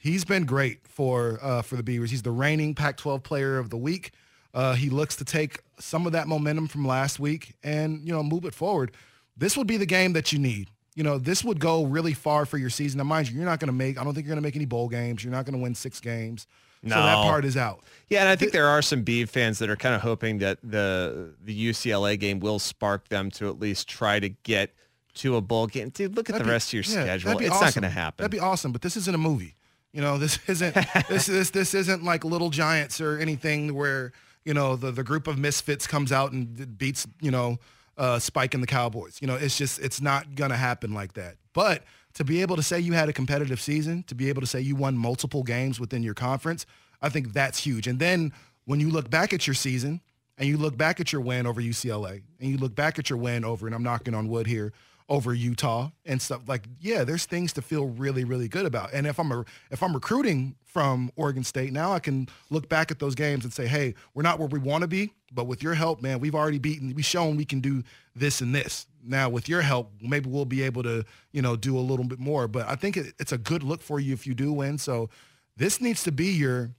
He's 0.00 0.24
been 0.24 0.44
great 0.44 0.86
for 0.86 1.40
uh, 1.42 1.62
for 1.62 1.74
the 1.74 1.82
Beavers. 1.82 2.12
He's 2.12 2.22
the 2.22 2.30
reigning 2.30 2.74
Pac-12 2.74 3.24
Player 3.24 3.58
of 3.58 3.68
the 3.68 3.76
Week. 3.76 4.12
Uh, 4.54 4.74
he 4.74 4.90
looks 4.90 5.16
to 5.16 5.24
take 5.24 5.60
some 5.80 6.06
of 6.06 6.12
that 6.12 6.28
momentum 6.28 6.68
from 6.68 6.86
last 6.86 7.18
week 7.18 7.54
and 7.64 8.06
you 8.06 8.12
know 8.12 8.22
move 8.22 8.44
it 8.44 8.54
forward. 8.54 8.92
This 9.36 9.56
would 9.56 9.66
be 9.66 9.76
the 9.76 9.86
game 9.86 10.12
that 10.12 10.32
you 10.32 10.38
need. 10.38 10.70
You 10.98 11.04
know, 11.04 11.16
this 11.16 11.44
would 11.44 11.60
go 11.60 11.84
really 11.84 12.12
far 12.12 12.44
for 12.44 12.58
your 12.58 12.70
season. 12.70 12.98
Now, 12.98 13.04
mind 13.04 13.30
you, 13.30 13.36
you're 13.36 13.44
not 13.44 13.60
going 13.60 13.68
to 13.68 13.72
make. 13.72 14.00
I 14.00 14.02
don't 14.02 14.14
think 14.14 14.26
you're 14.26 14.34
going 14.34 14.42
to 14.42 14.46
make 14.46 14.56
any 14.56 14.64
bowl 14.64 14.88
games. 14.88 15.22
You're 15.22 15.30
not 15.32 15.44
going 15.44 15.56
to 15.56 15.62
win 15.62 15.76
six 15.76 16.00
games. 16.00 16.48
So 16.82 16.90
that 16.90 17.22
part 17.22 17.44
is 17.44 17.56
out. 17.56 17.84
Yeah, 18.08 18.20
and 18.20 18.28
I 18.28 18.34
think 18.34 18.50
there 18.50 18.66
are 18.66 18.82
some 18.82 19.04
Beav 19.04 19.28
fans 19.28 19.60
that 19.60 19.70
are 19.70 19.76
kind 19.76 19.94
of 19.94 20.00
hoping 20.00 20.38
that 20.38 20.58
the 20.62 21.34
the 21.44 21.68
UCLA 21.70 22.18
game 22.18 22.40
will 22.40 22.58
spark 22.58 23.08
them 23.10 23.30
to 23.32 23.48
at 23.48 23.60
least 23.60 23.88
try 23.88 24.18
to 24.18 24.28
get 24.28 24.74
to 25.14 25.36
a 25.36 25.40
bowl 25.40 25.68
game. 25.68 25.90
Dude, 25.90 26.16
look 26.16 26.28
at 26.28 26.32
That'd 26.32 26.46
the 26.46 26.48
be- 26.48 26.52
rest 26.52 26.68
of 26.70 26.72
your 26.74 26.82
yeah, 26.82 27.04
schedule. 27.04 27.28
that'd 27.28 27.38
be 27.40 27.48
not 27.48 27.62
awesome. 27.62 27.80
going 27.82 27.90
to 27.92 27.94
happen. 27.96 28.22
That'd 28.24 28.30
be 28.32 28.40
awesome, 28.40 28.72
but 28.72 28.82
this 28.82 28.96
isn't 28.96 29.14
a 29.14 29.18
movie. 29.18 29.54
You 29.92 30.00
know, 30.02 30.18
this 30.18 30.38
isn't 30.48 30.76
this 31.08 31.26
this 31.26 31.50
this 31.50 31.74
isn't 31.74 32.02
like 32.02 32.24
Little 32.24 32.50
Giants 32.50 33.00
or 33.00 33.18
anything 33.18 33.72
where 33.74 34.12
you 34.44 34.52
know 34.54 34.74
the 34.74 34.90
the 34.90 35.04
group 35.04 35.26
of 35.28 35.38
misfits 35.38 35.86
comes 35.86 36.10
out 36.10 36.32
and 36.32 36.76
beats 36.76 37.06
you 37.20 37.30
know 37.30 37.58
uh, 37.98 38.18
Spike 38.18 38.54
in 38.54 38.60
the 38.60 38.66
Cowboys. 38.66 39.18
You 39.20 39.26
know, 39.26 39.34
it's 39.34 39.58
just 39.58 39.78
it's 39.80 40.00
not 40.00 40.34
gonna 40.34 40.56
happen 40.56 40.94
like 40.94 41.14
that. 41.14 41.36
But 41.52 41.82
to 42.14 42.24
be 42.24 42.40
able 42.42 42.56
to 42.56 42.62
say 42.62 42.80
you 42.80 42.92
had 42.92 43.08
a 43.08 43.12
competitive 43.12 43.60
season, 43.60 44.04
to 44.04 44.14
be 44.14 44.28
able 44.28 44.40
to 44.40 44.46
say 44.46 44.60
you 44.60 44.76
won 44.76 44.96
multiple 44.96 45.42
games 45.42 45.78
within 45.78 46.02
your 46.02 46.14
conference, 46.14 46.64
I 47.02 47.08
think 47.08 47.32
that's 47.32 47.58
huge. 47.58 47.86
And 47.86 47.98
then 47.98 48.32
when 48.64 48.80
you 48.80 48.90
look 48.90 49.10
back 49.10 49.32
at 49.32 49.46
your 49.46 49.54
season 49.54 50.00
and 50.36 50.48
you 50.48 50.56
look 50.56 50.76
back 50.76 51.00
at 51.00 51.12
your 51.12 51.20
win 51.20 51.46
over 51.46 51.60
UCLA 51.60 52.22
and 52.40 52.50
you 52.50 52.56
look 52.56 52.74
back 52.74 52.98
at 52.98 53.10
your 53.10 53.18
win 53.18 53.44
over, 53.44 53.66
and 53.66 53.74
I'm 53.74 53.82
knocking 53.82 54.14
on 54.14 54.28
wood 54.28 54.46
here, 54.46 54.72
over 55.08 55.32
Utah 55.32 55.90
and 56.04 56.20
stuff 56.20 56.42
like, 56.46 56.64
yeah, 56.80 57.02
there's 57.02 57.24
things 57.24 57.52
to 57.54 57.62
feel 57.62 57.86
really, 57.86 58.24
really 58.24 58.46
good 58.48 58.66
about. 58.66 58.92
And 58.92 59.06
if 59.06 59.18
I'm 59.18 59.32
a, 59.32 59.44
if 59.70 59.82
I'm 59.82 59.94
recruiting 59.94 60.54
from 60.66 61.10
Oregon 61.16 61.44
State, 61.44 61.72
now 61.72 61.92
I 61.92 61.98
can 61.98 62.28
look 62.50 62.68
back 62.68 62.90
at 62.90 62.98
those 62.98 63.14
games 63.14 63.44
and 63.44 63.52
say, 63.52 63.66
hey, 63.66 63.94
we're 64.12 64.22
not 64.22 64.38
where 64.38 64.48
we 64.48 64.58
want 64.58 64.82
to 64.82 64.88
be, 64.88 65.10
but 65.32 65.46
with 65.46 65.62
your 65.62 65.72
help, 65.74 66.02
man, 66.02 66.20
we've 66.20 66.34
already 66.34 66.58
beaten, 66.58 66.92
we've 66.94 67.04
shown 67.06 67.36
we 67.36 67.46
can 67.46 67.60
do 67.60 67.82
this 68.14 68.42
and 68.42 68.54
this. 68.54 68.86
Now 69.02 69.30
with 69.30 69.48
your 69.48 69.62
help, 69.62 69.92
maybe 70.02 70.28
we'll 70.28 70.44
be 70.44 70.62
able 70.62 70.82
to, 70.82 71.04
you 71.32 71.40
know, 71.40 71.56
do 71.56 71.78
a 71.78 71.80
little 71.80 72.04
bit 72.04 72.18
more. 72.18 72.46
But 72.46 72.68
I 72.68 72.74
think 72.74 72.98
it, 72.98 73.14
it's 73.18 73.32
a 73.32 73.38
good 73.38 73.62
look 73.62 73.80
for 73.80 73.98
you 73.98 74.12
if 74.12 74.26
you 74.26 74.34
do 74.34 74.52
win. 74.52 74.76
So 74.76 75.08
this 75.56 75.80
needs 75.80 76.02
to 76.04 76.12
be 76.12 76.26
your 76.32 76.70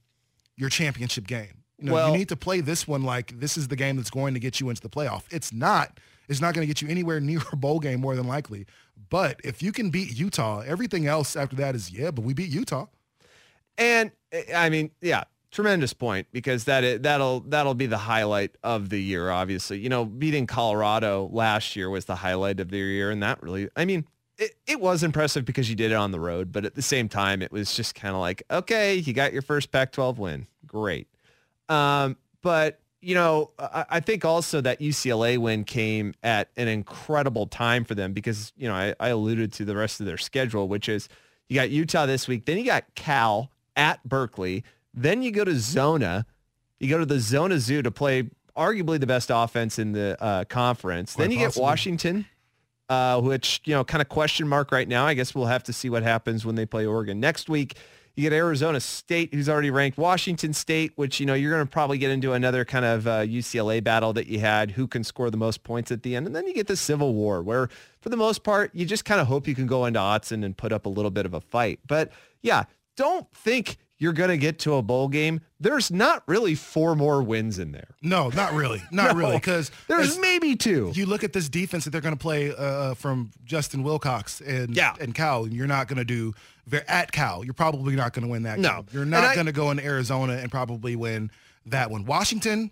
your 0.56 0.68
championship 0.68 1.26
game. 1.26 1.64
You 1.78 1.86
know, 1.86 1.94
Well- 1.94 2.12
you 2.12 2.18
need 2.18 2.28
to 2.28 2.36
play 2.36 2.60
this 2.60 2.86
one 2.86 3.02
like 3.02 3.40
this 3.40 3.56
is 3.56 3.66
the 3.68 3.76
game 3.76 3.96
that's 3.96 4.10
going 4.10 4.34
to 4.34 4.40
get 4.40 4.60
you 4.60 4.68
into 4.68 4.82
the 4.82 4.90
playoff. 4.90 5.22
It's 5.30 5.52
not. 5.52 5.98
It's 6.30 6.40
not 6.40 6.54
going 6.54 6.62
to 6.62 6.66
get 6.66 6.80
you 6.80 6.88
anywhere 6.88 7.20
near 7.20 7.40
a 7.52 7.56
bowl 7.56 7.80
game 7.80 8.00
more 8.00 8.16
than 8.16 8.26
likely. 8.26 8.66
But 9.10 9.40
if 9.44 9.62
you 9.62 9.72
can 9.72 9.90
beat 9.90 10.18
Utah, 10.18 10.60
everything 10.60 11.06
else 11.06 11.36
after 11.36 11.56
that 11.56 11.74
is 11.74 11.90
yeah. 11.90 12.10
But 12.10 12.24
we 12.24 12.32
beat 12.32 12.50
Utah. 12.50 12.86
And 13.76 14.12
eh, 14.32 14.44
I 14.54 14.70
mean, 14.70 14.90
yeah, 15.00 15.24
tremendous 15.50 15.92
point 15.92 16.28
because 16.32 16.64
that 16.64 17.02
that'll 17.02 17.40
that'll 17.40 17.74
be 17.74 17.86
the 17.86 17.98
highlight 17.98 18.56
of 18.62 18.88
the 18.88 19.00
year. 19.00 19.30
Obviously, 19.30 19.78
you 19.78 19.88
know, 19.88 20.04
beating 20.04 20.46
Colorado 20.46 21.28
last 21.32 21.76
year 21.76 21.90
was 21.90 22.04
the 22.04 22.16
highlight 22.16 22.60
of 22.60 22.70
the 22.70 22.78
year, 22.78 23.10
and 23.10 23.22
that 23.22 23.42
really, 23.42 23.68
I 23.76 23.84
mean, 23.84 24.06
it, 24.38 24.54
it 24.66 24.80
was 24.80 25.02
impressive 25.02 25.44
because 25.44 25.68
you 25.68 25.76
did 25.76 25.92
it 25.92 25.96
on 25.96 26.12
the 26.12 26.20
road, 26.20 26.52
but 26.52 26.64
at 26.64 26.74
the 26.74 26.82
same 26.82 27.08
time, 27.08 27.42
it 27.42 27.52
was 27.52 27.74
just 27.74 27.94
kind 27.94 28.14
of 28.14 28.20
like, 28.20 28.42
okay, 28.50 28.94
you 28.94 29.12
got 29.12 29.32
your 29.32 29.42
first 29.42 29.70
Pac-12 29.70 30.16
win, 30.16 30.46
great. 30.66 31.08
Um, 31.68 32.16
but 32.42 32.80
you 33.00 33.14
know, 33.14 33.50
I, 33.58 34.00
think 34.00 34.24
also 34.24 34.60
that 34.60 34.80
UCLA 34.80 35.38
win 35.38 35.64
came 35.64 36.14
at 36.22 36.50
an 36.56 36.68
incredible 36.68 37.46
time 37.46 37.84
for 37.84 37.94
them 37.94 38.12
because 38.12 38.52
you 38.56 38.68
know 38.68 38.74
I, 38.74 38.94
I 39.00 39.08
alluded 39.08 39.52
to 39.54 39.64
the 39.64 39.74
rest 39.74 40.00
of 40.00 40.06
their 40.06 40.18
schedule, 40.18 40.68
which 40.68 40.88
is 40.88 41.08
you 41.48 41.56
got 41.56 41.70
Utah 41.70 42.06
this 42.06 42.28
week, 42.28 42.44
then 42.44 42.58
you 42.58 42.64
got 42.64 42.94
Cal 42.94 43.50
at 43.74 44.06
Berkeley, 44.06 44.64
then 44.92 45.22
you 45.22 45.30
go 45.30 45.44
to 45.44 45.58
Zona, 45.58 46.26
you 46.78 46.88
go 46.88 46.98
to 46.98 47.06
the 47.06 47.20
Zona 47.20 47.58
Zoo 47.58 47.80
to 47.80 47.90
play 47.90 48.30
arguably 48.56 49.00
the 49.00 49.06
best 49.06 49.30
offense 49.32 49.78
in 49.78 49.92
the 49.92 50.22
uh, 50.22 50.44
conference. 50.44 51.14
Quite 51.14 51.24
then 51.24 51.32
you 51.32 51.38
get. 51.38 51.56
Washington, 51.56 52.26
uh, 52.90 53.18
which 53.20 53.62
you 53.64 53.74
know 53.74 53.82
kind 53.82 54.02
of 54.02 54.10
question 54.10 54.46
mark 54.46 54.70
right 54.72 54.88
now. 54.88 55.06
I 55.06 55.14
guess 55.14 55.34
we'll 55.34 55.46
have 55.46 55.64
to 55.64 55.72
see 55.72 55.88
what 55.88 56.02
happens 56.02 56.44
when 56.44 56.54
they 56.54 56.66
play 56.66 56.84
Oregon 56.84 57.18
next 57.18 57.48
week. 57.48 57.76
You 58.16 58.22
get 58.28 58.32
Arizona 58.34 58.80
State, 58.80 59.32
who's 59.32 59.48
already 59.48 59.70
ranked. 59.70 59.96
Washington 59.96 60.52
State, 60.52 60.92
which 60.96 61.20
you 61.20 61.26
know 61.26 61.34
you're 61.34 61.52
going 61.52 61.64
to 61.66 61.70
probably 61.70 61.96
get 61.98 62.10
into 62.10 62.32
another 62.32 62.64
kind 62.64 62.84
of 62.84 63.06
uh, 63.06 63.20
UCLA 63.20 63.82
battle 63.82 64.12
that 64.14 64.26
you 64.26 64.40
had, 64.40 64.72
who 64.72 64.86
can 64.86 65.04
score 65.04 65.30
the 65.30 65.36
most 65.36 65.62
points 65.62 65.90
at 65.90 66.02
the 66.02 66.14
end, 66.16 66.26
and 66.26 66.34
then 66.36 66.46
you 66.46 66.52
get 66.54 66.66
the 66.66 66.76
Civil 66.76 67.14
War, 67.14 67.42
where 67.42 67.68
for 68.00 68.08
the 68.08 68.16
most 68.16 68.42
part 68.44 68.74
you 68.74 68.84
just 68.84 69.04
kind 69.04 69.20
of 69.20 69.26
hope 69.26 69.46
you 69.48 69.54
can 69.54 69.66
go 69.66 69.86
into 69.86 70.00
Autzen 70.00 70.44
and 70.44 70.56
put 70.56 70.72
up 70.72 70.86
a 70.86 70.90
little 70.90 71.10
bit 71.10 71.24
of 71.26 71.34
a 71.34 71.40
fight. 71.40 71.80
But 71.86 72.10
yeah, 72.42 72.64
don't 72.96 73.26
think 73.32 73.78
you're 73.98 74.14
going 74.14 74.30
to 74.30 74.38
get 74.38 74.58
to 74.60 74.74
a 74.76 74.82
bowl 74.82 75.08
game. 75.08 75.40
There's 75.60 75.90
not 75.90 76.22
really 76.26 76.54
four 76.54 76.96
more 76.96 77.22
wins 77.22 77.58
in 77.58 77.72
there. 77.72 77.88
No, 78.00 78.30
not 78.30 78.54
really, 78.54 78.82
not 78.90 79.12
No. 79.12 79.18
really, 79.18 79.36
because 79.36 79.70
There's 79.88 80.18
maybe 80.18 80.56
two. 80.56 80.90
you 80.94 81.04
look 81.04 81.22
at 81.22 81.34
this 81.34 81.50
defense 81.50 81.84
that 81.84 81.90
they're 81.90 82.00
going 82.00 82.16
to 82.16 82.20
play 82.20 82.54
uh, 82.56 82.94
from 82.94 83.30
Justin 83.44 83.82
Wilcox 83.82 84.40
and 84.40 84.74
Yeah. 84.74 84.94
and 84.98 85.14
Cal, 85.14 85.44
and 85.44 85.52
you're 85.52 85.66
not 85.66 85.86
going 85.86 85.98
to 85.98 86.04
do 86.06 86.32
at 86.88 87.12
Cal. 87.12 87.44
You're 87.44 87.54
probably 87.54 87.96
not 87.96 88.12
going 88.12 88.24
to 88.24 88.30
win 88.30 88.44
that. 88.44 88.58
No. 88.58 88.82
game. 88.82 88.86
you're 88.92 89.04
not 89.04 89.34
going 89.34 89.46
to 89.46 89.52
go 89.52 89.70
into 89.70 89.84
Arizona 89.84 90.34
and 90.34 90.50
probably 90.50 90.96
win 90.96 91.30
that 91.66 91.90
one. 91.90 92.04
Washington, 92.04 92.70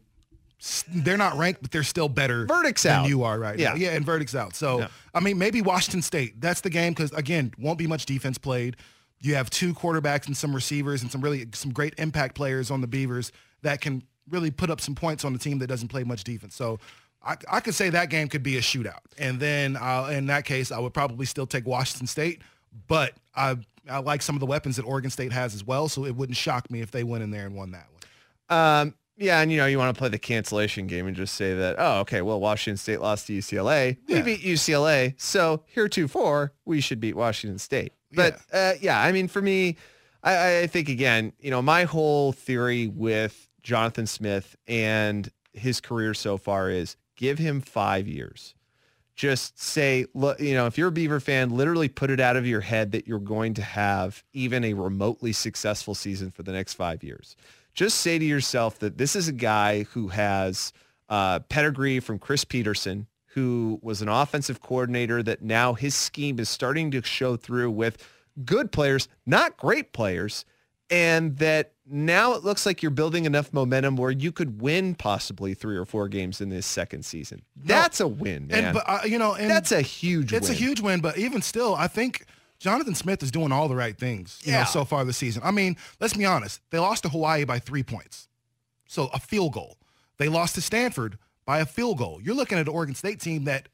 they're 0.88 1.16
not 1.16 1.36
ranked, 1.36 1.62
but 1.62 1.70
they're 1.70 1.82
still 1.82 2.08
better. 2.08 2.46
Verdict's 2.46 2.82
than 2.82 3.00
out. 3.00 3.08
you 3.08 3.22
are 3.22 3.38
right 3.38 3.58
Yeah. 3.58 3.70
now. 3.70 3.74
Yeah, 3.76 3.90
and 3.90 4.04
verdict's 4.04 4.34
out. 4.34 4.56
So 4.56 4.80
Yeah. 4.80 4.88
I 5.14 5.20
mean, 5.20 5.38
maybe 5.38 5.62
Washington 5.62 6.02
State. 6.02 6.40
That's 6.40 6.60
the 6.60 6.70
game 6.70 6.92
because 6.92 7.12
again, 7.12 7.52
won't 7.58 7.78
be 7.78 7.86
much 7.86 8.06
defense 8.06 8.38
played. 8.38 8.76
You 9.20 9.34
have 9.34 9.50
two 9.50 9.74
quarterbacks 9.74 10.26
and 10.26 10.36
some 10.36 10.54
receivers 10.54 11.02
and 11.02 11.10
some 11.10 11.20
really 11.20 11.46
some 11.52 11.72
great 11.72 11.94
impact 11.98 12.34
players 12.34 12.70
on 12.70 12.80
the 12.80 12.86
Beavers 12.86 13.32
that 13.62 13.80
can 13.80 14.02
really 14.30 14.50
put 14.50 14.70
up 14.70 14.80
some 14.80 14.94
points 14.94 15.24
on 15.24 15.32
the 15.32 15.38
team 15.38 15.58
that 15.58 15.66
doesn't 15.66 15.88
play 15.88 16.04
much 16.04 16.22
defense. 16.24 16.54
So 16.54 16.78
I, 17.22 17.36
I 17.50 17.60
could 17.60 17.74
say 17.74 17.88
that 17.90 18.10
game 18.10 18.28
could 18.28 18.42
be 18.42 18.56
a 18.58 18.60
shootout. 18.60 19.00
And 19.18 19.40
then 19.40 19.76
uh, 19.76 20.08
in 20.12 20.26
that 20.26 20.44
case, 20.44 20.70
I 20.70 20.78
would 20.78 20.94
probably 20.94 21.26
still 21.26 21.46
take 21.46 21.66
Washington 21.66 22.06
State, 22.06 22.42
but 22.86 23.14
I 23.34 23.56
I 23.88 23.98
like 23.98 24.22
some 24.22 24.36
of 24.36 24.40
the 24.40 24.46
weapons 24.46 24.76
that 24.76 24.84
Oregon 24.84 25.10
State 25.10 25.32
has 25.32 25.54
as 25.54 25.64
well. 25.64 25.88
So 25.88 26.04
it 26.04 26.14
wouldn't 26.14 26.36
shock 26.36 26.70
me 26.70 26.80
if 26.80 26.90
they 26.90 27.04
went 27.04 27.22
in 27.22 27.30
there 27.30 27.46
and 27.46 27.54
won 27.54 27.70
that 27.72 27.86
one. 28.48 28.58
Um, 28.58 28.94
yeah, 29.16 29.40
and 29.40 29.50
you 29.50 29.58
know, 29.58 29.66
you 29.66 29.78
want 29.78 29.94
to 29.94 29.98
play 29.98 30.08
the 30.08 30.18
cancellation 30.18 30.86
game 30.86 31.06
and 31.06 31.16
just 31.16 31.34
say 31.34 31.54
that, 31.54 31.76
oh, 31.78 32.00
okay, 32.00 32.22
well, 32.22 32.38
Washington 32.38 32.76
State 32.76 33.00
lost 33.00 33.26
to 33.26 33.32
UCLA. 33.32 33.96
We 34.06 34.14
Yeah. 34.14 34.22
beat 34.22 34.40
UCLA, 34.42 35.14
so 35.16 35.64
heretofore 35.66 36.52
we 36.64 36.80
should 36.80 37.00
beat 37.00 37.16
Washington 37.16 37.58
State. 37.58 37.92
But 38.12 38.40
yeah, 38.52 38.58
uh, 38.58 38.74
yeah 38.80 39.00
I 39.00 39.10
mean, 39.12 39.26
for 39.26 39.42
me, 39.42 39.76
I, 40.22 40.60
I 40.60 40.66
think 40.68 40.88
again, 40.88 41.32
you 41.40 41.50
know, 41.50 41.60
my 41.60 41.84
whole 41.84 42.32
theory 42.32 42.86
with 42.86 43.48
Jonathan 43.62 44.06
Smith 44.06 44.56
and 44.68 45.28
his 45.52 45.80
career 45.80 46.14
so 46.14 46.36
far 46.36 46.70
is 46.70 46.96
give 47.16 47.38
him 47.38 47.60
five 47.60 48.06
years. 48.06 48.54
Just 49.18 49.60
say, 49.60 50.06
look, 50.14 50.38
you 50.38 50.54
know, 50.54 50.66
if 50.66 50.78
you're 50.78 50.90
a 50.90 50.92
Beaver 50.92 51.18
fan, 51.18 51.50
literally 51.50 51.88
put 51.88 52.08
it 52.08 52.20
out 52.20 52.36
of 52.36 52.46
your 52.46 52.60
head 52.60 52.92
that 52.92 53.08
you're 53.08 53.18
going 53.18 53.52
to 53.54 53.62
have 53.62 54.22
even 54.32 54.62
a 54.62 54.74
remotely 54.74 55.32
successful 55.32 55.96
season 55.96 56.30
for 56.30 56.44
the 56.44 56.52
next 56.52 56.74
five 56.74 57.02
years. 57.02 57.34
Just 57.74 57.98
say 57.98 58.20
to 58.20 58.24
yourself 58.24 58.78
that 58.78 58.96
this 58.96 59.16
is 59.16 59.26
a 59.26 59.32
guy 59.32 59.82
who 59.82 60.06
has 60.06 60.72
uh, 61.08 61.40
pedigree 61.40 61.98
from 61.98 62.20
Chris 62.20 62.44
Petersen, 62.44 63.08
who 63.30 63.80
was 63.82 64.02
an 64.02 64.08
offensive 64.08 64.62
coordinator 64.62 65.20
that 65.24 65.42
now 65.42 65.74
his 65.74 65.96
scheme 65.96 66.38
is 66.38 66.48
starting 66.48 66.92
to 66.92 67.02
show 67.02 67.36
through 67.36 67.72
with 67.72 67.98
good 68.44 68.70
players, 68.70 69.08
not 69.26 69.56
great 69.56 69.92
players, 69.92 70.44
and 70.90 71.36
that 71.38 71.72
now 71.86 72.34
it 72.34 72.44
looks 72.44 72.66
like 72.66 72.82
you're 72.82 72.90
building 72.90 73.24
enough 73.24 73.52
momentum 73.52 73.96
where 73.96 74.10
you 74.10 74.30
could 74.32 74.60
win 74.60 74.94
possibly 74.94 75.54
three 75.54 75.76
or 75.76 75.84
four 75.84 76.08
games 76.08 76.40
in 76.40 76.48
this 76.50 76.66
second 76.66 77.04
season. 77.04 77.42
That's 77.56 78.00
a 78.00 78.08
win, 78.08 78.46
man. 78.48 78.64
And 78.66 78.74
but 78.74 78.84
uh, 78.86 79.00
you 79.04 79.18
know, 79.18 79.34
and 79.34 79.50
That's 79.50 79.72
a 79.72 79.80
huge 79.82 80.32
win. 80.32 80.38
It's 80.38 80.48
win. 80.48 80.56
a 80.56 80.60
huge 80.60 80.80
win, 80.80 81.00
but 81.00 81.16
even 81.18 81.40
still, 81.42 81.74
I 81.74 81.86
think 81.88 82.24
Jonathan 82.58 82.94
Smith 82.94 83.22
is 83.22 83.30
doing 83.30 83.52
all 83.52 83.68
the 83.68 83.76
right 83.76 83.96
things. 83.96 84.38
You 84.42 84.52
know, 84.52 84.58
Yeah. 84.58 84.64
so 84.64 84.84
far 84.84 85.04
this 85.04 85.16
season. 85.16 85.42
I 85.44 85.50
mean, 85.50 85.76
let's 86.00 86.14
be 86.14 86.24
honest. 86.24 86.60
They 86.70 86.78
lost 86.78 87.04
to 87.04 87.08
Hawaii 87.08 87.44
by 87.44 87.58
three 87.58 87.82
points, 87.82 88.28
so 88.86 89.08
a 89.14 89.18
field 89.20 89.52
goal. 89.54 89.78
They 90.18 90.28
lost 90.28 90.56
to 90.56 90.60
Stanford 90.60 91.16
by 91.46 91.60
a 91.60 91.66
field 91.66 91.98
goal. 91.98 92.20
You're 92.22 92.34
looking 92.34 92.58
at 92.58 92.66
an 92.66 92.74
Oregon 92.74 92.94
State 92.94 93.20
team 93.20 93.44
that, 93.44 93.68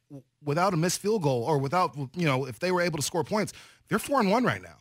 without 0.45 0.75
a 0.75 0.77
missed 0.77 1.01
field 1.01 1.23
goal 1.23 1.43
or 1.43 1.59
without, 1.59 1.97
you 2.15 2.27
know, 2.27 2.45
if 2.47 2.59
they 2.61 2.71
were 2.71 2.83
able 2.83 2.99
to 2.99 3.03
score 3.03 3.25
points, 3.25 3.53
they're 3.89 3.99
four 3.99 4.21
and 4.21 4.31
one 4.31 4.45
right 4.45 4.63
now. 4.63 4.77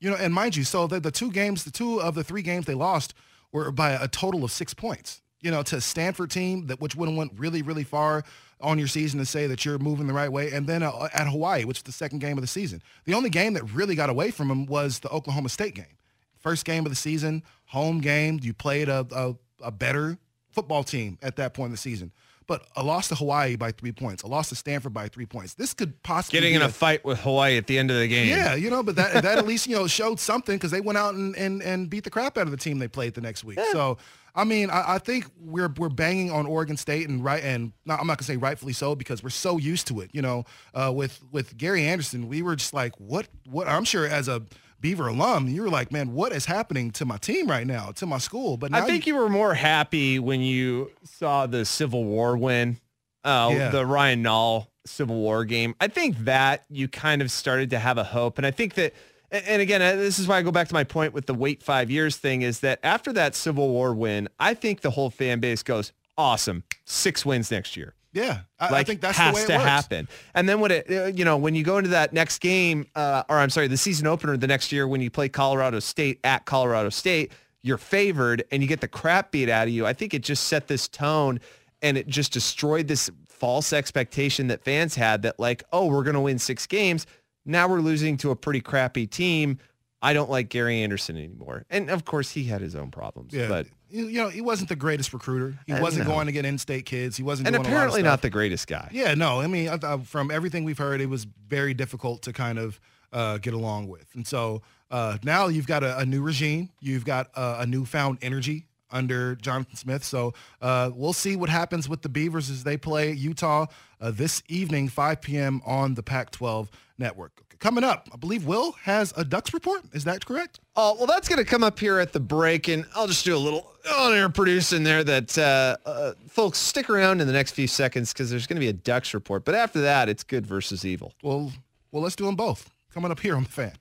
You 0.00 0.10
know, 0.10 0.16
and 0.16 0.32
mind 0.32 0.56
you, 0.56 0.64
so 0.64 0.86
the, 0.86 0.98
the 0.98 1.10
two 1.10 1.30
games, 1.30 1.64
the 1.64 1.70
two 1.70 2.00
of 2.00 2.14
the 2.14 2.24
three 2.24 2.42
games 2.42 2.66
they 2.66 2.74
lost 2.74 3.14
were 3.52 3.70
by 3.70 3.90
a 3.92 4.08
total 4.08 4.44
of 4.44 4.50
six 4.50 4.72
points. 4.74 5.20
You 5.40 5.50
know, 5.50 5.62
to 5.64 5.80
Stanford 5.80 6.30
team 6.30 6.66
that 6.66 6.80
which 6.80 6.94
would 6.96 7.08
have 7.08 7.16
went 7.16 7.32
really, 7.36 7.62
really 7.62 7.84
far 7.84 8.24
on 8.60 8.78
your 8.78 8.88
season 8.88 9.18
to 9.18 9.24
say 9.24 9.46
that 9.46 9.64
you're 9.64 9.78
moving 9.78 10.06
the 10.06 10.12
right 10.12 10.30
way, 10.30 10.52
and 10.52 10.66
then 10.66 10.82
uh, 10.82 11.08
at 11.14 11.28
Hawaii, 11.28 11.64
which 11.64 11.78
is 11.78 11.82
the 11.82 11.92
second 11.92 12.18
game 12.18 12.36
of 12.36 12.42
the 12.42 12.48
season. 12.48 12.82
The 13.04 13.14
only 13.14 13.30
game 13.30 13.54
that 13.54 13.64
really 13.72 13.94
got 13.94 14.10
away 14.10 14.30
from 14.30 14.48
them 14.48 14.66
was 14.66 14.98
the 14.98 15.08
Oklahoma 15.08 15.48
State 15.48 15.74
game. 15.74 15.96
First 16.38 16.64
game 16.64 16.84
of 16.84 16.92
the 16.92 16.96
season, 16.96 17.42
home 17.66 18.00
game. 18.00 18.38
You 18.42 18.52
played 18.52 18.88
a, 18.88 19.06
a, 19.12 19.34
a 19.62 19.70
better 19.70 20.18
football 20.50 20.84
team 20.84 21.18
at 21.22 21.36
that 21.36 21.54
point 21.54 21.66
in 21.68 21.72
the 21.72 21.78
season. 21.78 22.12
But 22.50 22.66
a 22.74 22.82
loss 22.82 23.06
to 23.06 23.14
Hawaii 23.14 23.54
by 23.54 23.70
three 23.70 23.92
points, 23.92 24.24
a 24.24 24.26
loss 24.26 24.48
to 24.48 24.56
Stanford 24.56 24.92
by 24.92 25.06
three 25.06 25.24
points. 25.24 25.54
This 25.54 25.72
could 25.72 26.02
possibly 26.02 26.40
Getting 26.40 26.54
be 26.54 26.56
in 26.56 26.62
a 26.62 26.68
fight 26.68 27.04
with 27.04 27.20
Hawaii 27.20 27.56
at 27.56 27.68
the 27.68 27.78
end 27.78 27.92
of 27.92 27.98
the 28.00 28.08
game. 28.08 28.26
yeah, 28.28 28.56
you 28.56 28.68
know, 28.70 28.82
but 28.82 28.96
that 28.96 29.22
that 29.22 29.38
at 29.38 29.46
least 29.46 29.68
you 29.68 29.76
know 29.76 29.86
showed 29.86 30.18
something 30.18 30.56
because 30.56 30.72
they 30.72 30.80
went 30.80 30.98
out 30.98 31.14
and, 31.14 31.36
and 31.36 31.62
and 31.62 31.88
beat 31.88 32.02
the 32.02 32.10
crap 32.10 32.36
out 32.36 32.46
of 32.46 32.50
the 32.50 32.56
team 32.56 32.80
they 32.80 32.88
played 32.88 33.14
the 33.14 33.20
next 33.20 33.44
week. 33.44 33.60
So 33.70 33.98
I 34.34 34.42
mean, 34.42 34.68
I, 34.68 34.94
I 34.94 34.98
think 34.98 35.26
we're 35.38 35.72
we're 35.76 35.90
banging 35.90 36.32
on 36.32 36.44
Oregon 36.44 36.76
State 36.76 37.08
and 37.08 37.22
right 37.22 37.40
and 37.40 37.70
not, 37.84 38.00
I'm 38.00 38.08
not 38.08 38.18
gonna 38.18 38.26
say 38.26 38.36
rightfully 38.36 38.72
so 38.72 38.96
because 38.96 39.22
we're 39.22 39.30
so 39.30 39.56
used 39.56 39.86
to 39.86 40.00
it. 40.00 40.10
You 40.12 40.22
know, 40.22 40.44
uh, 40.74 40.90
with 40.92 41.20
with 41.30 41.56
Gary 41.56 41.86
Anderson, 41.86 42.26
we 42.26 42.42
were 42.42 42.56
just 42.56 42.74
like, 42.74 42.96
what 42.98 43.28
what? 43.48 43.68
I'm 43.68 43.84
sure 43.84 44.08
as 44.08 44.26
a 44.26 44.42
Beaver 44.80 45.08
alum, 45.08 45.48
you 45.48 45.62
were 45.62 45.68
like, 45.68 45.92
man, 45.92 46.12
what 46.14 46.32
is 46.32 46.46
happening 46.46 46.90
to 46.92 47.04
my 47.04 47.18
team 47.18 47.46
right 47.48 47.66
now, 47.66 47.90
to 47.96 48.06
my 48.06 48.18
school? 48.18 48.56
But 48.56 48.70
now 48.70 48.78
I 48.78 48.86
think 48.86 49.06
you, 49.06 49.14
were 49.14 49.28
more 49.28 49.54
happy 49.54 50.18
when 50.18 50.40
you 50.40 50.90
saw 51.04 51.46
the 51.46 51.64
Civil 51.64 52.04
War 52.04 52.36
win, 52.36 52.78
uh, 53.24 53.50
Yeah. 53.54 53.68
the 53.70 53.84
Ryan 53.84 54.22
Nall 54.24 54.68
Civil 54.86 55.16
War 55.16 55.44
game. 55.44 55.74
I 55.80 55.88
think 55.88 56.16
that 56.24 56.64
you 56.70 56.88
kind 56.88 57.20
of 57.20 57.30
started 57.30 57.70
to 57.70 57.78
have 57.78 57.98
a 57.98 58.04
hope. 58.04 58.38
And 58.38 58.46
I 58.46 58.50
think 58.50 58.74
that, 58.74 58.94
and 59.30 59.44
and 59.46 59.62
again, 59.62 59.82
uh, 59.82 59.96
this 59.96 60.18
is 60.18 60.26
why 60.26 60.38
I 60.38 60.42
go 60.42 60.50
back 60.50 60.68
to 60.68 60.74
my 60.74 60.84
point 60.84 61.12
with 61.12 61.26
the 61.26 61.34
wait 61.34 61.62
five 61.62 61.90
years 61.90 62.16
thing 62.16 62.40
is 62.42 62.60
that 62.60 62.80
after 62.82 63.12
that 63.12 63.34
Civil 63.34 63.68
War 63.68 63.92
win, 63.94 64.28
I 64.38 64.54
think 64.54 64.80
the 64.80 64.90
whole 64.90 65.10
fan 65.10 65.40
base 65.40 65.62
goes, 65.62 65.92
awesome, 66.16 66.64
six 66.86 67.24
wins 67.26 67.50
next 67.50 67.76
year. 67.76 67.94
Yeah, 68.12 68.40
I, 68.58 68.76
I 68.76 68.82
think 68.84 69.00
that's 69.00 69.16
has 69.18 69.32
the 69.32 69.36
way 69.36 69.42
it 69.42 69.46
to 69.46 69.52
works. 69.54 69.64
happen. 69.64 70.08
And 70.34 70.48
then 70.48 70.60
when 70.60 70.70
it, 70.70 70.90
uh, 70.90 71.06
you 71.06 71.24
know, 71.24 71.36
when 71.36 71.54
you 71.54 71.62
go 71.62 71.78
into 71.78 71.90
that 71.90 72.12
next 72.12 72.40
game, 72.40 72.86
uh, 72.94 73.22
or 73.28 73.38
I'm 73.38 73.50
sorry, 73.50 73.68
the 73.68 73.76
season 73.76 74.06
opener 74.06 74.36
the 74.36 74.46
next 74.46 74.72
year 74.72 74.88
when 74.88 75.00
you 75.00 75.10
play 75.10 75.28
Colorado 75.28 75.78
State 75.80 76.18
at 76.24 76.44
Colorado 76.44 76.88
State, 76.88 77.32
you're 77.62 77.78
favored 77.78 78.42
and 78.50 78.62
you 78.62 78.68
get 78.68 78.80
the 78.80 78.88
crap 78.88 79.30
beat 79.30 79.48
out 79.48 79.68
of 79.68 79.74
you. 79.74 79.86
I 79.86 79.92
think 79.92 80.14
it 80.14 80.22
just 80.22 80.44
set 80.44 80.66
this 80.66 80.88
tone 80.88 81.40
and 81.82 81.96
it 81.96 82.06
just 82.06 82.32
destroyed 82.32 82.88
this 82.88 83.10
false 83.28 83.72
expectation 83.72 84.48
that 84.48 84.64
fans 84.64 84.94
had 84.94 85.22
that 85.22 85.38
like, 85.38 85.62
oh, 85.72 85.86
we're 85.86 86.02
going 86.02 86.14
to 86.14 86.20
win 86.20 86.38
six 86.38 86.66
games. 86.66 87.06
Now 87.44 87.68
we're 87.68 87.80
losing 87.80 88.16
to 88.18 88.30
a 88.30 88.36
pretty 88.36 88.60
crappy 88.60 89.06
team. 89.06 89.58
I 90.02 90.12
don't 90.14 90.30
like 90.30 90.48
Gary 90.48 90.82
Anderson 90.82 91.16
anymore. 91.16 91.64
And 91.70 91.90
of 91.90 92.04
course 92.04 92.32
he 92.32 92.44
had 92.44 92.60
his 92.60 92.74
own 92.74 92.90
problems, 92.90 93.34
Yeah, 93.34 93.48
but 93.48 93.66
you, 93.90 94.12
know, 94.22 94.28
he 94.28 94.40
wasn't 94.40 94.68
the 94.68 94.76
greatest 94.76 95.12
recruiter. 95.12 95.58
He 95.66 95.72
Uh, 95.72 95.82
wasn't 95.82 96.06
no. 96.06 96.14
going 96.14 96.26
to 96.26 96.32
get 96.32 96.44
in-state 96.44 96.86
kids. 96.86 97.16
He 97.16 97.22
wasn't 97.22 97.48
and 97.48 97.54
doing 97.54 97.66
a 97.66 97.68
lot 97.68 97.70
of 97.70 97.74
apparently 97.76 98.02
not 98.02 98.22
the 98.22 98.30
greatest 98.30 98.66
guy. 98.66 98.88
Yeah, 98.92 99.14
no. 99.14 99.40
I 99.40 99.46
mean, 99.46 99.68
I, 99.68 99.78
I, 99.82 99.98
from 99.98 100.30
everything 100.30 100.64
we've 100.64 100.78
heard, 100.78 101.00
it 101.00 101.06
was 101.06 101.26
very 101.48 101.74
difficult 101.74 102.22
to 102.22 102.32
kind 102.32 102.58
of 102.58 102.80
uh, 103.12 103.38
get 103.38 103.54
along 103.54 103.88
with. 103.88 104.06
And 104.14 104.26
so 104.26 104.62
uh, 104.90 105.18
now 105.22 105.48
you've 105.48 105.66
got 105.66 105.82
a, 105.82 105.98
a 105.98 106.06
new 106.06 106.22
regime. 106.22 106.70
You've 106.80 107.04
got 107.04 107.30
uh, 107.34 107.56
a 107.60 107.66
newfound 107.66 108.18
energy 108.22 108.66
under 108.92 109.36
Jonathan 109.36 109.76
Smith. 109.76 110.02
So 110.04 110.34
uh, 110.60 110.90
we'll 110.94 111.12
see 111.12 111.36
what 111.36 111.48
happens 111.48 111.88
with 111.88 112.02
the 112.02 112.08
Beavers 112.08 112.50
as 112.50 112.64
they 112.64 112.76
play 112.76 113.12
Utah 113.12 113.66
uh, 114.00 114.10
this 114.10 114.42
evening, 114.48 114.88
5 114.88 115.20
p.m. 115.20 115.60
on 115.64 115.94
the 115.94 116.02
Pac-12 116.02 116.68
network. 116.98 117.32
Coming 117.60 117.84
up, 117.84 118.08
I 118.10 118.16
believe 118.16 118.46
Will 118.46 118.72
has 118.84 119.12
a 119.18 119.24
Ducks 119.24 119.52
report. 119.52 119.82
Is 119.92 120.04
that 120.04 120.24
correct? 120.24 120.60
Oh, 120.76 120.94
well, 120.96 121.06
that's 121.06 121.28
going 121.28 121.38
to 121.38 121.44
come 121.44 121.62
up 121.62 121.78
here 121.78 121.98
at 121.98 122.10
the 122.10 122.18
break, 122.18 122.68
and 122.68 122.86
I'll 122.94 123.06
just 123.06 123.22
do 123.22 123.36
a 123.36 123.38
little 123.38 123.70
on-air 123.98 124.30
producing 124.30 124.82
there 124.82 125.04
that, 125.04 125.36
uh, 125.36 125.76
uh, 125.84 126.12
folks, 126.26 126.56
stick 126.56 126.88
around 126.88 127.20
in 127.20 127.26
the 127.26 127.34
next 127.34 127.52
few 127.52 127.66
seconds 127.66 128.14
because 128.14 128.30
there's 128.30 128.46
going 128.46 128.56
to 128.56 128.60
be 128.60 128.68
a 128.68 128.72
Ducks 128.72 129.12
report. 129.12 129.44
But 129.44 129.56
after 129.56 129.82
that, 129.82 130.08
it's 130.08 130.22
good 130.22 130.46
versus 130.46 130.86
evil. 130.86 131.12
Well, 131.22 131.52
well, 131.92 132.02
let's 132.02 132.16
do 132.16 132.24
them 132.24 132.34
both. 132.34 132.70
Coming 132.94 133.10
up 133.10 133.20
here 133.20 133.36
on 133.36 133.42
the 133.42 133.50
fan. 133.50 133.74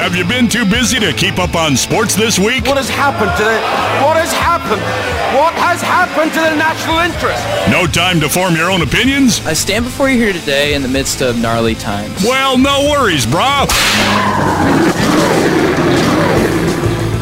Have 0.00 0.16
you 0.16 0.24
been 0.24 0.48
too 0.48 0.64
busy 0.64 0.98
to 0.98 1.12
keep 1.12 1.38
up 1.38 1.54
on 1.54 1.76
sports 1.76 2.16
this 2.16 2.38
week? 2.38 2.64
What 2.64 2.78
has 2.78 2.88
happened 2.88 3.36
to 3.36 3.44
the... 3.44 3.60
What 4.02 4.16
has 4.16 4.32
happened? 4.32 4.80
What 5.36 5.52
has 5.52 5.82
happened 5.82 6.32
to 6.32 6.40
the 6.40 6.56
national 6.56 7.00
interest? 7.00 7.44
No 7.70 7.86
time 7.86 8.18
to 8.20 8.28
form 8.30 8.56
your 8.56 8.70
own 8.70 8.80
opinions? 8.80 9.44
I 9.44 9.52
stand 9.52 9.84
before 9.84 10.08
you 10.08 10.16
here 10.16 10.32
today 10.32 10.72
in 10.72 10.80
the 10.80 10.88
midst 10.88 11.20
of 11.20 11.38
gnarly 11.38 11.74
times. 11.74 12.24
Well, 12.24 12.56
no 12.56 12.88
worries, 12.90 13.26
brah. 13.26 13.68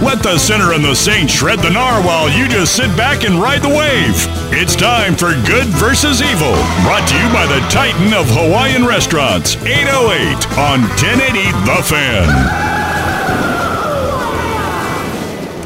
Let 0.00 0.22
the 0.22 0.38
sinner 0.38 0.74
and 0.74 0.84
the 0.84 0.94
saint 0.94 1.28
shred 1.28 1.58
the 1.58 1.70
gnar 1.70 2.06
while 2.06 2.30
you 2.30 2.46
just 2.46 2.76
sit 2.76 2.96
back 2.96 3.24
and 3.24 3.42
ride 3.42 3.62
the 3.62 3.68
wave. 3.68 4.14
It's 4.54 4.76
time 4.76 5.16
for 5.16 5.32
Good 5.44 5.66
versus 5.74 6.22
Evil, 6.22 6.54
brought 6.86 7.08
to 7.08 7.16
you 7.18 7.28
by 7.32 7.46
the 7.46 7.58
Titan 7.68 8.14
of 8.14 8.26
Hawaiian 8.30 8.86
Restaurants, 8.86 9.56
808 9.56 10.56
on 10.56 10.82
1080 10.82 11.50
The 11.66 11.82
Fan. 11.82 12.28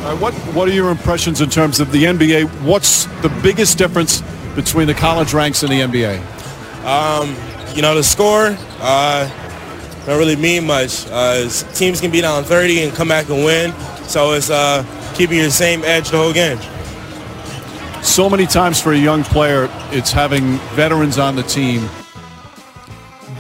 All 0.01 0.13
right, 0.13 0.21
what 0.21 0.33
what 0.55 0.67
are 0.67 0.73
your 0.73 0.91
impressions 0.91 1.43
in 1.43 1.51
terms 1.51 1.79
of 1.79 1.93
the 1.93 2.05
NBA? 2.05 2.49
What's 2.63 3.05
the 3.21 3.29
biggest 3.43 3.77
difference 3.77 4.23
between 4.55 4.87
the 4.87 4.95
college 4.95 5.35
ranks 5.35 5.63
and 5.63 5.71
the 5.71 5.81
NBA? 5.81 6.17
Um, 6.87 7.37
you 7.77 7.83
know, 7.83 7.95
the 7.95 8.03
score 8.03 8.57
uh, 8.81 9.29
don't 10.07 10.19
really 10.19 10.37
mean 10.37 10.67
much. 10.67 11.07
Uh, 11.11 11.51
teams 11.75 12.01
can 12.01 12.11
be 12.11 12.23
down 12.23 12.45
30 12.45 12.85
and 12.85 12.95
come 12.95 13.09
back 13.09 13.29
and 13.29 13.45
win. 13.45 13.75
So 14.07 14.33
it's 14.33 14.51
uh, 14.51 14.85
keeping 15.15 15.39
your 15.39 15.51
same 15.51 15.83
edge 15.85 16.11
the 16.11 16.19
whole 16.19 16.33
game. 16.33 16.59
So 18.03 18.29
many 18.29 18.47
times 18.47 18.81
for 18.81 18.93
a 18.93 18.99
young 18.99 19.23
player, 19.25 19.69
it's 19.91 20.11
having 20.13 20.57
veterans 20.75 21.19
on 21.19 21.37
the 21.37 21.43
team. 21.45 21.89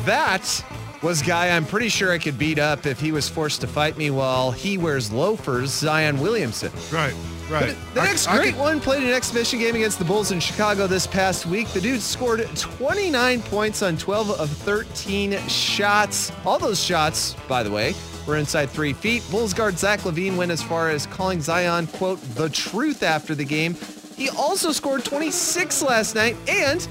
That 0.04 0.64
was 1.02 1.20
guy 1.20 1.50
I'm 1.54 1.66
pretty 1.66 1.88
sure 1.88 2.12
I 2.12 2.18
could 2.18 2.38
beat 2.38 2.58
up 2.60 2.86
if 2.86 3.00
he 3.00 3.10
was 3.12 3.28
forced 3.28 3.60
to 3.62 3.66
fight 3.66 3.96
me 3.98 4.10
while 4.10 4.50
he 4.52 4.78
wears 4.78 5.10
loafers, 5.12 5.70
Zion 5.70 6.20
Williamson. 6.20 6.70
Right, 6.92 7.12
right. 7.50 7.76
The 7.94 8.00
I- 8.00 8.04
next 8.04 8.28
I 8.28 8.36
great 8.36 8.52
could- 8.54 8.60
one 8.60 8.80
played 8.80 9.02
an 9.02 9.10
exhibition 9.10 9.58
game 9.58 9.74
against 9.74 9.98
the 9.98 10.04
Bulls 10.04 10.30
in 10.30 10.38
Chicago 10.40 10.86
this 10.86 11.06
past 11.08 11.44
week. 11.44 11.68
The 11.68 11.80
dude 11.80 12.00
scored 12.00 12.48
29 12.56 13.42
points 13.42 13.82
on 13.82 13.96
12 13.96 14.30
of 14.30 14.48
13 14.48 15.38
shots. 15.48 16.30
All 16.46 16.58
those 16.58 16.82
shots, 16.82 17.34
by 17.48 17.62
the 17.64 17.70
way, 17.70 17.94
were 18.26 18.36
inside 18.36 18.70
three 18.70 18.92
feet. 18.92 19.22
Bulls 19.30 19.52
guard 19.54 19.78
Zach 19.78 20.00
LaVine 20.00 20.36
went 20.36 20.50
as 20.50 20.62
far 20.62 20.90
as 20.90 21.06
calling 21.06 21.40
Zion, 21.40 21.86
quote, 21.88 22.20
the 22.34 22.48
truth 22.48 23.02
after 23.02 23.34
the 23.34 23.44
game. 23.44 23.74
He 24.16 24.28
also 24.30 24.72
scored 24.72 25.04
26 25.04 25.82
last 25.82 26.14
night 26.14 26.36
and, 26.48 26.86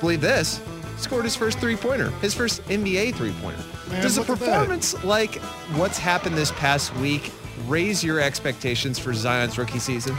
believe 0.00 0.20
this, 0.20 0.60
scored 0.96 1.24
his 1.24 1.36
first 1.36 1.58
three-pointer, 1.58 2.10
his 2.20 2.34
first 2.34 2.62
NBA 2.64 3.14
three-pointer. 3.14 3.62
Man, 3.90 4.02
Does 4.02 4.16
a 4.16 4.20
look 4.20 4.30
at 4.30 4.38
that. 4.38 4.46
performance 4.46 5.04
like 5.04 5.34
what's 5.74 5.98
happened 5.98 6.36
this 6.36 6.52
past 6.52 6.94
week 6.96 7.32
raise 7.66 8.02
your 8.04 8.20
expectations 8.20 8.98
for 8.98 9.12
Zion's 9.12 9.58
rookie 9.58 9.78
season? 9.80 10.16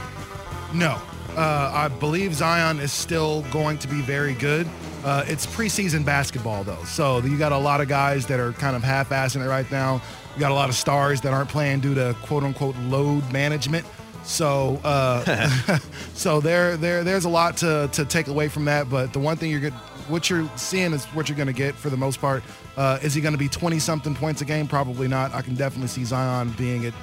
No. 0.74 1.00
Uh, 1.36 1.70
I 1.74 1.88
believe 1.88 2.34
Zion 2.34 2.78
is 2.78 2.92
still 2.92 3.40
going 3.50 3.78
to 3.78 3.88
be 3.88 4.02
very 4.02 4.34
good. 4.34 4.68
Uh, 5.04 5.24
it's 5.26 5.46
preseason 5.46 6.04
basketball, 6.04 6.64
though. 6.64 6.82
So 6.84 7.18
you 7.18 7.36
got 7.36 7.52
a 7.52 7.58
lot 7.58 7.80
of 7.80 7.88
guys 7.88 8.26
that 8.26 8.38
are 8.38 8.52
kind 8.52 8.76
of 8.76 8.82
half-assing 8.82 9.44
it 9.44 9.48
right 9.48 9.70
now. 9.70 10.00
You 10.34 10.40
got 10.40 10.50
a 10.50 10.54
lot 10.54 10.68
of 10.68 10.74
stars 10.74 11.20
that 11.22 11.32
aren't 11.32 11.48
playing 11.48 11.80
due 11.80 11.94
to 11.94 12.16
quote-unquote 12.22 12.76
load 12.76 13.30
management. 13.32 13.84
So, 14.24 14.80
uh, 14.84 15.48
so 16.14 16.40
there, 16.40 16.76
there, 16.76 17.04
there's 17.04 17.24
a 17.24 17.28
lot 17.28 17.56
to, 17.58 17.88
to 17.92 18.04
take 18.04 18.28
away 18.28 18.48
from 18.48 18.64
that. 18.66 18.88
But 18.88 19.12
the 19.12 19.18
one 19.18 19.36
thing 19.36 19.50
you're 19.50 19.60
good, 19.60 19.74
what 20.08 20.30
you're 20.30 20.48
seeing 20.56 20.92
is 20.92 21.04
what 21.06 21.28
you're 21.28 21.36
going 21.36 21.48
to 21.48 21.52
get 21.52 21.74
for 21.74 21.90
the 21.90 21.96
most 21.96 22.20
part. 22.20 22.42
Uh, 22.76 22.98
is 23.02 23.14
he 23.14 23.20
going 23.20 23.34
to 23.34 23.38
be 23.38 23.48
20 23.48 23.78
something 23.78 24.14
points 24.14 24.40
a 24.40 24.44
game? 24.44 24.68
Probably 24.68 25.08
not. 25.08 25.34
I 25.34 25.42
can 25.42 25.54
definitely 25.54 25.88
see 25.88 26.04
Zion 26.04 26.50
being 26.56 26.86
at 26.86 26.94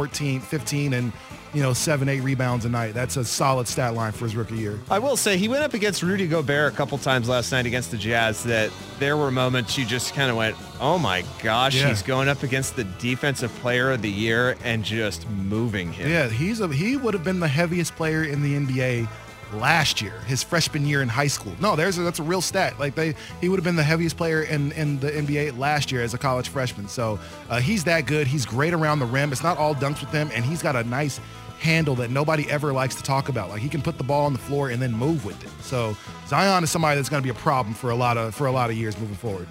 14, 0.00 0.40
15, 0.40 0.92
and 0.92 1.10
you 1.54 1.62
know 1.62 1.72
seven, 1.72 2.06
eight 2.06 2.20
rebounds 2.20 2.66
a 2.66 2.68
night. 2.68 2.92
That's 2.92 3.16
a 3.16 3.24
solid 3.24 3.66
stat 3.66 3.94
line 3.94 4.12
for 4.12 4.26
his 4.26 4.36
rookie 4.36 4.56
year. 4.56 4.78
I 4.90 4.98
will 4.98 5.16
say 5.16 5.38
he 5.38 5.48
went 5.48 5.62
up 5.64 5.72
against 5.72 6.02
Rudy 6.02 6.26
Gobert 6.28 6.70
a 6.74 6.76
couple 6.76 6.98
times 6.98 7.30
last 7.30 7.50
night 7.50 7.64
against 7.64 7.90
the 7.92 7.96
Jazz 7.96 8.42
that 8.44 8.70
there 8.98 9.16
were 9.16 9.30
moments 9.30 9.78
you 9.78 9.86
just 9.86 10.12
kind 10.12 10.30
of 10.30 10.36
went, 10.36 10.54
oh 10.82 10.98
my 10.98 11.24
gosh, 11.42 11.76
Yeah. 11.76 11.88
he's 11.88 12.02
going 12.02 12.28
up 12.28 12.42
against 12.42 12.76
the 12.76 12.84
defensive 12.84 13.50
player 13.60 13.90
of 13.90 14.02
the 14.02 14.10
year 14.10 14.54
and 14.64 14.84
just 14.84 15.26
moving 15.30 15.94
him. 15.94 16.10
Yeah, 16.10 16.28
he's 16.28 16.60
a 16.60 16.68
he 16.68 16.98
would 16.98 17.14
have 17.14 17.24
been 17.24 17.40
the 17.40 17.48
heaviest 17.48 17.96
player 17.96 18.22
in 18.24 18.42
the 18.42 18.52
NBA 18.54 19.08
last 19.54 20.02
year, 20.02 20.18
his 20.26 20.42
freshman 20.42 20.86
year 20.86 21.02
in 21.02 21.08
high 21.08 21.26
school. 21.26 21.54
No, 21.60 21.76
there's 21.76 21.98
a, 21.98 22.02
that's 22.02 22.18
a 22.18 22.22
real 22.22 22.40
stat. 22.40 22.78
Like 22.78 22.94
they, 22.94 23.14
he 23.40 23.48
would 23.48 23.56
have 23.56 23.64
been 23.64 23.76
the 23.76 23.82
heaviest 23.82 24.16
player 24.16 24.42
in 24.42 24.72
in 24.72 24.98
the 25.00 25.10
NBA 25.10 25.58
last 25.58 25.92
year 25.92 26.02
as 26.02 26.14
a 26.14 26.18
college 26.18 26.48
freshman. 26.48 26.88
So 26.88 27.18
uh, 27.48 27.60
he's 27.60 27.84
that 27.84 28.06
good. 28.06 28.26
He's 28.26 28.46
great 28.46 28.72
around 28.72 28.98
the 28.98 29.06
rim. 29.06 29.32
It's 29.32 29.42
not 29.42 29.58
all 29.58 29.74
dunks 29.74 30.00
with 30.00 30.10
him, 30.10 30.30
and 30.32 30.44
he's 30.44 30.62
got 30.62 30.76
a 30.76 30.84
nice 30.84 31.20
handle 31.58 31.94
that 31.96 32.10
nobody 32.10 32.48
ever 32.50 32.72
likes 32.72 32.94
to 32.96 33.02
talk 33.02 33.28
about. 33.28 33.48
Like 33.48 33.60
he 33.62 33.68
can 33.68 33.82
put 33.82 33.98
the 33.98 34.04
ball 34.04 34.26
on 34.26 34.32
the 34.32 34.38
floor 34.38 34.70
and 34.70 34.80
then 34.80 34.92
move 34.92 35.24
with 35.24 35.42
it. 35.42 35.50
So 35.64 35.96
Zion 36.28 36.62
is 36.62 36.70
somebody 36.70 36.96
that's 36.96 37.08
going 37.08 37.22
to 37.22 37.24
be 37.24 37.30
a 37.30 37.40
problem 37.42 37.74
for 37.74 37.90
a 37.90 37.94
lot 37.94 38.16
of 38.16 38.34
for 38.34 38.46
a 38.46 38.52
lot 38.52 38.70
of 38.70 38.76
years 38.76 38.98
moving 38.98 39.16
forward. 39.16 39.48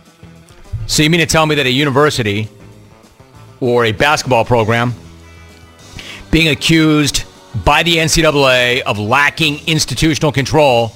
So 0.88 1.04
you 1.04 1.10
mean 1.10 1.20
to 1.20 1.26
tell 1.26 1.46
me 1.46 1.56
that 1.56 1.66
a 1.66 1.72
university 1.72 2.48
or 3.60 3.86
a 3.86 3.92
basketball 3.92 4.46
program 4.46 4.94
being 6.30 6.50
accused 6.50 7.25
by 7.64 7.84
the 7.84 7.96
NCAA 7.98 8.82
of 8.82 9.00
lacking 9.00 9.60
institutional 9.68 10.32
control, 10.32 10.92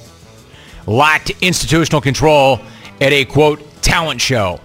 lacked 0.86 1.30
institutional 1.40 2.00
control 2.00 2.60
at 3.00 3.12
a 3.12 3.24
quote 3.24 3.60
talent 3.82 4.20
show? 4.20 4.60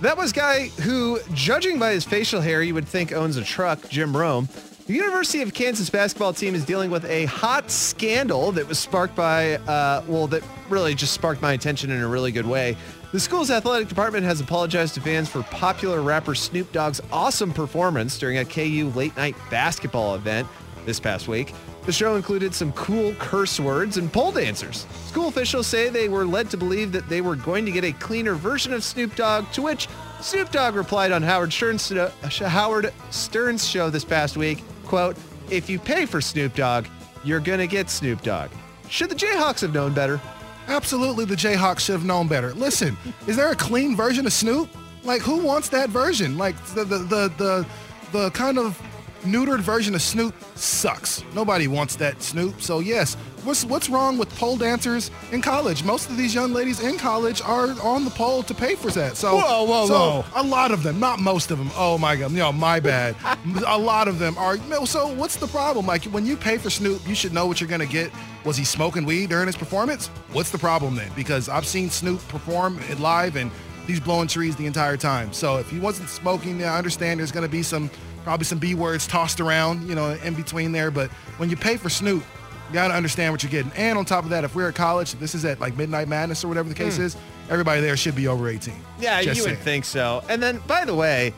That 0.00 0.16
was 0.16 0.32
guy 0.32 0.68
who, 0.68 1.20
judging 1.32 1.78
by 1.78 1.92
his 1.92 2.04
facial 2.04 2.40
hair, 2.40 2.62
you 2.62 2.74
would 2.74 2.88
think 2.88 3.12
owns 3.12 3.36
a 3.36 3.44
truck, 3.44 3.88
Jim 3.88 4.16
Rome. 4.16 4.48
The 4.86 4.94
University 4.94 5.42
of 5.42 5.54
Kansas 5.54 5.88
basketball 5.90 6.32
team 6.32 6.56
is 6.56 6.64
dealing 6.64 6.90
with 6.90 7.04
a 7.04 7.26
hot 7.26 7.70
scandal 7.70 8.50
that 8.52 8.66
was 8.66 8.80
sparked 8.80 9.14
by, 9.14 9.54
uh, 9.54 10.02
well, 10.08 10.26
that 10.26 10.42
really 10.68 10.96
just 10.96 11.12
sparked 11.12 11.40
my 11.40 11.52
attention 11.52 11.92
in 11.92 12.00
a 12.00 12.08
really 12.08 12.32
good 12.32 12.46
way. 12.46 12.76
The 13.12 13.20
school's 13.20 13.50
athletic 13.50 13.88
department 13.88 14.24
has 14.24 14.40
apologized 14.40 14.94
to 14.94 15.00
fans 15.00 15.28
for 15.28 15.42
popular 15.44 16.02
rapper 16.02 16.34
Snoop 16.34 16.72
Dogg's 16.72 17.00
awesome 17.12 17.52
performance 17.52 18.18
during 18.18 18.38
a 18.38 18.44
KU 18.44 18.90
late 18.96 19.16
night 19.16 19.36
basketball 19.50 20.16
event 20.16 20.48
this 20.84 21.00
past 21.00 21.28
week. 21.28 21.52
The 21.84 21.92
show 21.92 22.14
included 22.14 22.54
some 22.54 22.72
cool 22.72 23.14
curse 23.14 23.58
words 23.58 23.96
and 23.96 24.12
pole 24.12 24.32
dancers. 24.32 24.86
School 25.06 25.28
officials 25.28 25.66
say 25.66 25.88
they 25.88 26.08
were 26.08 26.24
led 26.24 26.48
to 26.50 26.56
believe 26.56 26.92
that 26.92 27.08
they 27.08 27.20
were 27.20 27.36
going 27.36 27.64
to 27.64 27.72
get 27.72 27.84
a 27.84 27.92
cleaner 27.92 28.34
version 28.34 28.72
of 28.72 28.84
Snoop 28.84 29.16
Dogg, 29.16 29.50
to 29.52 29.62
which 29.62 29.88
Snoop 30.20 30.50
Dogg 30.52 30.74
replied 30.76 31.10
on 31.10 31.22
Howard 31.22 31.52
Stern's, 31.52 31.90
uh, 31.90 32.12
Howard 32.22 32.92
Stern's 33.10 33.66
show 33.66 33.90
this 33.90 34.04
past 34.04 34.36
week, 34.36 34.62
quote, 34.84 35.16
if 35.50 35.68
you 35.68 35.78
pay 35.78 36.06
for 36.06 36.20
Snoop 36.20 36.54
Dogg, 36.54 36.86
you're 37.24 37.40
going 37.40 37.58
to 37.58 37.66
get 37.66 37.90
Snoop 37.90 38.22
Dogg. 38.22 38.50
Should 38.88 39.10
the 39.10 39.16
Jayhawks 39.16 39.60
have 39.62 39.74
known 39.74 39.92
better? 39.92 40.20
Absolutely, 40.68 41.24
the 41.24 41.34
Jayhawks 41.34 41.80
should 41.80 41.94
have 41.94 42.04
known 42.04 42.28
better. 42.28 42.54
Listen, 42.54 42.96
is 43.26 43.36
there 43.36 43.50
a 43.50 43.56
clean 43.56 43.96
version 43.96 44.26
of 44.26 44.32
Snoop? 44.32 44.68
Like, 45.02 45.20
who 45.20 45.38
wants 45.38 45.68
that 45.70 45.88
version? 45.88 46.38
Like, 46.38 46.54
the 46.66 46.84
the 46.84 46.98
the 46.98 47.32
the, 47.36 47.66
the 48.12 48.30
kind 48.30 48.58
of 48.58 48.80
neutered 49.22 49.60
version 49.60 49.94
of 49.94 50.02
Snoop 50.02 50.34
sucks. 50.54 51.24
Nobody 51.34 51.68
wants 51.68 51.96
that 51.96 52.22
Snoop. 52.22 52.60
So 52.60 52.80
yes, 52.80 53.14
what's 53.44 53.64
what's 53.64 53.88
wrong 53.88 54.18
with 54.18 54.28
pole 54.36 54.56
dancers 54.56 55.10
in 55.30 55.42
college? 55.42 55.84
Most 55.84 56.10
of 56.10 56.16
these 56.16 56.34
young 56.34 56.52
ladies 56.52 56.80
in 56.80 56.98
college 56.98 57.40
are 57.42 57.70
on 57.82 58.04
the 58.04 58.10
pole 58.10 58.42
to 58.44 58.54
pay 58.54 58.74
for 58.74 58.90
that. 58.90 59.16
So 59.16 59.36
Whoa, 59.36 59.64
whoa, 59.64 59.86
so 59.86 59.94
whoa. 59.94 60.24
a 60.40 60.42
lot 60.42 60.70
of 60.70 60.82
them, 60.82 61.00
not 61.00 61.20
most 61.20 61.50
of 61.50 61.58
them. 61.58 61.70
Oh 61.76 61.98
my 61.98 62.16
god, 62.16 62.32
no, 62.32 62.52
my 62.52 62.80
bad. 62.80 63.16
a 63.66 63.78
lot 63.78 64.08
of 64.08 64.18
them 64.18 64.36
are. 64.38 64.56
So 64.86 65.12
what's 65.14 65.36
the 65.36 65.46
problem? 65.46 65.86
Like 65.86 66.04
when 66.04 66.26
you 66.26 66.36
pay 66.36 66.58
for 66.58 66.70
Snoop, 66.70 67.06
you 67.06 67.14
should 67.14 67.32
know 67.32 67.46
what 67.46 67.60
you're 67.60 67.70
gonna 67.70 67.86
get. 67.86 68.10
Was 68.44 68.56
he 68.56 68.64
smoking 68.64 69.04
weed 69.04 69.30
during 69.30 69.46
his 69.46 69.56
performance? 69.56 70.08
What's 70.32 70.50
the 70.50 70.58
problem 70.58 70.96
then? 70.96 71.10
Because 71.14 71.48
I've 71.48 71.66
seen 71.66 71.90
Snoop 71.90 72.20
perform 72.28 72.80
it 72.88 72.98
live 72.98 73.36
and 73.36 73.50
he's 73.86 74.00
blowing 74.00 74.28
trees 74.28 74.56
the 74.56 74.66
entire 74.66 74.96
time. 74.96 75.32
So 75.32 75.58
if 75.58 75.70
he 75.70 75.78
wasn't 75.78 76.08
smoking, 76.08 76.62
I 76.64 76.76
understand 76.76 77.20
there's 77.20 77.32
gonna 77.32 77.48
be 77.48 77.62
some 77.62 77.90
probably 78.24 78.44
some 78.44 78.58
B 78.58 78.74
words 78.74 79.06
tossed 79.06 79.40
around, 79.40 79.88
you 79.88 79.94
know, 79.94 80.10
in 80.22 80.34
between 80.34 80.72
there. 80.72 80.90
But 80.90 81.10
when 81.38 81.50
you 81.50 81.56
pay 81.56 81.76
for 81.76 81.88
Snoop, 81.90 82.22
you 82.68 82.74
gotta 82.74 82.94
understand 82.94 83.32
what 83.32 83.42
you're 83.42 83.50
getting. 83.50 83.72
And 83.76 83.98
on 83.98 84.04
top 84.04 84.24
of 84.24 84.30
that, 84.30 84.44
if 84.44 84.54
we're 84.54 84.68
at 84.68 84.74
college, 84.74 85.12
this 85.14 85.34
is 85.34 85.44
at 85.44 85.60
like 85.60 85.76
Midnight 85.76 86.08
Madness 86.08 86.44
or 86.44 86.48
whatever 86.48 86.68
the 86.68 86.74
case 86.74 86.96
Hmm. 86.96 87.02
is, 87.02 87.16
everybody 87.50 87.80
there 87.80 87.96
should 87.96 88.14
be 88.16 88.28
over 88.28 88.48
18. 88.48 88.74
Yeah, 88.98 89.20
Just 89.22 89.36
you 89.38 89.42
saying. 89.44 89.56
would 89.56 89.64
think 89.64 89.84
so. 89.84 90.22
And 90.28 90.42
then, 90.42 90.60
by 90.66 90.84
the 90.84 90.94
way, 90.94 91.34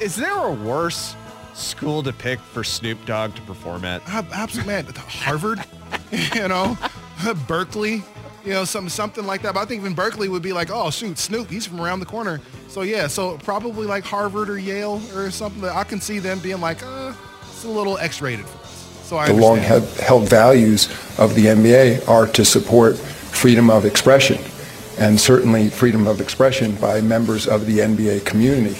is 0.00 0.14
there 0.16 0.36
a 0.36 0.52
worse 0.52 1.14
school 1.54 2.02
to 2.02 2.12
pick 2.12 2.38
for 2.38 2.62
Snoop 2.62 3.04
Dogg 3.06 3.34
to 3.36 3.42
perform 3.42 3.84
at? 3.84 4.02
Absolutely, 4.08 4.72
man. 4.72 4.86
Harvard, 5.08 5.64
you 6.34 6.48
know, 6.48 6.76
Berkeley, 7.48 8.02
you 8.44 8.52
know, 8.52 8.64
something 8.64 8.88
something 8.88 9.26
like 9.26 9.42
that. 9.42 9.54
But 9.54 9.60
I 9.60 9.64
think 9.64 9.80
even 9.80 9.94
Berkeley 9.94 10.28
would 10.28 10.42
be 10.42 10.52
like, 10.52 10.70
oh 10.70 10.90
shoot, 10.90 11.18
Snoop, 11.18 11.50
he's 11.50 11.66
from 11.66 11.80
around 11.80 12.00
the 12.00 12.06
corner. 12.06 12.40
So 12.68 12.82
yeah, 12.82 13.06
so 13.06 13.38
probably 13.38 13.86
like 13.86 14.04
Harvard 14.04 14.48
or 14.48 14.58
Yale 14.58 15.00
or 15.14 15.30
something. 15.30 15.62
That 15.62 15.76
I 15.76 15.84
can 15.84 16.00
see 16.00 16.18
them 16.18 16.38
being 16.38 16.60
like, 16.60 16.82
uh, 16.82 17.12
it's 17.42 17.64
a 17.64 17.68
little 17.68 17.98
X-rated 17.98 18.46
for 18.46 18.58
us. 18.58 19.08
So 19.08 19.16
I 19.16 19.28
the 19.28 19.34
long 19.34 19.58
understand. 19.58 19.84
held, 19.84 20.00
held 20.00 20.28
values 20.28 20.88
of 21.18 21.34
the 21.34 21.46
NBA 21.46 22.08
are 22.08 22.26
to 22.28 22.44
support 22.44 22.96
freedom 22.96 23.70
of 23.70 23.84
expression, 23.84 24.38
and 24.98 25.18
certainly 25.18 25.70
freedom 25.70 26.06
of 26.06 26.20
expression 26.20 26.74
by 26.76 27.00
members 27.00 27.46
of 27.46 27.66
the 27.66 27.78
NBA 27.78 28.24
community. 28.24 28.78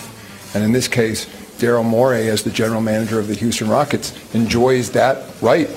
And 0.55 0.65
in 0.65 0.73
this 0.73 0.89
case, 0.89 1.27
Daryl 1.59 1.85
Morey, 1.85 2.29
as 2.29 2.43
the 2.43 2.51
general 2.51 2.81
manager 2.81 3.19
of 3.19 3.27
the 3.27 3.35
Houston 3.35 3.69
Rockets, 3.69 4.13
enjoys 4.35 4.91
that 4.93 5.27
right. 5.43 5.69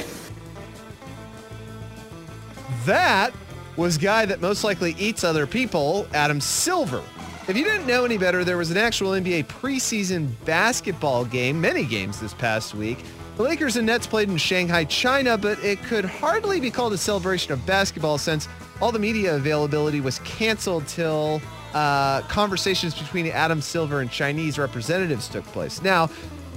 That 2.86 3.34
was 3.82 3.97
guy 3.97 4.25
that 4.27 4.39
most 4.41 4.63
likely 4.63 4.95
eats 4.99 5.23
other 5.23 5.47
people, 5.47 6.05
Adam 6.13 6.39
Silver. 6.39 7.01
If 7.47 7.57
you 7.57 7.63
didn't 7.63 7.88
know 7.88 8.05
any 8.05 8.17
better, 8.17 8.43
there 8.43 8.57
was 8.57 8.69
an 8.69 8.77
actual 8.77 9.11
NBA 9.11 9.47
preseason 9.47 10.29
basketball 10.45 11.25
game, 11.25 11.59
many 11.59 11.84
games 11.84 12.19
this 12.19 12.36
past 12.36 12.75
week. 12.75 12.99
The 13.38 13.43
Lakers 13.43 13.77
and 13.77 13.88
Nets 13.88 14.05
played 14.05 14.29
in 14.29 14.38
Shanghai, 14.38 14.84
China, 14.84 15.36
but 15.36 15.57
it 15.63 15.82
could 15.84 16.05
hardly 16.05 16.59
be 16.59 16.69
called 16.69 16.93
a 16.93 16.97
celebration 16.97 17.53
of 17.53 17.65
basketball 17.65 18.19
since 18.19 18.47
all 18.82 18.91
the 18.91 18.99
media 18.99 19.36
availability 19.36 19.99
was 19.99 20.19
canceled 20.19 20.88
till 20.88 21.41
uh, 21.73 22.21
conversations 22.21 22.93
between 22.93 23.25
Adam 23.27 23.61
Silver 23.61 24.01
and 24.01 24.11
Chinese 24.11 24.59
representatives 24.59 25.27
took 25.27 25.45
place. 25.45 25.82
Now, 25.82 26.07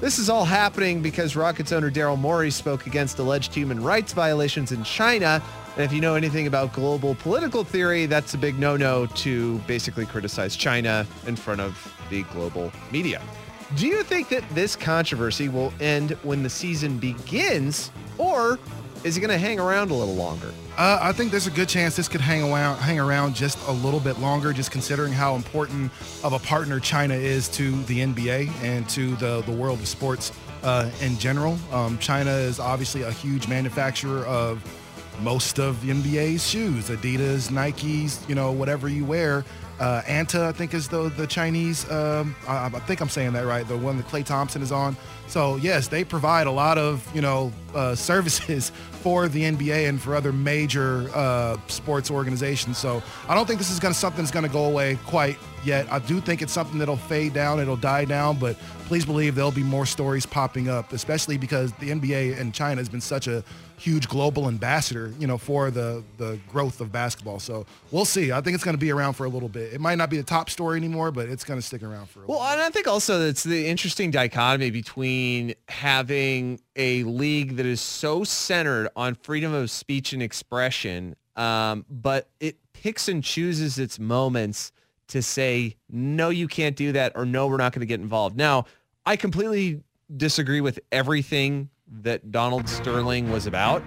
this 0.00 0.18
is 0.18 0.28
all 0.28 0.44
happening 0.44 1.00
because 1.00 1.36
Rockets 1.36 1.72
owner 1.72 1.90
Daryl 1.90 2.18
Morey 2.18 2.50
spoke 2.50 2.86
against 2.86 3.18
alleged 3.18 3.54
human 3.54 3.82
rights 3.82 4.12
violations 4.12 4.72
in 4.72 4.84
China. 4.84 5.42
And 5.76 5.84
if 5.84 5.92
you 5.92 6.00
know 6.00 6.14
anything 6.14 6.46
about 6.46 6.72
global 6.72 7.16
political 7.16 7.64
theory, 7.64 8.06
that's 8.06 8.34
a 8.34 8.38
big 8.38 8.58
no-no 8.58 9.06
to 9.06 9.58
basically 9.60 10.06
criticize 10.06 10.54
China 10.54 11.06
in 11.26 11.34
front 11.34 11.60
of 11.60 11.92
the 12.10 12.22
global 12.24 12.70
media. 12.92 13.20
Do 13.76 13.88
you 13.88 14.04
think 14.04 14.28
that 14.28 14.48
this 14.50 14.76
controversy 14.76 15.48
will 15.48 15.72
end 15.80 16.12
when 16.22 16.44
the 16.44 16.50
season 16.50 16.98
begins, 16.98 17.90
or 18.18 18.58
is 19.02 19.16
it 19.16 19.20
going 19.20 19.30
to 19.30 19.38
hang 19.38 19.58
around 19.58 19.90
a 19.90 19.94
little 19.94 20.14
longer? 20.14 20.52
Uh, 20.78 20.98
I 21.00 21.12
think 21.12 21.32
there's 21.32 21.48
a 21.48 21.50
good 21.50 21.68
chance 21.68 21.96
this 21.96 22.06
could 22.06 22.20
hang 22.20 22.42
around, 22.44 22.78
hang 22.78 23.00
around 23.00 23.34
just 23.34 23.58
a 23.66 23.72
little 23.72 24.00
bit 24.00 24.20
longer, 24.20 24.52
just 24.52 24.70
considering 24.70 25.12
how 25.12 25.34
important 25.34 25.90
of 26.22 26.34
a 26.34 26.38
partner 26.38 26.78
China 26.78 27.14
is 27.14 27.48
to 27.50 27.82
the 27.84 27.98
NBA 27.98 28.48
and 28.62 28.88
to 28.90 29.16
the, 29.16 29.42
the 29.42 29.52
world 29.52 29.80
of 29.80 29.88
sports 29.88 30.30
uh, 30.62 30.90
in 31.00 31.18
general. 31.18 31.58
Um, 31.72 31.98
China 31.98 32.30
is 32.30 32.60
obviously 32.60 33.02
a 33.02 33.10
huge 33.10 33.48
manufacturer 33.48 34.24
of 34.26 34.62
most 35.20 35.58
of 35.58 35.80
the 35.80 35.92
NBA's 35.92 36.46
shoes, 36.46 36.88
Adidas, 36.88 37.50
Nikes, 37.50 38.26
you 38.28 38.34
know, 38.34 38.52
whatever 38.52 38.88
you 38.88 39.04
wear. 39.04 39.44
Uh, 39.80 40.02
Anta, 40.02 40.42
I 40.42 40.52
think, 40.52 40.72
is 40.72 40.86
the 40.86 41.08
the 41.08 41.26
Chinese. 41.26 41.90
Um, 41.90 42.36
I, 42.46 42.66
I 42.66 42.68
think 42.70 43.00
I'm 43.00 43.08
saying 43.08 43.32
that 43.32 43.44
right. 43.44 43.66
The 43.66 43.76
one 43.76 43.96
that 43.96 44.06
Klay 44.06 44.24
Thompson 44.24 44.62
is 44.62 44.70
on. 44.70 44.96
So 45.26 45.56
yes, 45.56 45.88
they 45.88 46.04
provide 46.04 46.46
a 46.46 46.50
lot 46.50 46.78
of 46.78 47.08
you 47.14 47.20
know 47.20 47.52
uh, 47.74 47.94
services 48.10 48.70
for 49.02 49.26
the 49.26 49.42
NBA 49.42 49.88
and 49.88 50.00
for 50.00 50.14
other 50.14 50.32
major 50.32 51.10
uh, 51.12 51.56
sports 51.66 52.10
organizations. 52.10 52.78
So 52.78 53.02
I 53.28 53.34
don't 53.34 53.46
think 53.46 53.58
this 53.58 53.70
is 53.70 53.80
going 53.80 53.92
to 53.92 53.98
something 53.98 54.22
that's 54.22 54.32
going 54.32 54.46
to 54.46 54.52
go 54.52 54.66
away 54.66 54.96
quite 55.06 55.38
yet. 55.64 55.90
I 55.90 55.98
do 55.98 56.20
think 56.20 56.40
it's 56.40 56.52
something 56.52 56.78
that'll 56.78 56.96
fade 56.96 57.34
down. 57.34 57.58
It'll 57.58 57.76
die 57.76 58.04
down. 58.04 58.38
But 58.38 58.56
please 58.86 59.04
believe 59.04 59.34
there'll 59.34 59.50
be 59.50 59.64
more 59.64 59.86
stories 59.86 60.24
popping 60.24 60.68
up, 60.68 60.92
especially 60.92 61.36
because 61.36 61.72
the 61.74 61.90
NBA 61.90 62.38
and 62.38 62.54
China 62.54 62.80
has 62.80 62.88
been 62.88 63.00
such 63.00 63.26
a 63.26 63.42
huge 63.84 64.08
global 64.08 64.48
ambassador, 64.48 65.12
you 65.18 65.26
know, 65.26 65.36
for 65.36 65.70
the 65.70 66.02
the 66.16 66.38
growth 66.50 66.80
of 66.80 66.90
basketball. 66.90 67.38
So 67.38 67.66
we'll 67.90 68.06
see. 68.06 68.32
I 68.32 68.40
think 68.40 68.54
it's 68.54 68.64
going 68.64 68.74
to 68.74 68.80
be 68.80 68.90
around 68.90 69.12
for 69.12 69.26
a 69.26 69.28
little 69.28 69.48
bit. 69.50 69.74
It 69.74 69.80
might 69.80 69.98
not 69.98 70.08
be 70.08 70.16
the 70.16 70.22
top 70.22 70.48
story 70.48 70.78
anymore, 70.78 71.10
but 71.10 71.28
it's 71.28 71.44
going 71.44 71.60
to 71.60 71.66
stick 71.66 71.82
around 71.82 72.08
for 72.08 72.22
a 72.22 72.26
while. 72.26 72.38
Well, 72.38 72.52
and 72.52 72.62
I 72.62 72.70
think 72.70 72.86
also 72.88 73.18
that's 73.18 73.44
the 73.44 73.66
interesting 73.66 74.10
dichotomy 74.10 74.70
between 74.70 75.54
having 75.68 76.60
a 76.76 77.02
league 77.02 77.56
that 77.56 77.66
is 77.66 77.82
so 77.82 78.24
centered 78.24 78.88
on 78.96 79.16
freedom 79.16 79.52
of 79.52 79.70
speech 79.70 80.14
and 80.14 80.22
expression, 80.22 81.14
um, 81.36 81.84
but 81.90 82.30
it 82.40 82.56
picks 82.72 83.08
and 83.08 83.22
chooses 83.22 83.78
its 83.78 83.98
moments 83.98 84.72
to 85.08 85.20
say, 85.20 85.76
no, 85.90 86.30
you 86.30 86.48
can't 86.48 86.76
do 86.76 86.92
that, 86.92 87.12
or 87.14 87.26
no, 87.26 87.46
we're 87.46 87.58
not 87.58 87.72
going 87.72 87.80
to 87.80 87.86
get 87.86 88.00
involved. 88.00 88.34
Now, 88.36 88.64
I 89.04 89.16
completely 89.16 89.82
disagree 90.16 90.62
with 90.62 90.80
everything 90.90 91.68
that 92.02 92.30
Donald 92.30 92.68
Sterling 92.68 93.30
was 93.30 93.46
about. 93.46 93.82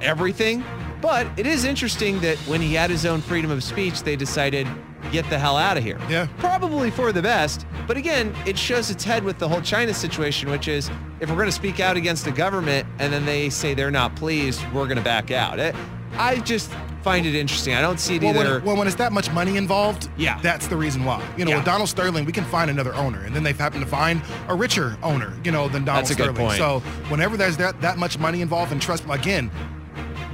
Everything. 0.00 0.64
But 1.00 1.26
it 1.36 1.46
is 1.46 1.64
interesting 1.64 2.20
that 2.20 2.38
when 2.40 2.60
he 2.60 2.74
had 2.74 2.90
his 2.90 3.04
own 3.04 3.20
freedom 3.20 3.50
of 3.50 3.64
speech, 3.64 4.02
they 4.02 4.16
decided, 4.16 4.68
get 5.10 5.28
the 5.28 5.38
hell 5.38 5.56
out 5.56 5.76
of 5.76 5.82
here. 5.82 5.98
Yeah. 6.08 6.28
Probably 6.38 6.90
for 6.90 7.12
the 7.12 7.22
best. 7.22 7.66
But 7.86 7.96
again, 7.96 8.34
it 8.46 8.56
shows 8.56 8.90
its 8.90 9.02
head 9.02 9.24
with 9.24 9.38
the 9.38 9.48
whole 9.48 9.60
China 9.60 9.92
situation, 9.92 10.48
which 10.50 10.68
is 10.68 10.90
if 11.20 11.28
we're 11.28 11.36
going 11.36 11.46
to 11.46 11.52
speak 11.52 11.80
out 11.80 11.96
against 11.96 12.24
the 12.24 12.32
government 12.32 12.86
and 12.98 13.12
then 13.12 13.26
they 13.26 13.50
say 13.50 13.74
they're 13.74 13.90
not 13.90 14.14
pleased, 14.14 14.62
we're 14.72 14.84
going 14.86 14.96
to 14.96 15.02
back 15.02 15.30
out. 15.30 15.58
It, 15.58 15.74
I 16.14 16.38
just 16.38 16.70
find 17.02 17.26
it 17.26 17.34
interesting. 17.34 17.74
I 17.74 17.80
don't 17.80 17.98
see 18.00 18.16
it 18.16 18.22
Well 18.22 18.34
when, 18.34 18.46
either. 18.46 18.58
it- 18.58 18.64
well, 18.64 18.76
when 18.76 18.86
it's 18.86 18.96
that 18.96 19.12
much 19.12 19.30
money 19.32 19.56
involved, 19.56 20.08
Yeah. 20.16 20.38
that's 20.42 20.66
the 20.68 20.76
reason 20.76 21.04
why. 21.04 21.22
You 21.36 21.44
know, 21.44 21.50
Yeah. 21.50 21.56
with 21.58 21.64
Donald 21.66 21.88
Sterling, 21.88 22.24
we 22.24 22.32
can 22.32 22.44
find 22.44 22.70
another 22.70 22.94
owner, 22.94 23.22
and 23.24 23.34
then 23.34 23.42
they've 23.42 23.58
happened 23.58 23.82
to 23.84 23.88
find 23.90 24.22
a 24.48 24.54
richer 24.54 24.96
owner, 25.02 25.32
you 25.44 25.50
know, 25.52 25.68
than 25.68 25.84
Donald 25.84 26.04
That's 26.04 26.10
a 26.12 26.14
good 26.14 26.34
Sterling. 26.34 26.46
point. 26.46 26.58
So 26.58 26.80
whenever 27.08 27.36
there's 27.36 27.56
that 27.58 27.80
that 27.80 27.98
much 27.98 28.18
money 28.18 28.40
involved, 28.40 28.72
and 28.72 28.80
trust 28.80 29.06
me, 29.06 29.14
again, 29.14 29.50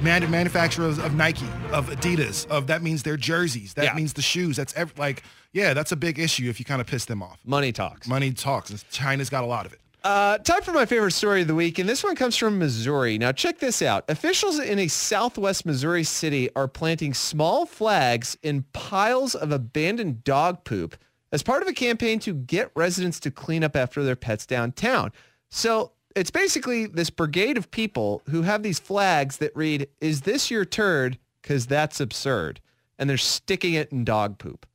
man, 0.01 0.29
manufacturers 0.31 0.97
of 0.97 1.13
Nike, 1.13 1.47
of 1.71 1.89
Adidas, 1.89 2.47
of 2.47 2.67
that 2.67 2.81
means 2.81 3.03
their 3.03 3.17
jerseys, 3.17 3.73
that 3.73 3.83
Yeah. 3.85 3.93
means 3.93 4.13
the 4.13 4.21
shoes. 4.21 4.55
That's 4.55 4.73
ev- 4.75 4.93
like, 4.97 5.23
yeah, 5.51 5.73
that's 5.73 5.91
a 5.91 5.95
big 5.95 6.19
issue 6.19 6.49
if 6.49 6.59
you 6.59 6.65
kind 6.65 6.79
of 6.79 6.87
piss 6.87 7.05
them 7.05 7.21
off. 7.21 7.37
Money 7.45 7.71
talks. 7.71 8.07
Money 8.07 8.31
talks. 8.31 8.85
China's 8.91 9.29
got 9.29 9.43
a 9.43 9.47
lot 9.47 9.65
of 9.65 9.73
it. 9.73 9.78
Uh, 10.01 10.37
time 10.37 10.61
for 10.61 10.71
my 10.71 10.85
favorite 10.85 11.11
story 11.11 11.41
of 11.41 11.47
the 11.47 11.55
week, 11.55 11.77
and 11.77 11.89
this 11.89 12.03
one 12.05 12.15
comes 12.15 12.37
from 12.37 12.57
Missouri. 12.57 13.17
Now, 13.17 13.33
check 13.33 13.59
this 13.59 13.81
out. 13.81 14.09
Officials 14.09 14.57
in 14.57 14.79
a 14.79 14.87
southwest 14.87 15.65
Missouri 15.65 16.05
city 16.05 16.49
are 16.55 16.69
planting 16.69 17.13
small 17.13 17.65
flags 17.65 18.37
in 18.41 18.63
piles 18.71 19.35
of 19.35 19.51
abandoned 19.51 20.23
dog 20.23 20.63
poop 20.63 20.95
as 21.33 21.43
part 21.43 21.61
of 21.61 21.67
a 21.67 21.73
campaign 21.73 22.19
to 22.19 22.33
get 22.33 22.71
residents 22.75 23.19
to 23.19 23.31
clean 23.31 23.61
up 23.61 23.75
after 23.75 24.01
their 24.01 24.15
pets 24.15 24.45
downtown. 24.45 25.11
So 25.49 25.91
it's 26.15 26.31
basically 26.31 26.85
this 26.85 27.09
brigade 27.09 27.57
of 27.57 27.69
people 27.69 28.21
who 28.29 28.43
have 28.43 28.63
these 28.63 28.79
flags 28.79 29.37
that 29.37 29.51
read, 29.53 29.89
"Is 29.99 30.21
this 30.21 30.49
your 30.49 30.63
turd?" 30.63 31.19
Because 31.41 31.65
that's 31.65 31.99
absurd, 31.99 32.61
and 32.97 33.09
they're 33.09 33.17
sticking 33.17 33.73
it 33.73 33.91
in 33.91 34.05
dog 34.05 34.37
poop. 34.37 34.65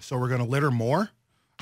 So 0.00 0.16
we're 0.16 0.28
gonna 0.28 0.46
litter 0.46 0.70
more, 0.70 1.10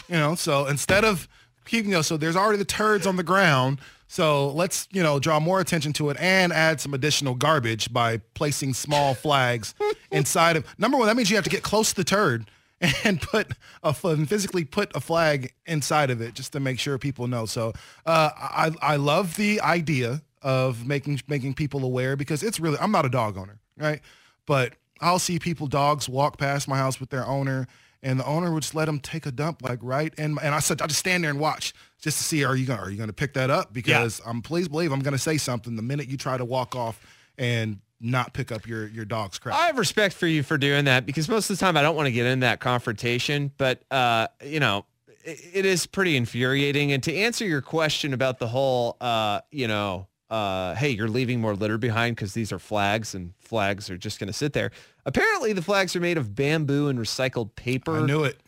you 0.07 0.16
know. 0.16 0.35
So 0.35 0.66
instead 0.66 1.05
of 1.05 1.28
you 1.71 1.83
know, 1.85 2.03
so 2.03 2.17
there's 2.17 2.37
already 2.37 2.59
the 2.59 2.65
turds 2.65 3.07
on 3.07 3.17
the 3.17 3.23
ground. 3.23 3.81
So 4.07 4.51
let's, 4.51 4.87
you 4.93 5.03
know, 5.03 5.19
draw 5.19 5.41
more 5.41 5.61
attention 5.61 5.93
to 5.95 6.11
it 6.11 6.17
and 6.21 6.53
add 6.53 6.81
some 6.81 6.95
additional 6.95 7.35
garbage 7.35 7.93
by 7.93 8.19
placing 8.35 8.75
small 8.75 9.15
flags 9.15 9.75
inside 10.11 10.57
of. 10.57 10.67
Number 10.79 10.97
one, 10.97 11.07
that 11.07 11.17
means 11.17 11.31
you 11.31 11.37
have 11.37 11.45
to 11.45 11.51
get 11.51 11.62
close 11.62 11.91
to 11.91 11.97
the 11.97 12.05
turd 12.05 12.49
and 13.05 13.21
put 13.21 13.53
a 13.83 13.95
and 14.05 14.29
physically 14.29 14.65
put 14.65 14.95
a 14.95 15.01
flag 15.01 15.53
inside 15.67 16.11
of 16.11 16.21
it 16.21 16.35
just 16.35 16.53
to 16.53 16.61
make 16.61 16.79
sure 16.79 16.99
people 16.99 17.27
know. 17.27 17.47
So 17.47 17.73
uh, 18.07 18.31
I 18.37 18.73
I 18.83 18.97
love 18.97 19.37
the 19.37 19.61
idea 19.61 20.23
of 20.43 20.87
making 20.87 21.21
making 21.27 21.55
people 21.55 21.85
aware 21.85 22.17
because 22.17 22.43
it's 22.43 22.61
really 22.61 22.79
I'm 22.79 22.93
not 22.93 23.07
a 23.07 23.09
dog 23.09 23.39
owner, 23.39 23.59
right? 23.79 24.01
But 24.47 24.75
I'll 25.01 25.19
see 25.19 25.39
people 25.39 25.67
dogs 25.67 26.09
walk 26.09 26.39
past 26.39 26.69
my 26.69 26.77
house 26.77 27.01
with 27.01 27.11
their 27.11 27.27
owner 27.27 27.67
and 28.05 28.21
the 28.21 28.27
owner 28.27 28.53
would 28.53 28.63
just 28.63 28.75
let 28.75 28.89
him 28.89 29.01
take 29.01 29.27
a 29.27 29.33
dump 29.33 29.63
like 29.63 29.81
right 29.83 30.15
and 30.19 30.39
and 30.41 30.55
I 30.55 30.61
said 30.61 30.81
I 30.81 30.87
just 30.87 31.01
stand 31.01 31.25
there 31.25 31.31
and 31.31 31.41
watch 31.41 31.75
just 32.01 32.19
to 32.19 32.25
see 32.25 32.45
are 32.45 32.55
you 32.55 32.67
gonna 32.67 32.83
are 32.83 32.91
you 32.91 32.99
gonna 32.99 33.13
pick 33.13 33.35
that 33.35 33.51
up 33.51 33.73
because 33.73 34.21
I'm 34.25 34.43
please 34.43 34.69
believe 34.69 34.93
I'm 34.93 35.01
gonna 35.01 35.19
say 35.19 35.39
something 35.39 35.75
the 35.75 35.83
minute 35.83 36.09
you 36.09 36.17
try 36.17 36.37
to 36.37 36.45
walk 36.45 36.77
off 36.77 37.01
and 37.39 37.81
not 38.01 38.35
pick 38.35 38.53
up 38.53 38.67
your 38.67 38.87
your 38.89 39.05
dog's 39.05 39.39
crap. 39.39 39.57
I 39.57 39.67
have 39.67 39.79
respect 39.79 40.15
for 40.15 40.27
you 40.27 40.43
for 40.43 40.59
doing 40.59 40.85
that 40.85 41.07
because 41.07 41.29
most 41.29 41.51
of 41.51 41.57
the 41.59 41.61
time 41.65 41.77
I 41.77 41.83
don't 41.83 41.97
want 41.97 42.07
to 42.07 42.13
get 42.13 42.27
in 42.27 42.41
that 42.41 42.61
confrontation, 42.61 43.51
but 43.57 43.83
uh, 43.91 44.29
you 44.45 44.61
know, 44.61 44.85
it, 45.25 45.41
it 45.55 45.67
is 45.67 45.87
pretty 45.87 46.17
infuriating. 46.17 46.93
And 46.93 47.03
to 47.05 47.15
answer 47.15 47.47
your 47.47 47.63
question 47.63 48.13
about 48.13 48.39
the 48.39 48.47
whole, 48.47 48.97
uh, 49.01 49.41
you 49.51 49.67
know, 49.67 50.07
uh, 50.35 50.74
hey, 50.74 50.91
you're 50.91 51.07
leaving 51.07 51.41
more 51.41 51.55
litter 51.55 51.78
behind 51.78 52.16
because 52.16 52.35
these 52.35 52.51
are 52.51 52.59
flags 52.59 53.14
and 53.14 53.35
flags 53.39 53.89
are 53.89 53.97
just 53.97 54.18
going 54.18 54.26
to 54.26 54.32
sit 54.32 54.53
there. 54.53 54.72
Apparently, 55.07 55.53
the 55.53 55.62
flags 55.62 55.95
are 55.95 56.01
made 56.01 56.18
of 56.18 56.35
bamboo 56.35 56.89
and 56.89 56.99
recycled 56.99 57.55
paper. 57.55 57.99
I 57.99 58.07
knew 58.07 58.24
it. 58.24 58.41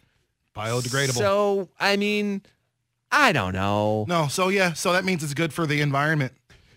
Biodegradable. 0.57 1.13
So, 1.13 1.69
I 1.79 1.97
mean, 1.97 2.43
I 3.13 3.31
don't 3.31 3.53
know. 3.53 4.05
No, 4.09 4.27
so 4.27 4.49
yeah, 4.49 4.73
so 4.73 4.95
that 4.95 5.05
means 5.05 5.23
it's 5.23 5.33
good 5.33 5.53
for 5.53 5.65
the 5.65 5.81
environment, 5.81 6.33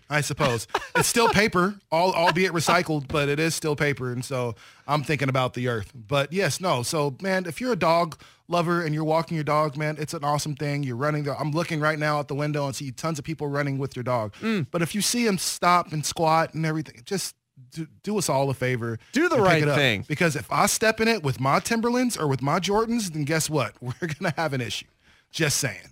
I 0.08 0.20
suppose. 0.20 0.68
it's 0.94 1.08
still 1.08 1.28
paper, 1.28 1.74
all, 1.90 2.12
albeit 2.12 2.52
recycled, 2.52 3.08
but 3.08 3.28
it 3.28 3.40
is 3.40 3.52
still 3.52 3.74
paper, 3.74 4.12
and 4.12 4.24
so 4.24 4.54
I'm 4.86 5.02
thinking 5.02 5.28
about 5.28 5.54
the 5.54 5.66
earth. 5.66 5.90
But 5.92 6.32
yes, 6.32 6.60
no. 6.60 6.84
So 6.84 7.16
man, 7.20 7.46
if 7.46 7.60
you're 7.60 7.72
a 7.72 7.76
dog 7.76 8.16
lover 8.50 8.82
and 8.82 8.94
you're 8.94 9.04
walking 9.04 9.36
your 9.36 9.44
dog, 9.44 9.76
man, 9.76 9.96
it's 9.98 10.14
an 10.14 10.24
awesome 10.24 10.54
thing. 10.54 10.82
You're 10.82 10.96
running. 10.96 11.24
The, 11.24 11.38
I'm 11.38 11.52
looking 11.52 11.80
right 11.80 11.98
now 11.98 12.18
out 12.18 12.28
the 12.28 12.34
window 12.34 12.66
and 12.66 12.74
see 12.74 12.90
tons 12.90 13.18
of 13.18 13.24
people 13.24 13.46
running 13.46 13.78
with 13.78 13.96
your 13.96 14.02
dog. 14.02 14.34
Mm. 14.40 14.66
But 14.70 14.82
if 14.82 14.94
you 14.94 15.00
see 15.00 15.24
them 15.24 15.38
stop 15.38 15.92
and 15.92 16.04
squat 16.04 16.54
and 16.54 16.66
everything, 16.66 17.02
just 17.04 17.36
do, 17.70 17.86
do 18.02 18.18
us 18.18 18.28
all 18.28 18.50
a 18.50 18.54
favor. 18.54 18.98
Do 19.12 19.28
the 19.28 19.38
right 19.38 19.64
thing. 19.64 20.04
Because 20.08 20.36
if 20.36 20.50
I 20.50 20.66
step 20.66 21.00
in 21.00 21.08
it 21.08 21.22
with 21.22 21.40
my 21.40 21.60
Timberlands 21.60 22.16
or 22.16 22.26
with 22.26 22.42
my 22.42 22.58
Jordans, 22.58 23.12
then 23.12 23.24
guess 23.24 23.48
what? 23.48 23.74
We're 23.80 23.92
gonna 24.00 24.34
have 24.36 24.52
an 24.52 24.60
issue. 24.60 24.86
Just 25.30 25.58
saying. 25.58 25.80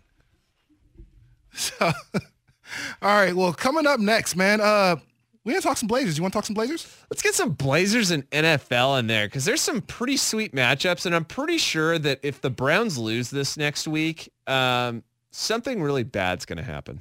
So, 1.50 1.86
all 3.02 3.02
right. 3.02 3.34
Well, 3.34 3.52
coming 3.52 3.84
up 3.84 3.98
next, 3.98 4.36
man. 4.36 4.60
Uh, 4.60 4.96
we 5.48 5.54
gonna 5.54 5.62
talk 5.62 5.78
some 5.78 5.88
Blazers. 5.88 6.18
You 6.18 6.22
want 6.22 6.34
to 6.34 6.36
talk 6.36 6.44
some 6.44 6.54
Blazers? 6.54 6.86
Let's 7.10 7.22
get 7.22 7.34
some 7.34 7.52
Blazers 7.52 8.10
and 8.10 8.28
NFL 8.30 8.98
in 8.98 9.06
there 9.06 9.26
because 9.26 9.46
there's 9.46 9.62
some 9.62 9.80
pretty 9.80 10.18
sweet 10.18 10.54
matchups, 10.54 11.06
and 11.06 11.14
I'm 11.14 11.24
pretty 11.24 11.56
sure 11.56 11.98
that 11.98 12.20
if 12.22 12.42
the 12.42 12.50
Browns 12.50 12.98
lose 12.98 13.30
this 13.30 13.56
next 13.56 13.88
week, 13.88 14.30
um, 14.46 15.02
something 15.30 15.82
really 15.82 16.02
bad's 16.02 16.44
going 16.44 16.58
to 16.58 16.62
happen. 16.62 17.00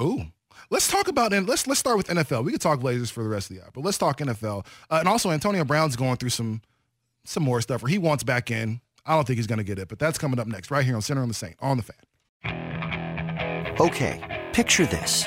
Ooh. 0.00 0.22
Let's 0.70 0.90
talk 0.90 1.08
about 1.08 1.34
and 1.34 1.46
let's 1.46 1.66
let's 1.66 1.78
start 1.78 1.98
with 1.98 2.08
NFL. 2.08 2.42
We 2.44 2.52
could 2.52 2.62
talk 2.62 2.80
Blazers 2.80 3.10
for 3.10 3.22
the 3.22 3.28
rest 3.28 3.50
of 3.50 3.56
the 3.56 3.62
hour, 3.62 3.70
but 3.74 3.84
let's 3.84 3.98
talk 3.98 4.18
NFL. 4.18 4.64
Uh, 4.88 4.96
and 5.00 5.06
also, 5.08 5.30
Antonio 5.30 5.62
Brown's 5.62 5.94
going 5.94 6.16
through 6.16 6.30
some 6.30 6.62
some 7.24 7.42
more 7.42 7.60
stuff 7.60 7.82
where 7.82 7.90
he 7.90 7.98
wants 7.98 8.24
back 8.24 8.50
in. 8.50 8.80
I 9.04 9.14
don't 9.14 9.26
think 9.26 9.36
he's 9.36 9.46
going 9.46 9.58
to 9.58 9.64
get 9.64 9.78
it, 9.78 9.88
but 9.88 9.98
that's 9.98 10.16
coming 10.16 10.40
up 10.40 10.46
next, 10.46 10.70
right 10.70 10.86
here 10.86 10.96
on 10.96 11.02
Sinner 11.02 11.20
on 11.20 11.28
the 11.28 11.34
Saint 11.34 11.56
on 11.60 11.76
the 11.76 11.82
Fan. 11.82 11.96
Okay, 13.78 14.46
picture 14.54 14.86
this. 14.86 15.26